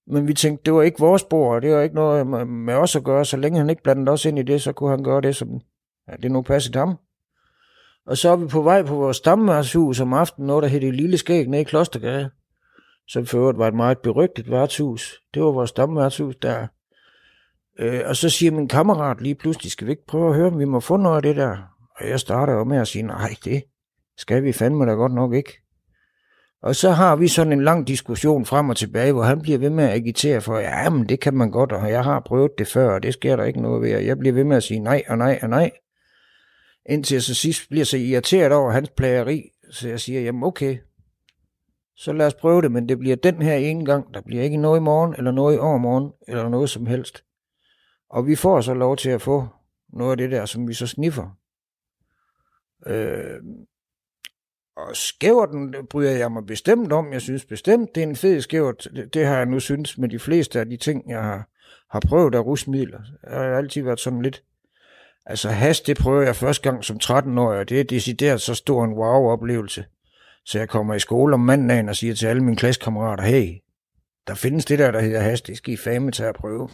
Men 0.07 0.27
vi 0.27 0.33
tænkte, 0.33 0.63
det 0.65 0.73
var 0.73 0.81
ikke 0.81 0.99
vores 0.99 1.23
bord, 1.23 1.55
og 1.55 1.61
det 1.61 1.73
var 1.73 1.81
ikke 1.81 1.95
noget 1.95 2.47
med 2.47 2.73
os 2.73 2.95
at 2.95 3.03
gøre. 3.03 3.25
Så 3.25 3.37
længe 3.37 3.59
han 3.59 3.69
ikke 3.69 3.83
blandede 3.83 4.11
os 4.11 4.25
ind 4.25 4.39
i 4.39 4.43
det, 4.43 4.61
så 4.61 4.71
kunne 4.71 4.89
han 4.89 5.03
gøre 5.03 5.21
det, 5.21 5.35
som 5.35 5.49
ja, 6.07 6.13
det 6.23 6.31
nu 6.31 6.41
passede 6.41 6.79
ham. 6.79 6.97
Og 8.05 8.17
så 8.17 8.29
er 8.29 8.35
vi 8.35 8.47
på 8.47 8.61
vej 8.61 8.83
på 8.83 8.95
vores 8.95 9.17
stammeværtshus 9.17 9.99
om 9.99 10.13
aftenen, 10.13 10.47
noget 10.47 10.63
der 10.63 10.69
hed 10.69 10.81
det 10.81 10.93
Lille 10.93 11.17
Skæg 11.17 11.47
nede 11.47 11.61
i 11.61 11.63
Klostergade. 11.63 12.29
Som 13.07 13.25
for 13.25 13.37
øvrigt 13.37 13.57
var 13.57 13.67
et 13.67 13.73
meget 13.73 13.97
berygtet 13.97 14.51
værtshus. 14.51 15.21
Det 15.33 15.41
var 15.41 15.51
vores 15.51 15.69
stammeværtshus 15.69 16.35
der. 16.35 16.67
Øh, 17.79 18.01
og 18.05 18.15
så 18.15 18.29
siger 18.29 18.51
min 18.51 18.67
kammerat 18.67 19.21
lige 19.21 19.35
pludselig, 19.35 19.71
skal 19.71 19.87
vi 19.87 19.91
ikke 19.91 20.05
prøve 20.07 20.29
at 20.29 20.35
høre, 20.35 20.47
om 20.47 20.59
vi 20.59 20.65
må 20.65 20.79
få 20.79 20.97
noget 20.97 21.15
af 21.15 21.21
det 21.21 21.35
der? 21.35 21.57
Og 21.99 22.09
jeg 22.09 22.19
starter 22.19 22.53
jo 22.53 22.63
med 22.63 22.77
at 22.77 22.87
sige, 22.87 23.03
nej, 23.03 23.35
det 23.45 23.63
skal 24.17 24.43
vi 24.43 24.51
fandme 24.51 24.85
da 24.85 24.91
godt 24.91 25.13
nok 25.13 25.33
ikke. 25.33 25.66
Og 26.61 26.75
så 26.75 26.91
har 26.91 27.15
vi 27.15 27.27
sådan 27.27 27.53
en 27.53 27.63
lang 27.63 27.87
diskussion 27.87 28.45
frem 28.45 28.69
og 28.69 28.77
tilbage, 28.77 29.13
hvor 29.13 29.23
han 29.23 29.41
bliver 29.41 29.57
ved 29.57 29.69
med 29.69 29.83
at 29.83 29.93
agitere 29.93 30.41
for, 30.41 30.57
ja, 30.57 30.89
men 30.89 31.09
det 31.09 31.19
kan 31.19 31.33
man 31.33 31.51
godt, 31.51 31.71
og 31.71 31.89
jeg 31.89 32.03
har 32.03 32.19
prøvet 32.19 32.51
det 32.57 32.67
før, 32.67 32.89
og 32.89 33.03
det 33.03 33.13
sker 33.13 33.35
der 33.35 33.43
ikke 33.43 33.61
noget 33.61 33.81
ved, 33.81 33.95
og 33.95 34.05
jeg 34.05 34.17
bliver 34.17 34.33
ved 34.33 34.43
med 34.43 34.57
at 34.57 34.63
sige 34.63 34.79
nej 34.79 35.03
og 35.07 35.17
nej 35.17 35.39
og 35.41 35.49
nej. 35.49 35.71
Indtil 36.89 37.15
jeg 37.15 37.21
så 37.21 37.35
sidst 37.35 37.69
bliver 37.69 37.85
så 37.85 37.97
irriteret 37.97 38.51
over 38.51 38.71
hans 38.71 38.89
plageri, 38.89 39.49
så 39.71 39.89
jeg 39.89 39.99
siger, 39.99 40.21
jamen 40.21 40.43
okay, 40.43 40.77
så 41.95 42.13
lad 42.13 42.27
os 42.27 42.33
prøve 42.33 42.61
det, 42.61 42.71
men 42.71 42.89
det 42.89 42.99
bliver 42.99 43.15
den 43.15 43.41
her 43.41 43.55
ene 43.55 43.85
gang, 43.85 44.13
der 44.13 44.21
bliver 44.21 44.43
ikke 44.43 44.57
noget 44.57 44.79
i 44.79 44.83
morgen, 44.83 45.15
eller 45.17 45.31
noget 45.31 45.55
i 45.55 45.59
overmorgen, 45.59 46.11
eller 46.27 46.49
noget 46.49 46.69
som 46.69 46.85
helst. 46.85 47.23
Og 48.09 48.27
vi 48.27 48.35
får 48.35 48.61
så 48.61 48.73
lov 48.73 48.97
til 48.97 49.09
at 49.09 49.21
få 49.21 49.47
noget 49.93 50.11
af 50.11 50.17
det 50.17 50.31
der, 50.31 50.45
som 50.45 50.67
vi 50.67 50.73
så 50.73 50.87
sniffer. 50.87 51.37
Øh, 52.87 53.41
og 54.77 54.95
skæverten 54.95 55.75
bryder 55.89 56.11
jeg 56.11 56.31
mig 56.31 56.45
bestemt 56.45 56.93
om. 56.93 57.13
Jeg 57.13 57.21
synes 57.21 57.45
bestemt, 57.45 57.95
det 57.95 58.03
er 58.03 58.07
en 58.07 58.15
fed 58.15 58.41
skævert. 58.41 58.87
Det, 58.95 59.13
det 59.13 59.25
har 59.25 59.37
jeg 59.37 59.45
nu 59.45 59.59
synes 59.59 59.97
med 59.97 60.09
de 60.09 60.19
fleste 60.19 60.59
af 60.59 60.65
de 60.65 60.77
ting, 60.77 61.09
jeg 61.09 61.23
har, 61.23 61.49
har 61.89 61.99
prøvet 61.99 62.35
af 62.35 62.39
rusmidler. 62.39 62.99
Jeg 63.23 63.39
har 63.39 63.57
altid 63.57 63.83
været 63.83 63.99
sådan 63.99 64.21
lidt... 64.21 64.43
Altså 65.25 65.49
has, 65.49 65.81
det 65.81 65.97
prøver 65.97 66.21
jeg 66.21 66.35
første 66.35 66.69
gang 66.69 66.83
som 66.83 66.99
13-årig, 67.03 67.59
og 67.59 67.69
det 67.69 67.79
er 67.79 67.83
decideret 67.83 68.41
så 68.41 68.53
stor 68.53 68.83
en 68.83 68.93
wow-oplevelse. 68.93 69.85
Så 70.45 70.59
jeg 70.59 70.69
kommer 70.69 70.93
i 70.93 70.99
skole 70.99 71.33
om 71.33 71.39
mandagen 71.39 71.89
og 71.89 71.95
siger 71.95 72.13
til 72.13 72.27
alle 72.27 72.43
mine 72.43 72.57
klassekammerater, 72.57 73.23
hey, 73.23 73.53
der 74.27 74.33
findes 74.33 74.65
det 74.65 74.79
der, 74.79 74.91
der 74.91 75.01
hedder 75.01 75.19
has, 75.19 75.41
det 75.41 75.57
skal 75.57 75.73
I 75.73 75.77
fame 75.77 76.11
til 76.11 76.23
at 76.23 76.35
prøve. 76.35 76.69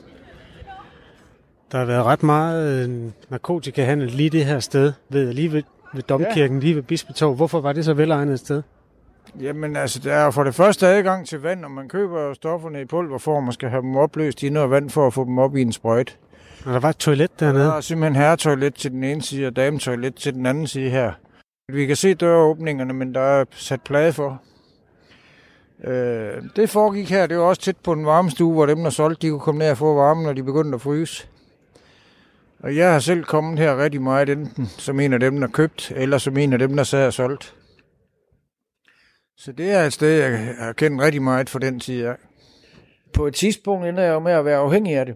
Der 1.72 1.78
har 1.78 1.86
været 1.86 2.06
ret 2.06 2.24
meget 2.24 2.90
øh, 2.90 3.12
narkotikahandel 3.30 4.12
lige 4.12 4.30
det 4.30 4.46
her 4.46 4.60
sted, 4.60 4.94
ved, 5.10 5.34
lige 5.34 5.52
ved, 5.52 5.64
ved 5.94 6.04
Domkirken, 6.04 6.58
ja. 6.58 6.64
lige 6.64 6.76
ved 6.76 6.84
Bispetov. 6.84 7.36
Hvorfor 7.36 7.62
var 7.62 7.74
det 7.74 7.86
så 7.86 7.94
velegnet 7.94 8.34
et 8.34 8.40
sted? 8.40 8.62
Jamen 9.42 9.76
altså, 9.76 10.00
der 10.00 10.14
er 10.14 10.32
for 10.32 10.44
det 10.44 10.56
første 10.56 10.88
adgang 10.88 11.28
til 11.28 11.42
vand, 11.42 11.66
og 11.66 11.72
man 11.72 11.90
køber 11.90 12.34
stofferne 12.34 12.82
i 12.82 12.86
pulverform 12.86 13.48
og 13.48 13.54
skal 13.54 13.70
have 13.70 13.82
dem 13.82 13.96
opløst 13.96 14.44
i 14.44 14.50
noget 14.50 14.70
vand 14.70 14.90
for 14.90 15.08
at 15.08 15.14
få 15.14 15.26
dem 15.26 15.40
op 15.40 15.56
i 15.56 15.62
en 15.62 15.72
sprøjt. 15.72 16.18
Og 16.66 16.74
der 16.74 16.80
var 16.80 16.90
et 16.90 16.98
toilet 16.98 17.40
dernede? 17.40 17.66
Der 17.66 17.74
er 17.74 17.82
simpelthen 17.82 18.16
herretoilet 18.16 18.76
til 18.76 18.92
den 18.92 19.04
ene 19.04 19.22
side 19.22 19.48
og 19.48 19.56
dametoilet 19.56 20.16
til 20.16 20.34
den 20.34 20.46
anden 20.46 20.68
side 20.68 20.90
her. 20.90 21.12
Vi 21.74 21.86
kan 21.86 21.96
se 21.96 22.14
døråbningerne, 22.14 22.94
men 22.94 23.14
der 23.14 23.22
er 23.22 23.46
sat 23.52 23.82
plade 23.82 24.14
for. 24.14 24.42
Øh, 25.84 26.44
det 26.56 26.70
foregik 26.70 27.10
her, 27.10 27.28
det 27.28 27.38
var 27.38 27.44
også 27.44 27.62
tæt 27.62 27.78
på 27.84 27.92
en 27.92 28.06
varmestue, 28.06 28.54
hvor 28.54 28.66
dem, 28.66 28.84
der 28.84 28.90
solgte, 28.90 29.28
de 29.28 29.32
kunne 29.32 29.40
komme 29.40 29.60
ned 29.60 29.72
og 29.72 29.78
få 29.78 29.94
varme, 29.94 30.24
når 30.24 30.34
de 30.34 30.44
begyndte 30.44 30.76
at 30.76 30.82
fryse. 30.82 31.28
Og 32.64 32.76
jeg 32.76 32.92
har 32.92 33.00
selv 33.00 33.24
kommet 33.24 33.60
her 33.60 33.84
rigtig 33.84 34.02
meget, 34.02 34.30
enten 34.30 34.66
som 34.66 35.00
en 35.00 35.14
af 35.14 35.20
dem, 35.20 35.40
der 35.40 35.48
købt, 35.48 35.92
eller 35.96 36.18
som 36.18 36.38
en 36.38 36.54
af 36.54 36.60
dem, 36.60 36.76
der 36.76 36.84
sad 36.84 37.08
og 37.08 37.14
solgt. 37.14 37.56
Så 39.38 39.52
det 39.52 39.72
er 39.72 39.84
et 39.84 39.94
sted, 39.94 40.10
jeg 40.10 40.56
har 40.60 40.74
kendt 40.74 41.02
rigtig 41.02 41.22
meget 41.22 41.50
for 41.50 41.60
den 41.60 41.80
tid 41.80 42.06
af. 42.06 42.16
På 43.14 43.28
et 43.28 43.36
tidspunkt 43.36 43.88
ender 43.88 44.04
jeg 44.04 44.14
jo 44.14 44.20
med 44.20 44.32
at 44.32 44.46
være 44.46 44.58
afhængig 44.58 44.96
af 44.96 45.06
det. 45.06 45.16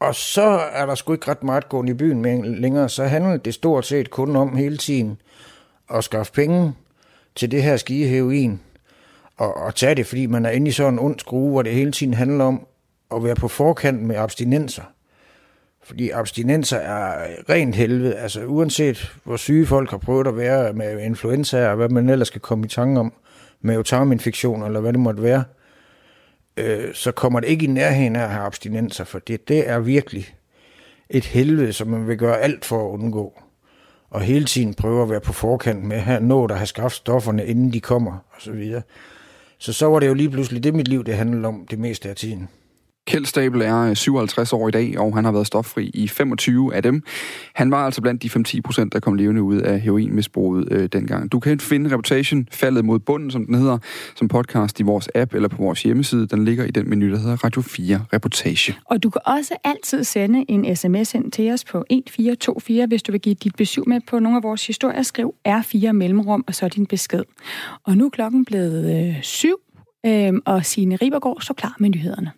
Og 0.00 0.14
så 0.14 0.42
er 0.72 0.86
der 0.86 0.94
sgu 0.94 1.12
ikke 1.12 1.30
ret 1.30 1.42
meget 1.42 1.68
gående 1.68 1.92
i 1.92 1.94
byen 1.94 2.44
længere, 2.54 2.88
så 2.88 3.04
handler 3.04 3.36
det 3.36 3.54
stort 3.54 3.86
set 3.86 4.10
kun 4.10 4.36
om 4.36 4.56
hele 4.56 4.76
tiden 4.76 5.20
at 5.90 6.04
skaffe 6.04 6.32
penge 6.32 6.74
til 7.34 7.50
det 7.50 7.62
her 7.62 7.76
skige 7.76 8.08
heroin. 8.08 8.60
Og, 9.36 9.68
at 9.68 9.74
tage 9.74 9.94
det, 9.94 10.06
fordi 10.06 10.26
man 10.26 10.46
er 10.46 10.50
inde 10.50 10.68
i 10.68 10.72
sådan 10.72 10.92
en 10.92 10.98
ond 10.98 11.18
skrue, 11.18 11.50
hvor 11.50 11.62
det 11.62 11.72
hele 11.72 11.92
tiden 11.92 12.14
handler 12.14 12.44
om 12.44 12.66
at 13.14 13.24
være 13.24 13.34
på 13.34 13.48
forkant 13.48 14.02
med 14.02 14.16
abstinenser. 14.16 14.82
Fordi 15.86 16.10
abstinenser 16.10 16.76
er 16.76 17.26
rent 17.48 17.74
helvede. 17.74 18.14
Altså 18.14 18.44
uanset 18.44 19.12
hvor 19.24 19.36
syge 19.36 19.66
folk 19.66 19.90
har 19.90 19.98
prøvet 19.98 20.26
at 20.26 20.36
være 20.36 20.72
med 20.72 21.04
influenza 21.04 21.68
og 21.68 21.76
hvad 21.76 21.88
man 21.88 22.08
ellers 22.08 22.28
skal 22.28 22.40
komme 22.40 22.64
i 22.64 22.68
tanke 22.68 23.00
om, 23.00 23.12
med 23.60 23.84
tarminfektion 23.84 24.62
eller 24.62 24.80
hvad 24.80 24.92
det 24.92 25.00
måtte 25.00 25.22
være, 25.22 25.44
øh, 26.56 26.94
så 26.94 27.12
kommer 27.12 27.40
det 27.40 27.48
ikke 27.48 27.64
i 27.64 27.68
nærheden 27.68 28.16
af 28.16 28.22
at 28.22 28.30
have 28.30 28.44
abstinenser, 28.44 29.04
for 29.04 29.18
det, 29.18 29.48
det 29.48 29.68
er 29.68 29.78
virkelig 29.78 30.34
et 31.10 31.24
helvede, 31.24 31.72
som 31.72 31.88
man 31.88 32.08
vil 32.08 32.18
gøre 32.18 32.40
alt 32.40 32.64
for 32.64 32.88
at 32.88 32.92
undgå. 32.92 33.40
Og 34.10 34.20
hele 34.20 34.44
tiden 34.44 34.74
prøve 34.74 35.02
at 35.02 35.10
være 35.10 35.20
på 35.20 35.32
forkant 35.32 35.84
med 35.84 36.02
at 36.06 36.22
nå 36.22 36.44
at 36.44 36.56
have 36.56 36.66
skaffet 36.66 36.96
stofferne, 36.96 37.46
inden 37.46 37.72
de 37.72 37.80
kommer, 37.80 38.12
og 38.12 38.42
så 38.42 38.52
videre. 38.52 38.82
Så 39.58 39.72
så 39.72 39.86
var 39.86 40.00
det 40.00 40.06
jo 40.06 40.14
lige 40.14 40.30
pludselig 40.30 40.64
det, 40.64 40.74
mit 40.74 40.88
liv 40.88 41.04
det 41.04 41.16
handlede 41.16 41.48
om 41.48 41.66
det 41.70 41.78
meste 41.78 42.08
af 42.08 42.16
tiden. 42.16 42.48
Kjeld 43.06 43.24
Stabel 43.24 43.62
er 43.62 43.80
øh, 43.80 43.96
57 43.96 44.52
år 44.52 44.68
i 44.68 44.70
dag, 44.70 44.98
og 44.98 45.14
han 45.14 45.24
har 45.24 45.32
været 45.32 45.46
stoffri 45.46 45.90
i 45.94 46.08
25 46.08 46.74
af 46.74 46.82
dem. 46.82 47.02
Han 47.54 47.70
var 47.70 47.84
altså 47.84 48.02
blandt 48.02 48.22
de 48.22 48.28
5-10 48.28 48.60
procent, 48.64 48.92
der 48.92 49.00
kom 49.00 49.14
levende 49.14 49.42
ud 49.42 49.56
af 49.56 49.80
heroinmisbruget 49.80 50.68
øh, 50.70 50.86
dengang. 50.86 51.32
Du 51.32 51.40
kan 51.40 51.60
finde 51.60 51.92
reportagen 51.92 52.48
Faldet 52.52 52.84
mod 52.84 52.98
bunden, 52.98 53.30
som 53.30 53.46
den 53.46 53.54
hedder, 53.54 53.78
som 54.16 54.28
podcast 54.28 54.80
i 54.80 54.82
vores 54.82 55.08
app 55.14 55.34
eller 55.34 55.48
på 55.48 55.56
vores 55.56 55.82
hjemmeside. 55.82 56.26
Den 56.26 56.44
ligger 56.44 56.64
i 56.64 56.70
den 56.70 56.90
menu, 56.90 57.10
der 57.10 57.18
hedder 57.18 57.44
Radio 57.44 57.62
4 57.62 58.04
Reportage. 58.12 58.76
Og 58.84 59.02
du 59.02 59.10
kan 59.10 59.20
også 59.24 59.56
altid 59.64 60.04
sende 60.04 60.44
en 60.48 60.76
sms 60.76 61.14
ind 61.14 61.32
til 61.32 61.52
os 61.52 61.64
på 61.64 61.78
1424, 61.78 62.86
hvis 62.86 63.02
du 63.02 63.12
vil 63.12 63.20
give 63.20 63.34
dit 63.34 63.56
besøg 63.56 63.84
med 63.86 64.00
på 64.06 64.18
nogle 64.18 64.36
af 64.36 64.42
vores 64.42 64.66
historier. 64.66 65.02
Skriv 65.02 65.34
R4 65.48 65.92
mellemrum, 65.92 66.44
og 66.46 66.54
så 66.54 66.68
din 66.68 66.86
besked. 66.86 67.22
Og 67.84 67.96
nu 67.96 68.06
er 68.06 68.10
klokken 68.10 68.44
blevet 68.44 69.08
øh, 69.08 69.22
syv, 69.22 69.56
øh, 70.06 70.32
og 70.44 70.66
Signe 70.66 70.96
Ribergaard 70.96 71.40
står 71.40 71.54
klar 71.54 71.76
med 71.78 71.90
nyhederne. 71.90 72.30